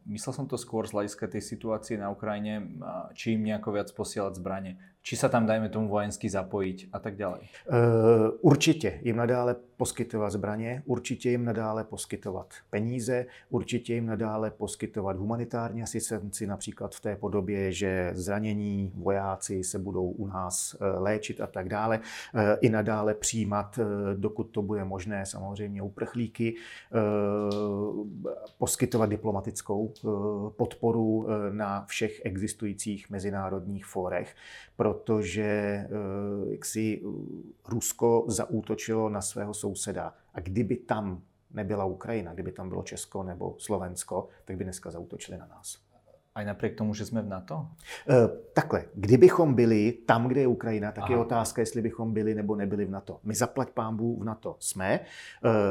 Myslel 0.07 0.32
som 0.32 0.46
to 0.46 0.55
skôr 0.55 0.86
z 0.86 0.94
hľadiska 0.94 1.26
tej 1.26 1.42
situácie 1.42 1.98
na 1.98 2.07
Ukrajine, 2.07 2.78
či 3.11 3.34
im 3.34 3.42
nejako 3.42 3.74
viac 3.74 3.90
posielať 3.90 4.38
zbranie 4.38 4.78
či 5.05 5.20
sa 5.20 5.28
tam, 5.28 5.44
dajme 5.44 5.68
tomu, 5.68 5.92
vojensky 5.92 6.32
zapojiť 6.32 6.88
a 6.88 6.98
tak 6.98 7.20
ďalej? 7.20 7.44
Uh, 7.68 8.40
určitě 8.40 9.00
jim 9.05 9.16
nadále 9.16 9.57
poskytovat 9.76 10.30
zbraně, 10.32 10.82
určitě 10.86 11.30
jim 11.30 11.44
nadále 11.44 11.84
poskytovat 11.84 12.55
peníze, 12.70 13.26
určitě 13.50 13.94
jim 13.94 14.07
nadále 14.07 14.50
poskytovat 14.50 15.16
humanitární 15.16 15.82
asistenci, 15.82 16.46
například 16.46 16.94
v 16.94 17.00
té 17.00 17.16
podobě, 17.16 17.72
že 17.72 18.11
zranění 18.14 18.92
vojáci 18.96 19.64
se 19.64 19.78
budou 19.78 20.11
u 20.11 20.26
nás 20.26 20.76
eh, 20.80 20.86
léčit 20.98 21.40
a 21.40 21.46
tak 21.46 21.68
dále. 21.68 22.00
Uh, 22.34 22.40
I 22.61 22.68
nadále 22.70 23.14
přijímat, 23.14 23.78
dokud 24.16 24.44
to 24.44 24.62
bude 24.62 24.84
možné, 24.84 25.26
samozřejmě 25.26 25.82
uprchlíky, 25.82 26.55
poskytovat 28.59 29.11
diplomatickou 29.11 29.92
podporu 30.57 31.26
na 31.50 31.84
všech 31.84 32.20
existujících 32.24 33.11
mezinárodních 33.11 33.86
fórech. 33.86 34.34
Pro 34.77 34.95
protože 34.95 35.43
eh, 35.43 35.89
jak 36.51 36.64
si 36.64 37.03
eh, 37.05 37.09
Rusko 37.68 38.25
zaútočilo 38.29 39.09
na 39.09 39.20
svého 39.20 39.55
souseda. 39.55 40.14
A 40.35 40.41
kdyby 40.41 40.77
tam 40.77 41.22
nebyla 41.51 41.85
Ukrajina, 41.85 42.35
kdyby 42.35 42.53
tam 42.53 42.68
bylo 42.68 42.83
Česko 42.83 43.22
nebo 43.22 43.55
Slovensko, 43.59 44.29
tak 44.45 44.57
by 44.57 44.64
dneska 44.64 44.91
zautočili 44.91 45.39
na 45.39 45.47
nás. 45.47 45.85
A 46.35 46.43
i 46.43 46.45
napriek 46.45 46.75
tomu, 46.75 46.95
že 46.95 47.07
jsme 47.07 47.22
v 47.22 47.29
NATO? 47.29 47.66
E, 48.09 48.29
takhle, 48.53 48.85
kdybychom 48.95 49.55
byli 49.55 49.93
tam, 49.93 50.29
kde 50.29 50.41
je 50.41 50.47
Ukrajina, 50.47 50.93
tak 50.93 51.05
Aha. 51.05 51.12
je 51.12 51.18
otázka, 51.18 51.62
jestli 51.62 51.83
bychom 51.83 52.12
byli 52.12 52.35
nebo 52.35 52.57
nebyli 52.57 52.85
v 52.85 52.91
NATO. 52.91 53.20
My 53.22 53.35
zaplať 53.35 53.70
pámbu 53.70 54.16
v 54.20 54.25
NATO 54.25 54.57
jsme. 54.59 54.95
E, 54.95 55.01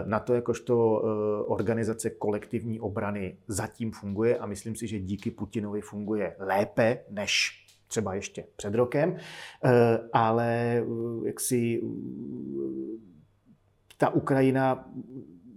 NATO 0.06 0.34
jakožto 0.34 1.04
e, 1.04 1.08
organizace 1.45 2.10
kolektivní 2.10 2.80
obrany 2.80 3.38
zatím 3.47 3.91
funguje 3.91 4.38
a 4.38 4.45
myslím 4.45 4.76
si, 4.76 4.88
že 4.88 4.99
díky 4.99 5.32
Putinovi 5.32 5.82
funguje 5.82 6.36
lépe 6.39 6.99
než 7.10 7.62
třeba 7.93 8.13
ještě 8.13 8.45
před 8.55 8.75
rokem, 8.75 9.15
eh, 9.15 9.69
ale 10.13 10.77
eh, 10.77 10.83
jak 11.25 11.39
si 11.39 11.81
eh, 11.83 11.87
ta 13.97 14.09
Ukrajina 14.09 14.89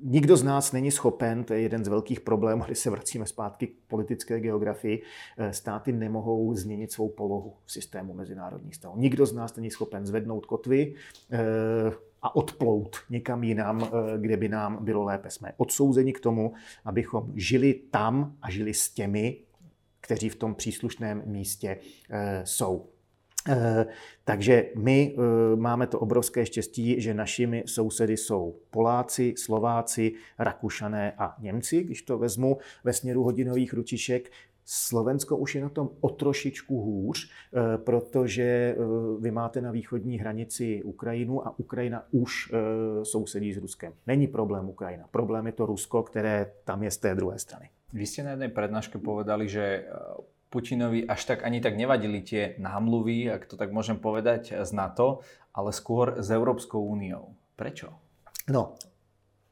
Nikdo 0.02 0.36
z 0.36 0.42
nás 0.42 0.72
není 0.72 0.90
schopen, 0.90 1.44
to 1.44 1.54
je 1.54 1.60
jeden 1.60 1.84
z 1.84 1.88
velkých 1.88 2.20
problémů, 2.20 2.62
když 2.66 2.78
se 2.78 2.90
vracíme 2.90 3.26
zpátky 3.26 3.66
k 3.66 3.76
politické 3.88 4.40
geografii, 4.40 5.02
státy 5.50 5.92
nemohou 5.92 6.54
změnit 6.54 6.92
svou 6.92 7.08
polohu 7.08 7.54
v 7.64 7.72
systému 7.72 8.14
mezinárodních 8.14 8.74
stavů. 8.74 8.96
Nikdo 8.96 9.26
z 9.26 9.32
nás 9.32 9.56
není 9.56 9.70
schopen 9.70 10.06
zvednout 10.06 10.46
kotvy 10.46 10.94
a 12.22 12.36
odplout 12.36 12.96
někam 13.10 13.42
jinam, 13.44 13.90
kde 14.16 14.36
by 14.36 14.48
nám 14.48 14.84
bylo 14.84 15.04
lépe. 15.04 15.30
Jsme 15.30 15.52
odsouzeni 15.56 16.12
k 16.12 16.20
tomu, 16.20 16.54
abychom 16.84 17.32
žili 17.34 17.74
tam 17.90 18.36
a 18.42 18.50
žili 18.50 18.74
s 18.74 18.90
těmi, 18.90 19.45
kteří 20.06 20.28
v 20.28 20.36
tom 20.36 20.54
příslušném 20.54 21.22
místě 21.26 21.78
eh, 22.10 22.42
jsou. 22.44 22.86
Eh, 23.48 23.86
takže 24.24 24.70
my 24.76 25.14
eh, 25.14 25.56
máme 25.56 25.86
to 25.86 26.00
obrovské 26.00 26.46
štěstí, 26.46 27.00
že 27.00 27.14
našimi 27.14 27.62
sousedy 27.66 28.16
jsou 28.16 28.60
Poláci, 28.70 29.34
Slováci, 29.36 30.12
Rakušané 30.38 31.12
a 31.18 31.36
Němci, 31.38 31.82
když 31.82 32.02
to 32.02 32.18
vezmu 32.18 32.58
ve 32.84 32.92
směru 32.92 33.22
hodinových 33.22 33.72
ručišek. 33.72 34.30
Slovensko 34.66 35.36
už 35.36 35.54
je 35.54 35.62
na 35.62 35.68
tom 35.68 35.90
o 36.00 36.10
trošičku 36.10 36.80
hůř, 36.80 37.30
protože 37.76 38.76
vy 39.20 39.30
máte 39.30 39.60
na 39.60 39.70
východní 39.70 40.18
hranici 40.18 40.82
Ukrajinu 40.82 41.46
a 41.46 41.54
Ukrajina 41.58 42.02
už 42.10 42.52
sousedí 43.02 43.54
s 43.54 43.62
Ruskem. 43.62 43.92
Není 44.06 44.26
problém 44.26 44.68
Ukrajina, 44.68 45.06
problém 45.10 45.46
je 45.46 45.52
to 45.52 45.66
Rusko, 45.66 46.02
které 46.02 46.52
tam 46.64 46.82
je 46.82 46.90
z 46.90 46.96
té 46.96 47.14
druhé 47.14 47.38
strany. 47.38 47.70
Vy 47.94 48.06
ste 48.06 48.26
na 48.26 48.34
jednej 48.34 48.50
prednáške 48.50 48.98
povedali, 48.98 49.46
že 49.46 49.86
Putinovi 50.50 51.06
až 51.06 51.24
tak 51.24 51.46
ani 51.46 51.62
tak 51.62 51.78
nevadili 51.78 52.18
tie 52.20 52.58
námluvy, 52.58 53.30
ak 53.30 53.46
to 53.46 53.54
tak 53.54 53.70
môžem 53.70 54.02
povedať, 54.02 54.58
z 54.58 54.70
NATO, 54.74 55.22
ale 55.54 55.70
skôr 55.70 56.18
s 56.18 56.28
Európskou 56.28 56.82
úniou. 56.82 57.32
Prečo? 57.54 57.94
No, 58.50 58.74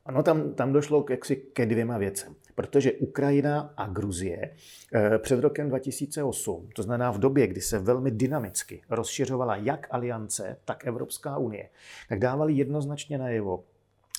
ano, 0.07 0.23
tam, 0.23 0.55
tam 0.55 0.73
došlo 0.73 1.03
k, 1.03 1.11
jaksi 1.11 1.37
ke 1.37 1.67
dvěma 1.67 1.99
věcem. 1.99 2.35
Protože 2.55 2.93
Ukrajina 2.93 3.73
a 3.77 3.87
Gruzie 3.87 4.51
e, 4.95 5.19
před 5.19 5.41
rokem 5.41 5.69
2008, 5.69 6.69
to 6.75 6.83
znamená 6.83 7.11
v 7.11 7.19
době, 7.19 7.47
kdy 7.47 7.61
se 7.61 7.79
velmi 7.79 8.11
dynamicky 8.11 8.83
rozšiřovala 8.91 9.57
jak 9.57 9.87
aliance, 9.91 10.57
tak 10.65 10.87
Evropská 10.87 11.39
unie, 11.39 11.69
tak 12.09 12.19
dávali 12.19 12.53
jednoznačně 12.53 13.19
najevo, 13.19 13.65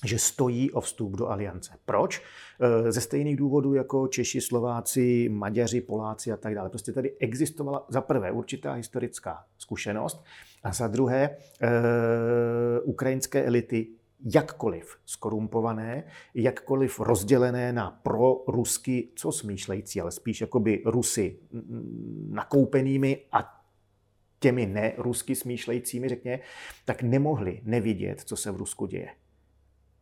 že 0.05 0.19
stojí 0.19 0.71
o 0.71 0.81
vstup 0.81 1.11
do 1.11 1.29
aliance. 1.29 1.73
Proč? 1.85 2.21
E, 2.59 2.91
ze 2.91 3.01
stejných 3.01 3.37
důvodů 3.37 3.73
jako 3.73 4.07
Češi, 4.07 4.41
Slováci, 4.41 5.29
Maďaři, 5.29 5.81
Poláci 5.81 6.31
a 6.31 6.37
tak 6.37 6.55
dále. 6.55 6.69
Prostě 6.69 6.91
tady 6.91 7.13
existovala 7.19 7.85
za 7.89 8.01
prvé 8.01 8.31
určitá 8.31 8.73
historická 8.73 9.43
zkušenost 9.57 10.23
a 10.63 10.73
za 10.73 10.87
druhé 10.87 11.23
e, 11.23 11.37
ukrajinské 12.83 13.43
elity 13.43 13.87
jakkoliv 14.33 14.97
skorumpované, 15.05 16.03
jakkoliv 16.33 16.99
rozdělené 16.99 17.73
na 17.73 17.91
pro-rusky, 17.91 19.09
co 19.15 19.31
smýšlející, 19.31 20.01
ale 20.01 20.11
spíš 20.11 20.41
jakoby 20.41 20.83
Rusy 20.85 21.39
nakoupenými 22.29 23.21
a 23.31 23.63
těmi 24.39 24.65
nerusky 24.65 25.35
smýšlejícími, 25.35 26.09
řekně, 26.09 26.39
tak 26.85 27.01
nemohli 27.01 27.61
nevidět, 27.63 28.21
co 28.21 28.35
se 28.37 28.51
v 28.51 28.55
Rusku 28.55 28.85
děje. 28.85 29.09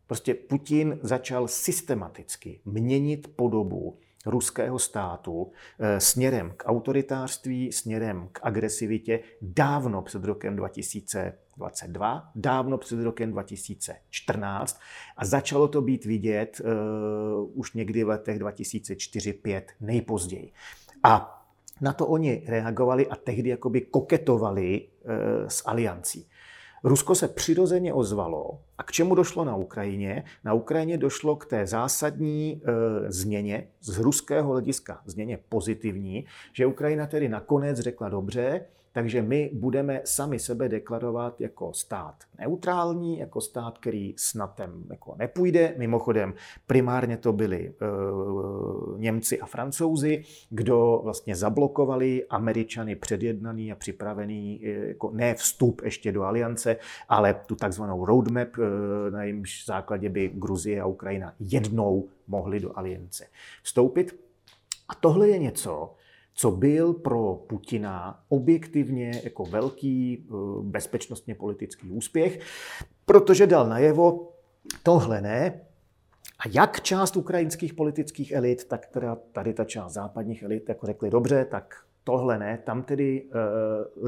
Prostě 0.06 0.34
Putin 0.34 0.98
začal 1.02 1.48
systematicky 1.48 2.60
měnit 2.64 3.36
podobu 3.36 3.98
ruského 4.26 4.78
státu 4.78 5.52
eh, 5.78 6.00
směrem 6.00 6.52
k 6.56 6.64
autoritářství, 6.66 7.72
směrem 7.72 8.28
k 8.32 8.40
agresivitě 8.42 9.20
dávno 9.42 10.02
před 10.02 10.24
rokem 10.24 10.56
2022, 10.56 12.30
dávno 12.34 12.78
před 12.78 13.02
rokem 13.02 13.30
2014 13.30 14.80
a 15.16 15.24
začalo 15.24 15.68
to 15.68 15.82
být 15.82 16.04
vidět 16.04 16.60
uh, 16.60 17.58
už 17.58 17.72
někdy 17.72 18.04
v 18.04 18.08
letech 18.08 18.38
2004-2005 18.38 19.62
nejpozději. 19.80 20.52
A 21.02 21.40
na 21.80 21.92
to 21.92 22.06
oni 22.06 22.44
reagovali 22.46 23.06
a 23.06 23.16
tehdy 23.16 23.50
jakoby 23.50 23.80
koketovali 23.80 24.88
uh, 24.88 25.48
s 25.48 25.62
aliancí. 25.66 26.28
Rusko 26.84 27.14
se 27.14 27.28
přirozeně 27.28 27.92
ozvalo. 27.92 28.58
A 28.78 28.82
k 28.82 28.92
čemu 28.92 29.14
došlo 29.14 29.44
na 29.44 29.56
Ukrajině? 29.56 30.24
Na 30.44 30.52
Ukrajině 30.52 30.98
došlo 30.98 31.36
k 31.36 31.46
té 31.46 31.66
zásadní 31.66 32.62
e, 32.64 32.72
změně, 33.12 33.68
z 33.80 33.98
ruského 33.98 34.52
hlediska 34.52 35.00
změně 35.06 35.38
pozitivní, 35.48 36.24
že 36.52 36.66
Ukrajina 36.66 37.06
tedy 37.06 37.28
nakonec 37.28 37.78
řekla 37.78 38.08
dobře, 38.08 38.64
takže 38.94 39.22
my 39.22 39.50
budeme 39.52 40.00
sami 40.04 40.38
sebe 40.38 40.68
deklarovat 40.68 41.40
jako 41.40 41.72
stát 41.72 42.14
neutrální, 42.38 43.18
jako 43.18 43.40
stát, 43.40 43.78
který 43.78 44.14
s 44.16 44.34
jako 44.90 45.14
nepůjde. 45.18 45.74
Mimochodem, 45.78 46.34
primárně 46.66 47.16
to 47.16 47.32
byli 47.32 47.68
e, 47.68 47.72
Němci 48.98 49.40
a 49.40 49.46
Francouzi, 49.46 50.22
kdo 50.50 51.00
vlastně 51.04 51.36
zablokovali 51.36 52.26
Američany 52.30 52.96
předjednaný 52.96 53.72
a 53.72 53.74
připravený, 53.74 54.60
e, 54.64 54.70
jako 54.70 55.10
ne 55.10 55.34
vstup 55.34 55.82
ještě 55.84 56.12
do 56.12 56.22
aliance, 56.22 56.76
ale 57.08 57.34
tu 57.46 57.54
takzvanou 57.54 58.04
roadmap, 58.04 58.48
e, 58.58 59.10
na 59.10 59.22
jejímž 59.22 59.66
základě 59.66 60.08
by 60.08 60.30
Gruzie 60.34 60.80
a 60.80 60.86
Ukrajina 60.86 61.34
jednou 61.40 62.08
mohly 62.26 62.60
do 62.60 62.78
aliance 62.78 63.26
vstoupit. 63.62 64.20
A 64.88 64.94
tohle 64.94 65.28
je 65.28 65.38
něco, 65.38 65.94
co 66.34 66.50
byl 66.50 66.92
pro 66.92 67.34
Putina 67.34 68.24
objektivně 68.28 69.20
jako 69.24 69.44
velký 69.44 70.26
eh, 70.28 70.34
bezpečnostně 70.62 71.34
politický 71.34 71.90
úspěch, 71.90 72.40
protože 73.06 73.46
dal 73.46 73.68
najevo, 73.68 74.32
tohle 74.82 75.20
ne, 75.20 75.60
a 76.38 76.48
jak 76.52 76.80
část 76.80 77.16
ukrajinských 77.16 77.74
politických 77.74 78.32
elit, 78.32 78.68
tak 78.68 78.86
teda 78.86 79.16
tady 79.32 79.54
ta 79.54 79.64
část 79.64 79.92
západních 79.92 80.42
elit 80.42 80.68
jako 80.68 80.86
řekli, 80.86 81.10
dobře, 81.10 81.44
tak 81.44 81.84
tohle 82.04 82.38
ne, 82.38 82.58
tam 82.58 82.82
tedy 82.82 83.22
e, 83.22 83.38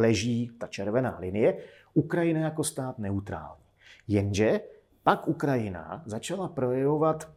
leží 0.00 0.50
ta 0.58 0.66
červená 0.66 1.18
linie, 1.20 1.58
Ukrajina 1.94 2.40
jako 2.40 2.64
stát 2.64 2.98
neutrální. 2.98 3.62
Jenže 4.08 4.60
pak 5.02 5.28
Ukrajina 5.28 6.02
začala 6.06 6.48
projevovat 6.48 7.28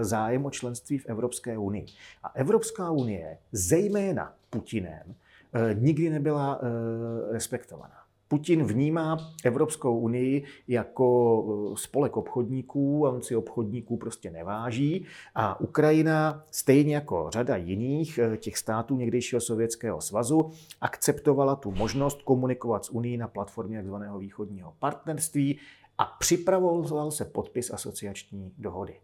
zájem 0.00 0.46
o 0.46 0.50
členství 0.50 0.98
v 0.98 1.06
Evropské 1.06 1.58
unii. 1.58 1.86
A 2.22 2.28
Evropská 2.34 2.90
unie, 2.90 3.38
zejména 3.52 4.34
Putinem, 4.50 5.14
eh, 5.54 5.74
nikdy 5.74 6.10
nebyla 6.10 6.60
eh, 6.62 7.32
respektovaná. 7.32 8.04
Putin 8.28 8.64
vnímá 8.64 9.18
Evropskou 9.44 9.98
unii 9.98 10.44
jako 10.68 11.74
spolek 11.76 12.16
obchodníků 12.16 13.06
a 13.06 13.10
on 13.10 13.22
si 13.22 13.36
obchodníků 13.36 13.96
prostě 13.96 14.30
neváží. 14.30 15.06
A 15.34 15.60
Ukrajina, 15.60 16.44
stejně 16.50 16.94
jako 16.94 17.30
řada 17.32 17.56
jiných 17.56 18.20
těch 18.36 18.58
států 18.58 18.96
někdejšího 18.96 19.40
Sovětského 19.40 20.00
svazu, 20.00 20.50
akceptovala 20.80 21.56
tu 21.56 21.70
možnost 21.70 22.22
komunikovat 22.22 22.84
s 22.84 22.90
Unii 22.90 23.16
na 23.16 23.28
platformě 23.28 23.82
tzv. 23.82 23.94
východního 24.18 24.74
partnerství 24.78 25.58
a 25.98 26.04
připravoval 26.04 27.10
se 27.10 27.24
podpis 27.24 27.70
asociační 27.70 28.54
dohody. 28.58 29.00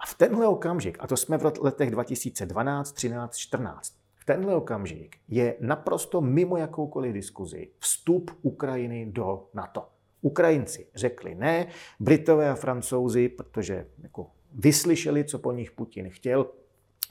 A 0.00 0.06
v 0.06 0.14
tenhle 0.14 0.46
okamžik, 0.46 0.96
a 1.00 1.06
to 1.06 1.16
jsme 1.16 1.38
v 1.38 1.42
letech 1.60 1.90
2012, 1.90 2.92
13, 2.92 3.36
14, 3.36 3.94
v 4.16 4.24
tenhle 4.24 4.56
okamžik 4.56 5.16
je 5.28 5.56
naprosto 5.60 6.20
mimo 6.20 6.56
jakoukoliv 6.56 7.12
diskuzi 7.12 7.70
vstup 7.78 8.30
Ukrajiny 8.42 9.06
do 9.06 9.48
NATO. 9.54 9.88
Ukrajinci 10.20 10.86
řekli 10.94 11.34
ne, 11.34 11.66
Britové 12.00 12.50
a 12.50 12.54
Francouzi, 12.54 13.28
protože 13.28 13.86
jako 14.02 14.30
vyslyšeli, 14.54 15.24
co 15.24 15.38
po 15.38 15.52
nich 15.52 15.70
Putin 15.70 16.10
chtěl, 16.10 16.50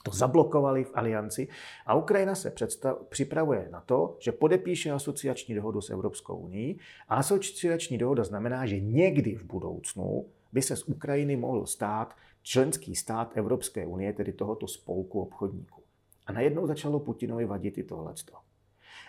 to 0.02 0.10
zablokovali 0.10 0.84
v 0.84 0.90
alianci 0.94 1.48
a 1.86 1.94
Ukrajina 1.94 2.34
se 2.34 2.50
představ, 2.50 2.98
připravuje 3.08 3.68
na 3.70 3.80
to, 3.80 4.16
že 4.18 4.32
podepíše 4.32 4.90
asociační 4.90 5.54
dohodu 5.54 5.80
s 5.80 5.90
Evropskou 5.90 6.36
unii 6.36 6.78
a 7.08 7.14
asociační 7.14 7.98
dohoda 7.98 8.24
znamená, 8.24 8.66
že 8.66 8.80
někdy 8.80 9.34
v 9.34 9.44
budoucnu 9.44 10.26
by 10.52 10.62
se 10.62 10.76
z 10.76 10.82
Ukrajiny 10.88 11.36
mohl 11.36 11.66
stát 11.66 12.14
členský 12.42 12.96
stát 12.96 13.32
Evropské 13.34 13.86
unie, 13.86 14.12
tedy 14.12 14.32
tohoto 14.32 14.68
spolku 14.68 15.20
obchodníků. 15.20 15.82
A 16.26 16.32
najednou 16.32 16.66
začalo 16.66 17.00
Putinovi 17.00 17.44
vadit 17.44 17.78
i 17.78 17.82
tohleto. 17.82 18.32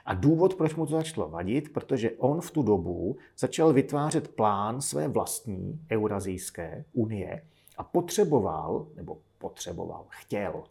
A 0.05 0.13
důvod, 0.13 0.55
proč 0.55 0.75
mu 0.75 0.85
to 0.85 0.91
začalo 0.91 1.29
vadit, 1.29 1.73
protože 1.73 2.11
on 2.11 2.41
v 2.41 2.51
tu 2.51 2.63
dobu 2.63 3.17
začal 3.37 3.73
vytvářet 3.73 4.27
plán 4.27 4.81
své 4.81 5.07
vlastní 5.07 5.85
Eurazijské 5.91 6.85
unie 6.93 7.45
a 7.77 7.83
potřeboval, 7.83 8.87
nebo 8.95 9.17
potřeboval, 9.37 10.05
chtěl, 10.09 10.63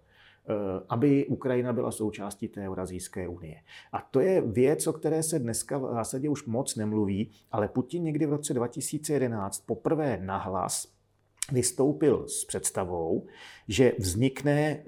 aby 0.88 1.26
Ukrajina 1.26 1.72
byla 1.72 1.90
součástí 1.90 2.48
té 2.48 2.60
Eurazijské 2.60 3.28
unie. 3.28 3.56
A 3.92 4.00
to 4.10 4.20
je 4.20 4.40
věc, 4.40 4.86
o 4.86 4.92
které 4.92 5.22
se 5.22 5.38
dneska 5.38 5.78
v 5.78 5.92
zásadě 5.92 6.28
už 6.28 6.46
moc 6.46 6.76
nemluví, 6.76 7.30
ale 7.52 7.68
Putin 7.68 8.04
někdy 8.04 8.26
v 8.26 8.30
roce 8.30 8.54
2011 8.54 9.58
poprvé 9.66 10.18
nahlas 10.22 10.92
vystoupil 11.52 12.28
s 12.28 12.44
představou, 12.44 13.26
že 13.68 13.92
vznikne, 13.98 14.60
eh, 14.60 14.84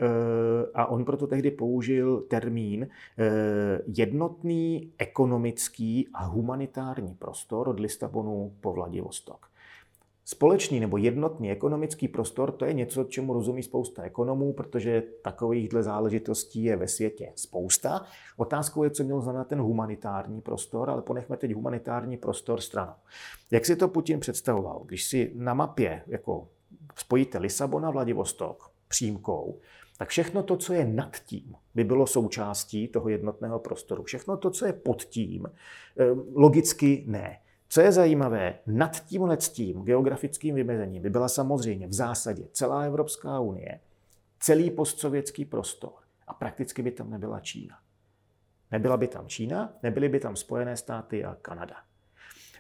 a 0.74 0.86
on 0.86 1.05
proto 1.05 1.26
tehdy 1.26 1.50
použil 1.50 2.20
termín, 2.20 2.88
eh, 3.18 3.80
jednotný 3.86 4.92
ekonomický 4.98 6.09
a 6.14 6.24
humanitární 6.24 7.14
prostor 7.14 7.68
od 7.68 7.80
Lisabonu 7.80 8.52
po 8.61 8.72
Vladivostok. 8.72 9.53
Společný 10.26 10.80
nebo 10.80 10.96
jednotný 10.96 11.50
ekonomický 11.50 12.08
prostor, 12.08 12.52
to 12.52 12.64
je 12.64 12.72
něco, 12.72 13.04
čemu 13.04 13.32
rozumí 13.32 13.62
spousta 13.62 14.02
ekonomů, 14.02 14.52
protože 14.52 15.02
takovýchhle 15.22 15.82
záležitostí 15.82 16.64
je 16.64 16.76
ve 16.76 16.88
světě 16.88 17.32
spousta. 17.34 18.06
Otázkou 18.36 18.84
je, 18.84 18.90
co 18.90 19.04
měl 19.04 19.20
znamenat 19.20 19.48
ten 19.48 19.60
humanitární 19.60 20.40
prostor, 20.40 20.90
ale 20.90 21.02
ponechme 21.02 21.36
teď 21.36 21.54
humanitární 21.54 22.16
prostor 22.16 22.60
stranou. 22.60 22.92
Jak 23.50 23.66
si 23.66 23.76
to 23.76 23.88
Putin 23.88 24.20
představoval? 24.20 24.82
Když 24.86 25.04
si 25.04 25.32
na 25.34 25.54
mapě 25.54 26.02
jako 26.06 26.48
spojíte 26.96 27.38
Lisabon 27.38 27.86
a 27.86 27.90
Vladivostok 27.90 28.70
přímkou, 28.88 29.60
tak 29.98 30.08
všechno 30.08 30.42
to, 30.42 30.56
co 30.56 30.72
je 30.72 30.84
nad 30.84 31.16
tím, 31.16 31.54
by 31.74 31.84
bylo 31.84 32.06
součástí 32.06 32.88
toho 32.88 33.08
jednotného 33.08 33.58
prostoru. 33.58 34.02
Všechno 34.02 34.36
to, 34.36 34.50
co 34.50 34.66
je 34.66 34.72
pod 34.72 35.04
tím, 35.04 35.46
eh, 35.46 36.04
logicky 36.34 37.04
ne. 37.06 37.40
Co 37.74 37.80
je 37.80 37.92
zajímavé, 37.92 38.58
nad 38.66 39.04
tímhle 39.04 39.36
tím 39.36 39.82
geografickým 39.82 40.54
vymezením 40.54 41.02
by 41.02 41.10
byla 41.10 41.28
samozřejmě 41.28 41.86
v 41.86 41.92
zásadě 41.92 42.44
celá 42.52 42.82
Evropská 42.82 43.40
unie, 43.40 43.80
celý 44.40 44.70
postsovětský 44.70 45.44
prostor 45.44 45.92
a 46.26 46.34
prakticky 46.34 46.82
by 46.82 46.90
tam 46.90 47.10
nebyla 47.10 47.40
Čína. 47.40 47.78
Nebyla 48.70 48.96
by 48.96 49.08
tam 49.08 49.28
Čína, 49.28 49.72
nebyly 49.82 50.08
by 50.08 50.20
tam 50.20 50.36
Spojené 50.36 50.76
státy 50.76 51.24
a 51.24 51.34
Kanada. 51.42 51.76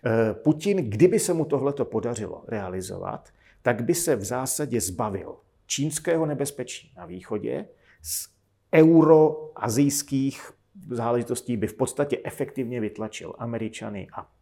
Eh, 0.04 0.34
Putin, 0.34 0.90
kdyby 0.90 1.18
se 1.18 1.34
mu 1.34 1.44
tohleto 1.44 1.84
podařilo 1.84 2.44
realizovat, 2.48 3.28
tak 3.62 3.84
by 3.84 3.94
se 3.94 4.16
v 4.16 4.24
zásadě 4.24 4.80
zbavil 4.80 5.36
čínského 5.66 6.26
nebezpečí 6.26 6.92
na 6.96 7.06
východě, 7.06 7.68
z 8.02 8.28
euroazijských 8.74 10.52
záležitostí 10.90 11.56
by 11.56 11.66
v 11.66 11.74
podstatě 11.74 12.20
efektivně 12.24 12.80
vytlačil 12.80 13.34
Američany 13.38 14.08
a 14.12 14.33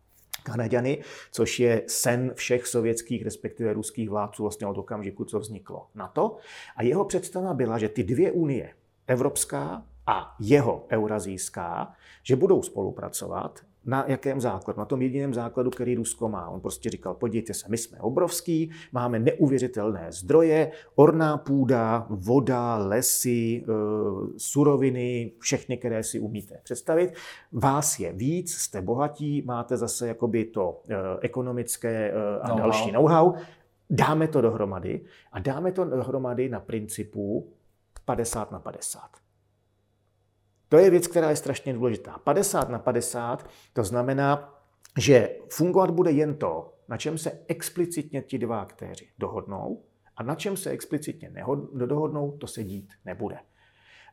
Kanaďany, 0.43 1.03
což 1.31 1.61
je 1.61 1.83
sen 1.87 2.33
všech 2.35 2.67
sovětských, 2.67 3.25
respektive 3.25 3.73
ruských 3.73 4.11
vládců 4.11 4.43
vlastně 4.43 4.67
od 4.67 4.79
okamžiku, 4.79 5.25
co 5.25 5.39
vzniklo 5.39 5.87
NATO. 5.95 6.37
A 6.77 6.83
jeho 6.83 7.05
představa 7.05 7.55
byla, 7.55 7.79
že 7.79 7.89
ty 7.89 8.05
dvě 8.05 8.33
unie, 8.33 8.75
evropská 9.07 9.87
a 10.07 10.37
jeho 10.41 10.87
eurazijská, 10.91 11.93
že 12.23 12.37
budou 12.37 12.63
spolupracovat 12.63 13.61
na 13.85 14.05
jakém 14.09 14.41
základu? 14.41 14.79
Na 14.79 14.85
tom 14.85 15.03
jediném 15.03 15.35
základu, 15.35 15.71
který 15.71 15.95
Rusko 15.95 16.29
má. 16.29 16.49
On 16.49 16.61
prostě 16.61 16.91
říkal, 16.91 17.15
podívejte 17.15 17.55
se, 17.55 17.67
my 17.69 17.79
jsme 17.79 17.99
obrovský, 17.99 18.71
máme 18.93 19.19
neuvěřitelné 19.19 20.07
zdroje, 20.13 20.71
orná 20.95 21.37
půda, 21.37 22.07
voda, 22.11 22.77
lesy, 22.77 23.65
eh, 23.65 23.73
suroviny, 24.37 25.33
všechny, 25.39 25.77
které 25.77 26.03
si 26.03 26.21
umíte 26.21 26.61
představit. 26.63 27.15
Vás 27.53 28.01
je 28.01 28.13
víc, 28.13 28.55
jste 28.55 28.83
bohatí, 28.83 29.43
máte 29.47 29.77
zase 29.77 30.09
jakoby 30.09 30.45
to 30.45 30.83
eh, 30.91 30.97
ekonomické 31.21 32.11
eh, 32.11 32.41
a 32.41 32.49
no, 32.49 32.57
další 32.57 32.93
know-how. 32.93 33.33
Dáme 33.91 34.29
to 34.29 34.41
dohromady 34.41 35.01
a 35.33 35.39
dáme 35.39 35.73
to 35.73 35.85
dohromady 35.85 36.49
na 36.49 36.61
principu 36.61 37.53
50 38.05 38.53
na 38.53 38.59
50. 38.59 39.22
To 40.73 40.79
je 40.79 40.91
věc, 40.91 41.07
která 41.07 41.31
je 41.31 41.37
strašně 41.37 41.73
důležitá. 41.73 42.19
50 42.19 42.69
na 42.69 42.79
50, 42.79 43.49
to 43.73 43.85
znamená, 43.85 44.55
že 44.99 45.37
fungovat 45.49 45.91
bude 45.91 46.11
jen 46.11 46.35
to, 46.35 46.75
na 46.89 46.97
čem 46.97 47.19
se 47.19 47.41
explicitně 47.49 48.23
ti 48.23 48.39
dva 48.39 48.61
aktéři 48.61 49.09
dohodnou 49.19 49.83
a 50.17 50.23
na 50.23 50.35
čem 50.35 50.57
se 50.57 50.71
explicitně 50.71 51.33
nedohodnou, 51.73 52.37
to 52.39 52.47
se 52.47 52.65
dít 52.65 52.93
nebude. 53.05 53.39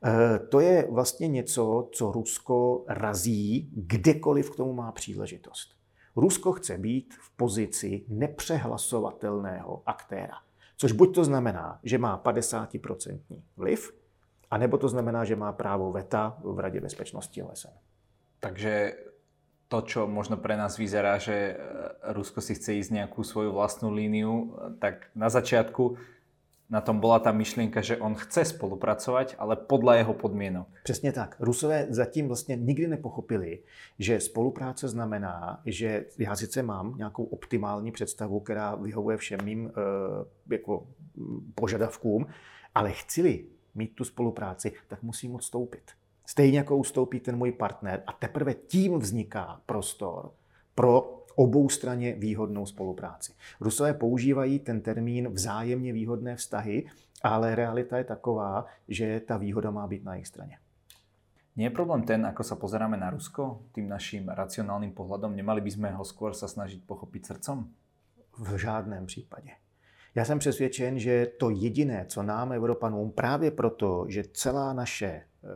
Eh, 0.06 0.40
to 0.40 0.60
je 0.60 0.88
vlastně 0.92 1.28
něco, 1.28 1.90
co 1.92 2.12
Rusko 2.12 2.86
razí, 2.88 3.72
kdekoliv 3.76 4.52
k 4.52 4.56
tomu 4.56 4.74
má 4.74 4.92
příležitost. 4.92 5.76
Rusko 6.16 6.52
chce 6.52 6.78
být 6.78 7.14
v 7.22 7.38
pozici 7.38 8.06
nepřehlasovatelného 8.08 9.84
aktéra. 9.86 10.36
Což 10.78 10.92
buď 10.92 11.16
to 11.16 11.26
znamená, 11.26 11.80
že 11.84 11.98
má 11.98 12.18
50% 12.18 13.20
vliv, 13.58 13.99
anebo 14.50 14.78
to 14.78 14.90
znamená, 14.90 15.26
že 15.26 15.36
má 15.36 15.54
právo 15.54 15.92
veta 15.92 16.38
v 16.44 16.60
Radě 16.60 16.82
bezpečnosti 16.82 17.44
OSN. 17.44 17.74
Takže 18.40 18.96
to, 19.68 19.82
čo 19.82 20.08
možno 20.08 20.38
pre 20.42 20.58
nás 20.58 20.78
vyzerá, 20.78 21.22
že 21.22 21.60
Rusko 22.04 22.42
si 22.42 22.58
chce 22.58 22.82
ísť 22.82 22.92
nejakú 22.92 23.22
svoju 23.22 23.54
vlastnú 23.54 23.94
líniu, 23.94 24.58
tak 24.82 25.14
na 25.14 25.30
začiatku 25.30 26.00
na 26.70 26.82
tom 26.82 27.00
byla 27.00 27.20
ta 27.20 27.32
myšlenka, 27.32 27.82
že 27.82 27.98
on 27.98 28.16
chce 28.16 28.46
spolupracovat, 28.46 29.36
ale 29.38 29.56
podle 29.56 29.98
jeho 29.98 30.14
podmínek. 30.14 30.68
Přesně 30.84 31.12
tak. 31.12 31.36
Rusové 31.40 31.88
zatím 31.90 32.28
vlastně 32.28 32.56
nikdy 32.56 32.88
nepochopili, 32.88 33.60
že 34.00 34.20
spolupráce 34.20 34.88
znamená, 34.88 35.62
že 35.66 36.06
já 36.18 36.36
sice 36.36 36.64
mám 36.64 36.98
nějakou 36.98 37.24
optimální 37.24 37.92
představu, 37.92 38.40
která 38.40 38.76
vyhovuje 38.76 39.18
všem 39.18 39.40
mým 39.44 39.66
uh, 39.66 39.72
jako, 40.50 40.88
mm, 41.16 41.54
požadavkům, 41.56 42.26
ale 42.76 42.92
chci 42.92 43.22
mít 43.80 43.96
tu 43.96 44.04
spolupráci, 44.04 44.76
tak 44.88 45.04
musím 45.04 45.36
odstoupit. 45.36 45.96
Stejně 46.26 46.58
jako 46.58 46.78
ustoupí 46.78 47.20
ten 47.20 47.36
můj 47.40 47.52
partner 47.52 48.04
a 48.08 48.14
teprve 48.14 48.54
tím 48.54 49.00
vzniká 49.00 49.62
prostor 49.66 50.32
pro 50.76 51.24
obou 51.36 51.70
straně 51.70 52.14
výhodnou 52.14 52.66
spolupráci. 52.66 53.34
Rusové 53.62 53.94
používají 53.94 54.60
ten 54.60 54.82
termín 54.82 55.32
vzájemně 55.32 55.94
výhodné 55.94 56.36
vztahy, 56.36 56.86
ale 57.24 57.56
realita 57.56 57.98
je 57.98 58.04
taková, 58.04 58.66
že 58.88 59.20
ta 59.20 59.38
výhoda 59.38 59.72
má 59.72 59.88
být 59.88 60.04
na 60.04 60.14
jejich 60.14 60.28
straně. 60.28 60.58
Nie 61.60 61.68
je 61.68 61.76
problém 61.76 62.08
ten, 62.08 62.24
ako 62.24 62.40
sa 62.40 62.56
pozeráme 62.56 62.96
na 62.96 63.12
Rusko, 63.12 63.68
tým 63.76 63.92
naším 63.92 64.32
racionálnym 64.32 64.96
pohľadom, 64.96 65.36
nemali 65.36 65.60
by 65.60 65.72
sme 65.76 65.90
ho 65.92 66.08
skôr 66.08 66.32
sa 66.32 66.48
snažiť 66.48 66.88
pochopiť 66.88 67.36
srdcom? 67.36 67.68
V 68.40 68.58
žádném 68.58 69.06
případě. 69.06 69.60
Já 70.16 70.26
jsem 70.26 70.40
přesvědčen, 70.40 71.00
že 71.00 71.26
to 71.38 71.50
jediné, 71.50 72.06
co 72.08 72.24
nám, 72.24 72.52
Evropanům, 72.52 73.12
právě 73.12 73.52
proto, 73.52 74.06
že 74.08 74.24
celá 74.34 74.74
naše 74.74 75.06
eh, 75.08 75.48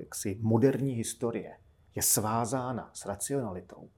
jaksi, 0.00 0.38
moderní 0.40 0.92
historie 0.92 1.52
je 1.94 2.02
svázána 2.02 2.90
s 2.92 3.06
racionalitou, 3.06 3.88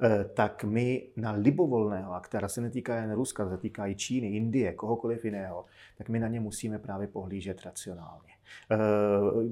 Eh, 0.00 0.24
tak 0.24 0.64
my 0.64 1.08
na 1.16 1.32
libovolného 1.32 2.14
aktéra 2.14 2.48
se 2.48 2.60
netýká 2.60 2.96
jen 2.96 3.12
Ruska, 3.12 3.48
se 3.48 3.58
týká 3.58 3.86
i 3.86 3.94
Číny, 3.94 4.28
Indie, 4.28 4.72
kohokoliv 4.72 5.24
jiného, 5.24 5.64
tak 5.98 6.08
my 6.08 6.18
na 6.18 6.28
ně 6.28 6.40
musíme 6.40 6.78
právě 6.78 7.06
pohlížet 7.06 7.62
racionálně. 7.62 8.32
Eh, 8.70 8.76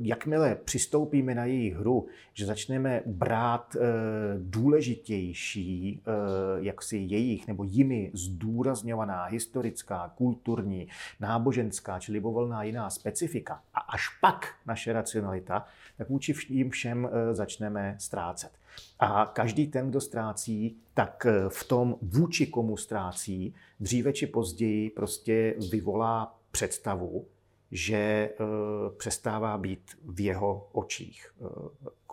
jakmile 0.02 0.54
přistoupíme 0.54 1.34
na 1.34 1.44
jejich 1.44 1.76
hru, 1.76 2.06
že 2.34 2.46
začneme 2.46 3.02
brát 3.06 3.76
eh, 3.76 3.80
důležitější, 4.38 6.02
jak 6.56 6.82
si 6.82 6.96
jejich 6.96 7.46
nebo 7.46 7.64
jimi 7.64 8.10
zdůrazňovaná 8.14 9.24
historická, 9.24 10.12
kulturní, 10.16 10.88
náboženská 11.20 11.98
či 11.98 12.12
libovolná 12.12 12.62
jiná 12.62 12.90
specifika 12.90 13.62
a 13.74 13.80
až 13.80 14.08
pak 14.20 14.54
naše 14.66 14.92
racionalita, 14.92 15.66
tak 15.96 16.08
vůči 16.08 16.34
jim 16.48 16.70
všem 16.70 17.08
začneme 17.32 17.96
ztrácet. 17.98 18.50
A 18.98 19.26
každý 19.26 19.66
ten, 19.66 19.90
kdo 19.90 20.00
ztrácí, 20.00 20.76
tak 20.94 21.26
eh, 21.26 21.48
v 21.48 21.64
tom 21.64 21.96
vůči 22.02 22.46
komu 22.46 22.76
ztrácí, 22.76 23.54
dříve 23.80 24.12
či 24.12 24.26
později 24.26 24.90
prostě 24.90 25.54
vyvolá 25.70 26.38
představu, 26.50 27.26
že 27.70 27.96
e, 27.96 28.32
přestává 28.96 29.58
být 29.58 29.98
v 30.04 30.20
jeho 30.20 30.68
očích 30.72 31.34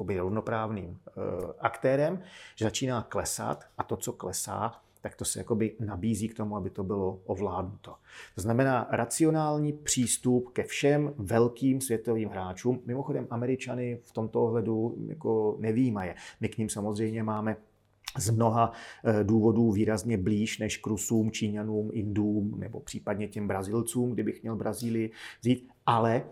e, 0.07 0.19
rovnoprávným 0.19 0.89
e, 0.89 1.11
aktérem, 1.59 2.21
že 2.55 2.65
začíná 2.65 3.01
klesat 3.01 3.63
a 3.77 3.83
to, 3.83 3.97
co 3.97 4.13
klesá, 4.13 4.83
tak 5.03 5.15
to 5.15 5.25
se 5.25 5.39
jakoby 5.39 5.75
nabízí 5.79 6.29
k 6.29 6.37
tomu, 6.37 6.57
aby 6.57 6.69
to 6.69 6.83
bylo 6.83 7.19
ovládnuto. 7.25 7.95
To 8.35 8.41
znamená 8.41 8.87
racionální 8.91 9.73
přístup 9.73 10.49
ke 10.53 10.63
všem 10.63 11.13
velkým 11.17 11.81
světovým 11.81 12.29
hráčům. 12.29 12.81
Mimochodem, 12.85 13.27
Američany 13.29 13.99
v 14.03 14.11
tomto 14.11 14.43
ohledu 14.43 14.95
jako 15.07 15.57
nevýmaje. 15.59 16.15
My 16.39 16.49
k 16.49 16.57
ním 16.57 16.69
samozřejmě 16.69 17.23
máme 17.23 17.55
z 18.17 18.29
mnoha 18.29 18.71
eh, 19.03 19.23
důvodů 19.23 19.71
výrazně 19.71 20.17
blíž 20.17 20.59
než 20.59 20.77
k 20.77 20.87
Rusům, 20.87 21.31
Číňanům, 21.31 21.89
Indům 21.93 22.59
nebo 22.59 22.79
případně 22.79 23.27
těm 23.27 23.47
Brazilcům, 23.47 24.11
kdybych 24.11 24.41
měl 24.41 24.55
Brazílii 24.55 25.11
vzít, 25.41 25.67
ale 25.85 26.23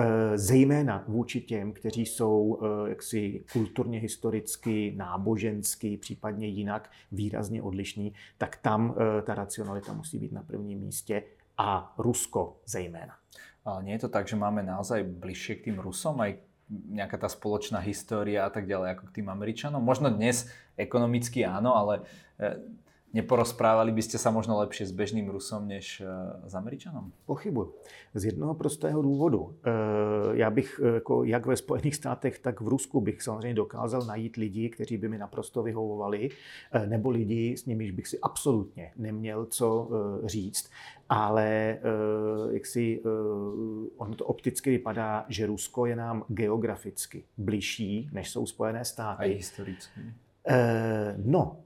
Eh, 0.00 0.38
zejména 0.38 1.04
vůči 1.08 1.40
těm, 1.40 1.72
kteří 1.72 2.06
jsou 2.06 2.58
eh, 2.62 2.88
jaksi 2.88 3.44
kulturně, 3.52 3.98
historicky, 3.98 4.94
nábožensky, 4.96 5.96
případně 5.96 6.46
jinak 6.46 6.90
výrazně 7.12 7.62
odlišní, 7.62 8.14
tak 8.38 8.56
tam 8.56 8.94
ta 9.22 9.34
racionalita 9.34 9.92
musí 9.92 10.18
být 10.18 10.32
na 10.32 10.42
prvním 10.42 10.80
místě 10.80 11.22
a 11.58 11.94
Rusko 11.98 12.56
zejména. 12.66 13.14
Ale 13.64 13.84
nie 13.84 13.94
je 13.94 13.98
to 13.98 14.08
tak, 14.08 14.28
že 14.28 14.40
máme 14.40 14.64
naozaj 14.64 15.04
bližšie 15.04 15.60
k 15.60 15.64
tým 15.68 15.76
Rusom, 15.84 16.16
aj 16.20 16.40
nejaká 16.70 17.18
tá 17.18 17.26
spoločná 17.26 17.82
história 17.82 18.46
a 18.46 18.50
tak 18.50 18.70
ďalej, 18.70 18.94
ako 18.94 19.04
k 19.10 19.14
tým 19.20 19.28
Američanom? 19.28 19.82
Možno 19.82 20.08
dnes 20.08 20.46
ekonomicky 20.78 21.42
áno, 21.42 21.74
ale 21.74 22.06
Neporozprávali 23.12 23.92
byste 23.92 24.18
se 24.18 24.30
možno 24.30 24.58
lepšie 24.58 24.86
s 24.86 24.94
bežným 24.94 25.30
Rusom 25.30 25.68
než 25.68 26.00
eh, 26.00 26.06
s 26.48 26.54
Američanom? 26.54 27.12
Pochybuji. 27.26 27.68
Z 28.14 28.24
jednoho 28.24 28.54
prostého 28.54 29.02
důvodu. 29.02 29.54
Eh, 29.64 29.70
já 30.32 30.50
bych 30.50 30.80
eh, 30.84 30.94
jako 30.94 31.24
jak 31.24 31.46
ve 31.46 31.56
Spojených 31.56 31.94
státech, 31.94 32.38
tak 32.38 32.60
v 32.60 32.68
Rusku 32.68 33.00
bych 33.00 33.22
samozřejmě 33.22 33.54
dokázal 33.54 34.02
najít 34.02 34.36
lidi, 34.36 34.68
kteří 34.68 34.96
by 34.96 35.08
mi 35.08 35.18
naprosto 35.18 35.62
vyhovovali, 35.62 36.28
nebo 36.86 37.10
lidi, 37.10 37.56
s 37.56 37.66
nimiž 37.66 37.90
bych 37.90 38.08
si 38.08 38.18
absolutně 38.20 38.92
neměl 38.96 39.46
co 39.46 39.90
říct. 40.24 40.70
Ale 41.08 41.78
jak 42.50 42.66
si 42.66 43.02
ono 43.96 44.14
to 44.14 44.24
opticky 44.24 44.70
vypadá, 44.70 45.24
že 45.28 45.46
Rusko 45.46 45.86
je 45.86 45.96
nám 45.96 46.24
geograficky 46.28 47.24
bližší, 47.36 48.10
než 48.12 48.30
jsou 48.30 48.46
Spojené 48.46 48.84
státy. 48.84 49.24
A 49.24 49.36
historicky. 49.36 50.00
No, 51.16 51.56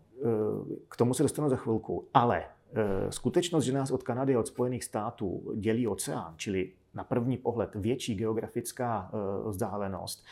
k 0.89 0.97
tomu 0.97 1.15
se 1.15 1.23
dostanu 1.23 1.49
za 1.49 1.57
chvilku, 1.57 2.09
ale 2.15 2.45
eh, 2.45 3.13
skutečnost, 3.13 3.65
že 3.65 3.73
nás 3.73 3.91
od 3.91 4.03
Kanady 4.03 4.35
a 4.35 4.41
od 4.41 4.47
Spojených 4.47 4.85
států 4.85 5.53
dělí 5.57 5.87
oceán, 5.87 6.35
čili 6.37 6.73
na 6.95 7.05
první 7.05 7.37
pohled 7.37 7.75
větší 7.75 8.15
geografická 8.15 9.11
eh, 9.13 9.49
vzdálenost, 9.49 10.25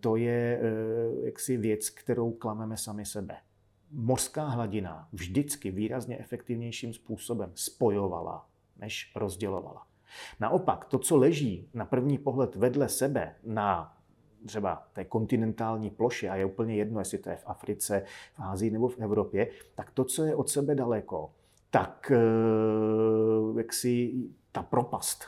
to 0.00 0.16
je 0.16 0.60
jaksi 1.24 1.56
věc, 1.56 1.90
kterou 1.90 2.30
klameme 2.30 2.76
sami 2.76 3.04
sebe. 3.04 3.36
Mořská 3.90 4.44
hladina 4.44 5.08
vždycky 5.12 5.70
výrazně 5.70 6.18
efektivnějším 6.18 6.94
způsobem 6.94 7.50
spojovala, 7.54 8.46
než 8.76 9.12
rozdělovala. 9.16 9.86
Naopak, 10.40 10.84
to, 10.84 10.98
co 10.98 11.16
leží 11.16 11.68
na 11.74 11.84
první 11.84 12.18
pohled 12.18 12.56
vedle 12.56 12.88
sebe 12.88 13.34
na 13.44 13.96
třeba 14.46 14.88
té 14.92 15.04
kontinentální 15.04 15.90
ploše, 15.90 16.28
a 16.28 16.36
je 16.36 16.44
úplně 16.44 16.76
jedno, 16.76 16.98
jestli 17.00 17.18
to 17.18 17.30
je 17.30 17.36
v 17.36 17.44
Africe, 17.46 18.02
v 18.34 18.40
Ázii 18.40 18.70
nebo 18.70 18.88
v 18.88 18.98
Evropě, 18.98 19.48
tak 19.74 19.90
to, 19.90 20.04
co 20.04 20.24
je 20.24 20.34
od 20.34 20.48
sebe 20.48 20.74
daleko, 20.74 21.30
tak 21.72 22.12
eh, 22.14 23.58
jak 23.60 23.72
si 23.72 24.12
ta 24.52 24.62
propast 24.62 25.24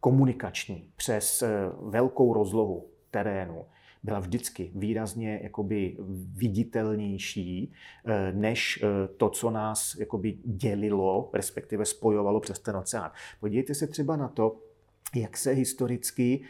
komunikační 0.00 0.90
přes 0.96 1.42
eh, 1.42 1.48
velkou 1.80 2.34
rozlohu 2.34 2.86
terénu 3.10 3.64
byla 4.02 4.18
vždycky 4.18 4.70
výrazně 4.74 5.40
jakoby 5.42 5.96
viditelnější 6.34 7.72
eh, 8.06 8.32
než 8.32 8.84
to, 9.16 9.30
co 9.30 9.50
nás 9.50 9.96
jakoby 9.98 10.38
dělilo, 10.44 11.30
respektive 11.32 11.84
spojovalo 11.84 12.40
přes 12.40 12.58
ten 12.58 12.76
oceán. 12.76 13.10
Podívejte 13.40 13.74
se 13.74 13.86
třeba 13.86 14.16
na 14.16 14.28
to, 14.28 14.56
jak 15.14 15.36
se 15.36 15.50
historicky 15.50 16.44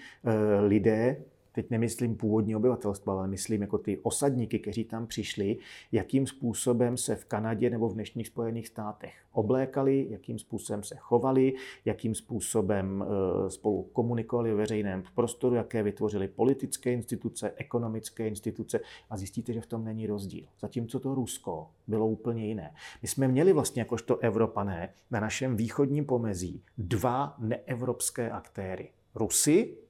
lidé 0.61 1.17
teď 1.59 1.71
nemyslím 1.71 2.17
původní 2.17 2.57
obyvatelstvo, 2.57 3.13
ale 3.13 3.29
myslím 3.29 3.61
jako 3.61 3.79
ty 3.79 3.99
osadníky, 3.99 4.59
kteří 4.59 4.85
tam 4.85 5.07
přišli, 5.07 5.57
jakým 5.93 6.27
způsobem 6.27 6.97
se 6.97 7.17
v 7.17 7.25
Kanadě 7.25 7.71
nebo 7.71 7.89
v 7.89 7.95
dnešních 7.95 8.27
Spojených 8.27 8.69
státech 8.69 9.15
oblékali, 9.33 10.07
jakým 10.11 10.39
způsobem 10.39 10.83
se 10.83 10.97
chovali, 10.99 11.55
jakým 11.85 12.15
způsobem 12.15 13.05
eh, 13.05 13.51
spolu 13.51 13.83
komunikovali 13.83 14.53
v 14.53 14.57
veřejném 14.57 15.03
prostoru, 15.15 15.55
jaké 15.55 15.83
vytvořili 15.83 16.29
politické 16.29 16.93
instituce, 16.93 17.53
ekonomické 17.57 18.29
instituce 18.29 18.81
a 19.11 19.17
zjistíte, 19.17 19.53
že 19.53 19.61
v 19.61 19.67
tom 19.67 19.85
není 19.85 20.07
rozdíl. 20.07 20.47
Zatímco 20.61 21.01
to 21.01 21.15
Rusko 21.15 21.71
bylo 21.87 22.07
úplně 22.07 22.47
jiné. 22.47 22.75
My 23.03 23.09
jsme 23.09 23.29
měli 23.29 23.53
vlastně 23.53 23.83
jakožto 23.83 24.19
Evropané 24.19 24.95
na 25.11 25.21
našem 25.21 25.57
východním 25.57 26.05
pomezí 26.05 26.63
dva 26.79 27.35
neevropské 27.39 28.31
aktéry. 28.31 28.91
Rusy 29.15 29.88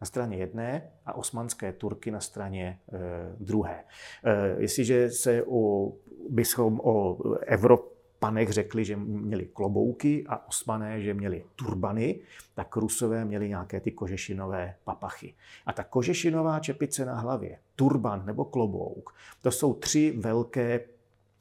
na 0.00 0.06
straně 0.06 0.36
jedné 0.36 0.90
a 1.06 1.14
osmanské 1.14 1.72
Turky 1.72 2.10
na 2.10 2.20
straně 2.20 2.78
e, 2.92 2.98
druhé. 3.40 3.84
E, 4.24 4.60
jestliže 4.62 5.10
se 5.10 5.42
o, 5.46 5.92
bychom 6.28 6.80
o 6.82 7.18
Evrop, 7.46 8.00
panech 8.20 8.48
řekli, 8.48 8.84
že 8.84 8.96
měli 8.96 9.46
klobouky 9.46 10.24
a 10.28 10.48
osmané, 10.48 11.00
že 11.00 11.14
měli 11.14 11.44
turbany, 11.56 12.20
tak 12.54 12.76
rusové 12.76 13.24
měli 13.24 13.48
nějaké 13.48 13.80
ty 13.80 13.90
kožešinové 13.90 14.74
papachy. 14.84 15.34
A 15.66 15.72
ta 15.72 15.84
kožešinová 15.84 16.60
čepice 16.60 17.04
na 17.04 17.20
hlavě, 17.20 17.58
turban 17.76 18.26
nebo 18.26 18.44
klobouk, 18.44 19.14
to 19.42 19.50
jsou 19.50 19.74
tři 19.74 20.14
velké 20.18 20.80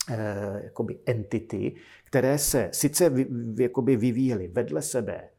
eh, 0.09 0.61
jakoby 0.63 0.99
entity, 1.05 1.75
které 2.03 2.37
se 2.37 2.69
sice 2.73 3.09
vy, 3.09 3.27
jakoby 3.59 3.95
vyvíjely 3.95 4.47
vedle 4.47 4.81
sebe, 4.81 5.29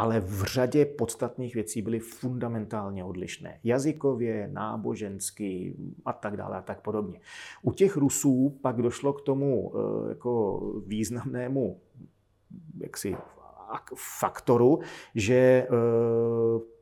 ale 0.00 0.20
v 0.20 0.42
řadě 0.42 0.84
podstatných 0.84 1.54
věcí 1.54 1.82
byly 1.82 1.98
fundamentálně 1.98 3.04
odlišné. 3.04 3.60
Jazykově, 3.64 4.48
nábožensky 4.52 5.76
a 6.04 6.12
tak 6.12 6.36
dále 6.36 6.56
a 6.56 6.62
tak 6.62 6.80
podobně. 6.80 7.20
U 7.62 7.72
těch 7.72 7.96
Rusů 7.96 8.58
pak 8.62 8.82
došlo 8.82 9.12
k 9.12 9.20
tomu 9.20 9.72
eh, 9.74 10.08
jako 10.08 10.60
významnému 10.86 11.80
jaksi, 12.78 13.16
faktoru, 13.96 14.80
že 15.14 15.34
eh, 15.34 15.68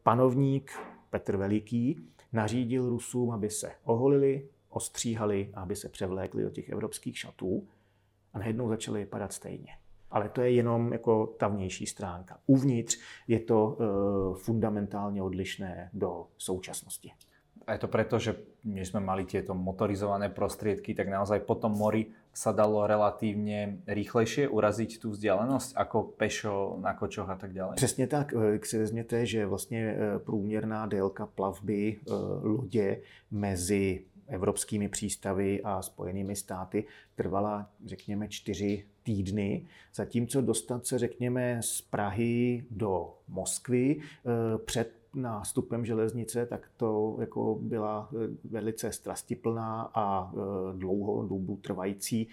panovník 0.03 0.73
Petr 1.11 1.37
Veliký 1.37 2.07
nařídil 2.33 2.89
Rusům, 2.89 3.31
aby 3.31 3.51
se 3.51 3.73
oholili, 3.85 4.49
ostříhali 4.69 5.51
aby 5.55 5.77
se 5.77 5.89
převlékli 5.89 6.43
do 6.43 6.51
těch 6.51 6.69
evropských 6.69 7.19
šatů 7.19 7.69
a 8.33 8.39
najednou 8.39 8.69
začali 8.69 9.01
vypadat 9.01 9.33
stejně. 9.33 9.78
Ale 10.11 10.29
to 10.29 10.41
je 10.41 10.51
jenom 10.51 10.93
jako 10.93 11.27
ta 11.27 11.49
vnější 11.49 11.87
stránka. 11.87 12.39
Uvnitř 12.47 12.99
je 13.29 13.41
to 13.41 13.67
uh, 13.67 14.37
fundamentálně 14.37 15.23
odlišné 15.23 15.91
do 15.93 16.27
současnosti. 16.39 17.13
A 17.69 17.73
je 17.73 17.79
to 17.79 17.89
preto, 17.89 18.17
že 18.17 18.33
my 18.65 18.81
sme 18.81 19.05
mali 19.05 19.29
tieto 19.29 19.53
motorizované 19.53 20.33
prostriedky, 20.33 20.97
tak 20.97 21.13
naozaj 21.13 21.45
po 21.45 21.53
tom 21.53 21.77
mori 21.77 22.09
sa 22.33 22.57
dalo 22.57 22.89
relatívne 22.89 23.85
rýchlejšie 23.85 24.49
uraziť 24.49 25.05
tú 25.05 25.13
vzdialenosť 25.13 25.77
ako 25.77 25.99
pešo 26.17 26.81
na 26.81 26.97
kočoch 26.97 27.29
a 27.29 27.37
tak 27.37 27.53
ďalej? 27.53 27.77
Přesně 27.77 28.07
tak. 28.07 28.33
Když 28.33 28.69
si 28.69 28.79
vezměte, 28.79 29.27
že 29.27 29.47
vlastně 29.47 29.81
e, 29.85 30.19
průměrná 30.19 30.87
délka 30.87 31.27
plavby 31.27 32.01
lodě 32.43 33.01
mezi 33.31 34.05
evropskými 34.29 34.89
přístavy 34.89 35.61
a 35.65 35.83
spojenými 35.83 36.37
státy 36.37 36.85
trvala, 37.15 37.69
řekněme, 37.85 38.29
čtyři 38.29 38.85
týdny, 39.09 39.67
zatímco 39.95 40.41
dostat 40.41 40.87
se, 40.87 40.99
řekněme, 40.99 41.61
z 41.63 41.81
Prahy 41.81 42.65
do 42.71 43.15
Moskvy 43.29 43.97
eh, 44.01 44.59
před 44.59 44.93
nástupem 45.15 45.85
železnice, 45.85 46.47
tak 46.47 46.71
to 46.77 47.17
jako 47.21 47.59
byla 47.61 48.09
eh, 48.13 48.29
velice 48.45 48.93
strastiplná 48.93 49.91
a 49.95 50.33
eh, 50.33 50.39
dlouho 50.77 51.27
dobu 51.27 51.57
trvající 51.57 52.29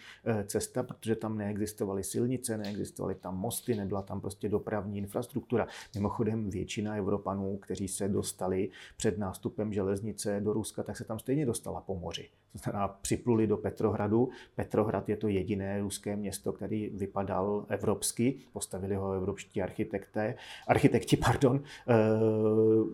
cesta, 0.45 0.83
protože 0.83 1.15
tam 1.15 1.37
neexistovaly 1.37 2.03
silnice, 2.03 2.57
neexistovaly 2.57 3.15
tam 3.15 3.37
mosty, 3.37 3.75
nebyla 3.75 4.01
tam 4.01 4.21
prostě 4.21 4.49
dopravní 4.49 4.97
infrastruktura. 4.97 5.67
Mimochodem 5.95 6.49
většina 6.49 6.95
Evropanů, 6.95 7.57
kteří 7.57 7.87
se 7.87 8.07
dostali 8.07 8.69
před 8.97 9.17
nástupem 9.17 9.73
železnice 9.73 10.41
do 10.43 10.53
Ruska, 10.53 10.83
tak 10.83 10.97
se 10.97 11.03
tam 11.03 11.19
stejně 11.19 11.45
dostala 11.45 11.81
po 11.81 11.95
moři. 11.95 12.29
To 12.55 12.59
znamená, 12.59 12.87
připluli 12.87 13.47
do 13.47 13.57
Petrohradu. 13.57 14.29
Petrohrad 14.55 15.09
je 15.09 15.17
to 15.17 15.27
jediné 15.27 15.81
ruské 15.81 16.15
město, 16.15 16.51
který 16.51 16.89
vypadal 16.89 17.65
evropsky. 17.69 18.35
Postavili 18.53 18.95
ho 18.95 19.11
evropští 19.11 19.61
architekté, 19.61 20.35
architekti, 20.67 21.17
pardon, 21.25 21.63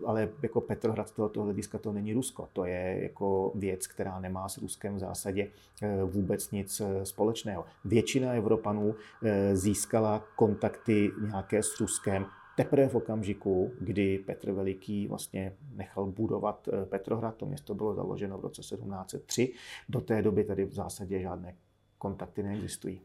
ale 0.06 0.28
jako 0.42 0.60
Petrohrad 0.60 1.08
z 1.08 1.12
tohoto 1.12 1.42
hlediska 1.42 1.78
to 1.78 1.92
není 1.92 2.12
Rusko. 2.12 2.48
To 2.52 2.64
je 2.64 2.98
jako 3.02 3.52
věc, 3.54 3.86
která 3.86 4.20
nemá 4.20 4.48
s 4.48 4.58
Ruskem 4.58 4.94
v 4.94 4.98
zásadě 4.98 5.48
eh, 5.82 6.04
vůbec 6.04 6.50
nic 6.50 6.80
eh, 6.80 7.06
společného. 7.06 7.64
Většina 7.84 8.32
Evropanů 8.32 8.94
eh, 9.22 9.56
získala 9.56 10.24
kontakty 10.36 11.10
nějaké 11.20 11.62
s 11.62 11.80
Ruskem 11.80 12.26
teprve 12.56 12.88
v 12.88 12.94
okamžiku, 12.94 13.72
kdy 13.80 14.18
Petr 14.18 14.52
Veliký 14.52 15.06
vlastně 15.06 15.56
nechal 15.74 16.06
budovat 16.06 16.68
Petrohrad, 16.84 17.36
to 17.36 17.46
město 17.46 17.74
bylo 17.74 17.94
založeno 17.94 18.38
v 18.38 18.40
roce 18.40 18.62
1703. 18.62 19.52
Do 19.88 20.00
té 20.00 20.22
doby 20.22 20.44
tady 20.44 20.64
v 20.64 20.74
zásadě 20.74 21.20
žádné 21.20 21.54
kontakty 21.98 22.42
neexistují 22.42 23.00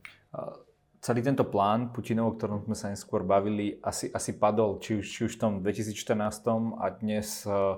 celý 1.01 1.21
tento 1.21 1.43
plán 1.47 1.89
Putinov, 1.95 2.33
o 2.33 2.35
ktorom 2.35 2.59
sme 2.67 2.75
sa 2.75 2.91
neskôr 2.91 3.23
bavili, 3.23 3.77
asi, 3.79 4.09
asi 4.11 4.35
padol, 4.35 4.81
či 4.81 4.99
už, 4.99 5.05
či 5.05 5.19
už 5.23 5.33
v 5.37 5.39
tom 5.39 5.53
2014 5.63 6.75
a 6.81 6.85
dnes, 6.89 7.47
eh, 7.47 7.75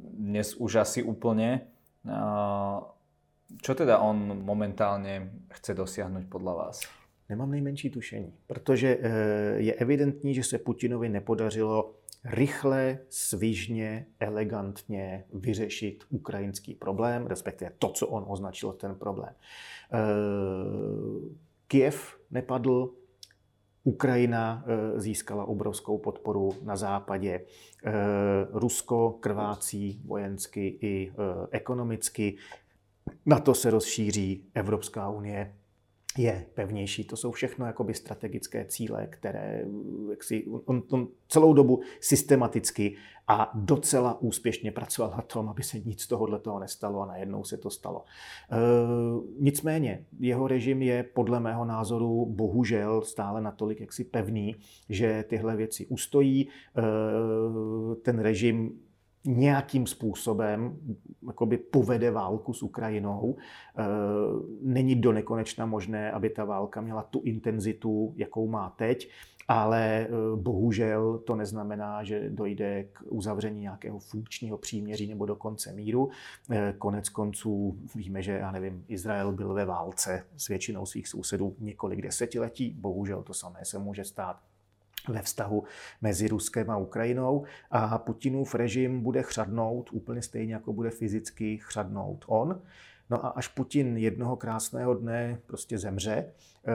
dnes 0.00 0.56
už 0.56 0.80
asi 0.80 1.04
úplne. 1.04 1.68
Eh, 2.06 2.78
čo 3.60 3.74
teda 3.74 3.98
on 3.98 4.44
momentálně 4.44 5.30
chce 5.52 5.74
dosáhnout 5.74 6.24
podle 6.28 6.54
vás? 6.54 6.80
Nemám 7.30 7.50
nejmenší 7.50 7.90
tušení, 7.90 8.34
protože 8.46 8.98
eh, 9.00 9.08
je 9.56 9.74
evidentní, 9.74 10.34
že 10.34 10.44
se 10.44 10.58
Putinovi 10.58 11.08
nepodařilo 11.08 11.94
rychle, 12.24 12.98
svižně, 13.08 14.06
elegantně 14.20 15.24
vyřešit 15.32 16.04
ukrajinský 16.10 16.74
problém, 16.74 17.26
respektive 17.26 17.70
to, 17.78 17.88
co 17.88 18.06
on 18.06 18.24
označil 18.28 18.72
ten 18.72 18.94
problém. 18.94 19.34
Kiev 21.66 22.18
nepadl, 22.30 22.90
Ukrajina 23.84 24.64
eh, 24.66 25.00
získala 25.00 25.44
obrovskou 25.44 25.98
podporu 25.98 26.52
na 26.62 26.76
západě. 26.76 27.40
Eh, 27.84 27.92
Rusko 28.52 29.16
krvácí 29.20 30.02
vojensky 30.04 30.78
i 30.80 31.12
eh, 31.12 31.14
ekonomicky. 31.50 32.36
Na 33.26 33.38
to 33.38 33.54
se 33.54 33.70
rozšíří 33.70 34.44
Evropská 34.54 35.10
unie 35.10 35.54
je 36.18 36.46
pevnější. 36.54 37.04
To 37.04 37.16
jsou 37.16 37.32
všechno 37.32 37.66
jakoby 37.66 37.94
strategické 37.94 38.64
cíle, 38.64 39.06
které 39.06 39.64
jak 40.10 40.24
si, 40.24 40.46
on, 40.64 40.82
on 40.90 41.08
celou 41.28 41.52
dobu 41.52 41.80
systematicky 42.00 42.96
a 43.28 43.50
docela 43.54 44.20
úspěšně 44.20 44.72
pracoval 44.72 45.10
na 45.10 45.22
tom, 45.22 45.48
aby 45.48 45.62
se 45.62 45.78
nic 45.78 46.06
tohohle 46.06 46.38
toho 46.38 46.58
nestalo 46.58 47.00
a 47.00 47.06
najednou 47.06 47.44
se 47.44 47.56
to 47.56 47.70
stalo. 47.70 48.04
E, 48.52 48.56
nicméně, 49.38 50.06
jeho 50.18 50.48
režim 50.48 50.82
je 50.82 51.02
podle 51.02 51.40
mého 51.40 51.64
názoru 51.64 52.26
bohužel 52.26 53.02
stále 53.02 53.40
natolik 53.40 53.80
jaksi 53.80 54.04
pevný, 54.04 54.56
že 54.88 55.24
tyhle 55.28 55.56
věci 55.56 55.86
ustojí. 55.86 56.48
E, 56.48 56.82
ten 57.94 58.18
režim 58.18 58.80
nějakým 59.24 59.86
způsobem 59.86 60.78
jakoby 61.26 61.56
povede 61.56 62.10
válku 62.10 62.52
s 62.52 62.62
Ukrajinou. 62.62 63.36
E, 63.36 63.84
není 64.62 64.94
do 64.94 65.12
nekonečna 65.12 65.66
možné, 65.66 66.12
aby 66.12 66.30
ta 66.30 66.44
válka 66.44 66.80
měla 66.80 67.02
tu 67.02 67.22
intenzitu, 67.24 68.12
jakou 68.16 68.48
má 68.48 68.70
teď, 68.70 69.10
ale 69.48 70.00
e, 70.00 70.08
bohužel 70.36 71.18
to 71.18 71.36
neznamená, 71.36 72.04
že 72.04 72.30
dojde 72.30 72.84
k 72.84 73.02
uzavření 73.08 73.60
nějakého 73.60 73.98
funkčního 73.98 74.58
příměří 74.58 75.06
nebo 75.06 75.26
dokonce 75.26 75.72
míru. 75.72 76.10
E, 76.50 76.74
konec 76.78 77.08
konců 77.08 77.78
víme, 77.94 78.22
že 78.22 78.32
já 78.32 78.50
nevím, 78.50 78.84
Izrael 78.88 79.32
byl 79.32 79.54
ve 79.54 79.64
válce 79.64 80.26
s 80.36 80.48
většinou 80.48 80.86
svých 80.86 81.08
sousedů 81.08 81.56
několik 81.58 82.02
desetiletí. 82.02 82.76
Bohužel 82.80 83.22
to 83.22 83.34
samé 83.34 83.64
se 83.64 83.78
může 83.78 84.04
stát 84.04 84.49
ve 85.08 85.22
vztahu 85.22 85.64
mezi 86.00 86.28
Ruskem 86.28 86.70
a 86.70 86.76
Ukrajinou 86.76 87.44
a 87.70 87.98
Putinův 87.98 88.54
režim 88.54 89.00
bude 89.00 89.22
chřadnout 89.22 89.90
úplně 89.92 90.22
stejně, 90.22 90.54
jako 90.54 90.72
bude 90.72 90.90
fyzicky 90.90 91.58
chřadnout 91.58 92.24
on. 92.28 92.62
No 93.10 93.26
a 93.26 93.28
až 93.28 93.48
Putin 93.48 93.96
jednoho 93.96 94.36
krásného 94.36 94.94
dne 94.94 95.38
prostě 95.46 95.78
zemře, 95.78 96.12
eh, 96.14 96.72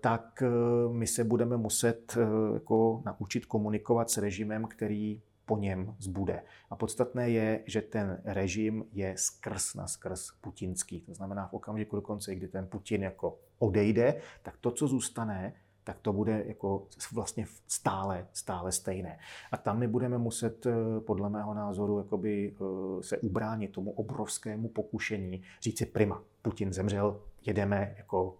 tak 0.00 0.42
eh, 0.42 0.48
my 0.92 1.06
se 1.06 1.24
budeme 1.24 1.56
muset 1.56 2.16
eh, 2.16 2.54
jako 2.54 3.02
naučit 3.04 3.46
komunikovat 3.46 4.10
s 4.10 4.18
režimem, 4.18 4.64
který 4.64 5.22
po 5.48 5.56
něm 5.56 5.94
zbude. 5.98 6.42
A 6.70 6.76
podstatné 6.76 7.30
je, 7.30 7.62
že 7.66 7.82
ten 7.82 8.20
režim 8.24 8.84
je 8.92 9.14
skrz 9.16 9.74
na 9.74 9.86
skrz 9.86 10.30
putinský. 10.40 11.00
To 11.00 11.14
znamená 11.14 11.46
v 11.46 11.52
okamžiku 11.52 11.96
dokonce, 11.96 12.34
kdy 12.34 12.48
ten 12.48 12.66
Putin 12.66 13.02
jako 13.02 13.38
odejde, 13.58 14.20
tak 14.42 14.56
to, 14.60 14.70
co 14.70 14.88
zůstane, 14.88 15.54
tak 15.88 16.00
to 16.00 16.12
bude 16.12 16.44
jako 16.46 16.86
vlastně 17.12 17.46
stále, 17.66 18.26
stále 18.32 18.72
stejné. 18.72 19.18
A 19.52 19.56
tam 19.56 19.78
my 19.78 19.88
budeme 19.88 20.18
muset, 20.18 20.66
eh, 20.66 21.00
podle 21.00 21.30
mého 21.30 21.54
názoru, 21.54 21.98
jakoby 21.98 22.54
eh, 22.54 23.02
se 23.02 23.18
ubránit 23.18 23.72
tomu 23.72 23.90
obrovskému 23.90 24.68
pokušení 24.68 25.42
říci 25.62 25.86
prima, 25.86 26.22
Putin 26.42 26.72
zemřel, 26.72 27.20
jedeme 27.46 27.94
jako 27.98 28.38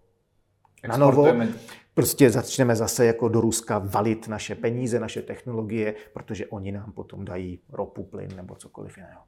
na 0.87 0.97
novo. 0.97 1.27
Prostě 1.93 2.29
začneme 2.29 2.75
zase 2.75 3.05
jako 3.05 3.29
do 3.29 3.41
Ruska 3.41 3.77
valit 3.77 4.27
naše 4.27 4.55
peníze, 4.55 4.99
naše 4.99 5.21
technologie, 5.21 5.95
protože 6.13 6.47
oni 6.47 6.71
nám 6.71 6.91
potom 6.91 7.25
dají 7.25 7.59
ropu, 7.69 8.03
plyn 8.03 8.35
nebo 8.35 8.55
cokoliv 8.55 8.97
jiného. 8.97 9.21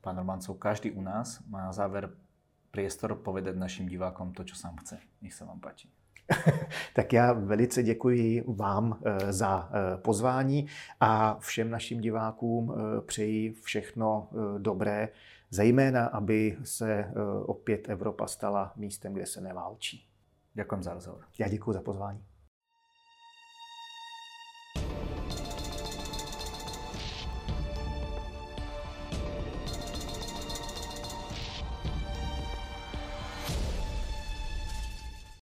Pán 0.00 0.18
Romancov, 0.18 0.58
každý 0.58 0.90
u 0.90 1.02
nás 1.02 1.40
má 1.48 1.64
na 1.64 1.72
záver 1.72 2.10
priestor 2.70 3.14
povedať 3.14 3.56
našim 3.56 3.88
divákom 3.88 4.36
to, 4.36 4.44
čo 4.44 4.52
sám 4.52 4.76
chce. 4.84 5.00
Nech 5.22 5.32
sa 5.32 5.48
vám 5.48 5.60
páči. 5.60 5.88
tak 6.94 7.12
já 7.12 7.32
velice 7.32 7.82
děkuji 7.82 8.44
vám 8.46 9.00
eh, 9.04 9.32
za 9.32 9.68
eh, 9.72 9.96
pozvání 9.96 10.66
a 11.00 11.36
všem 11.40 11.70
našim 11.70 12.00
divákům 12.00 12.74
eh, 12.74 13.00
přeji 13.00 13.52
všechno 13.52 14.28
dobré, 14.58 15.08
zejména 15.50 16.06
aby 16.06 16.56
se 16.64 17.12
opět 17.46 17.88
Evropa 17.88 18.26
stala 18.26 18.72
místem, 18.76 19.12
kde 19.12 19.26
se 19.26 19.40
neválčí. 19.40 20.06
Ďakujem 20.54 20.82
za 20.82 20.94
rozhovor. 20.94 21.24
Já 21.38 21.48
děkuji 21.48 21.72
za 21.72 21.82
pozvání. 21.82 22.24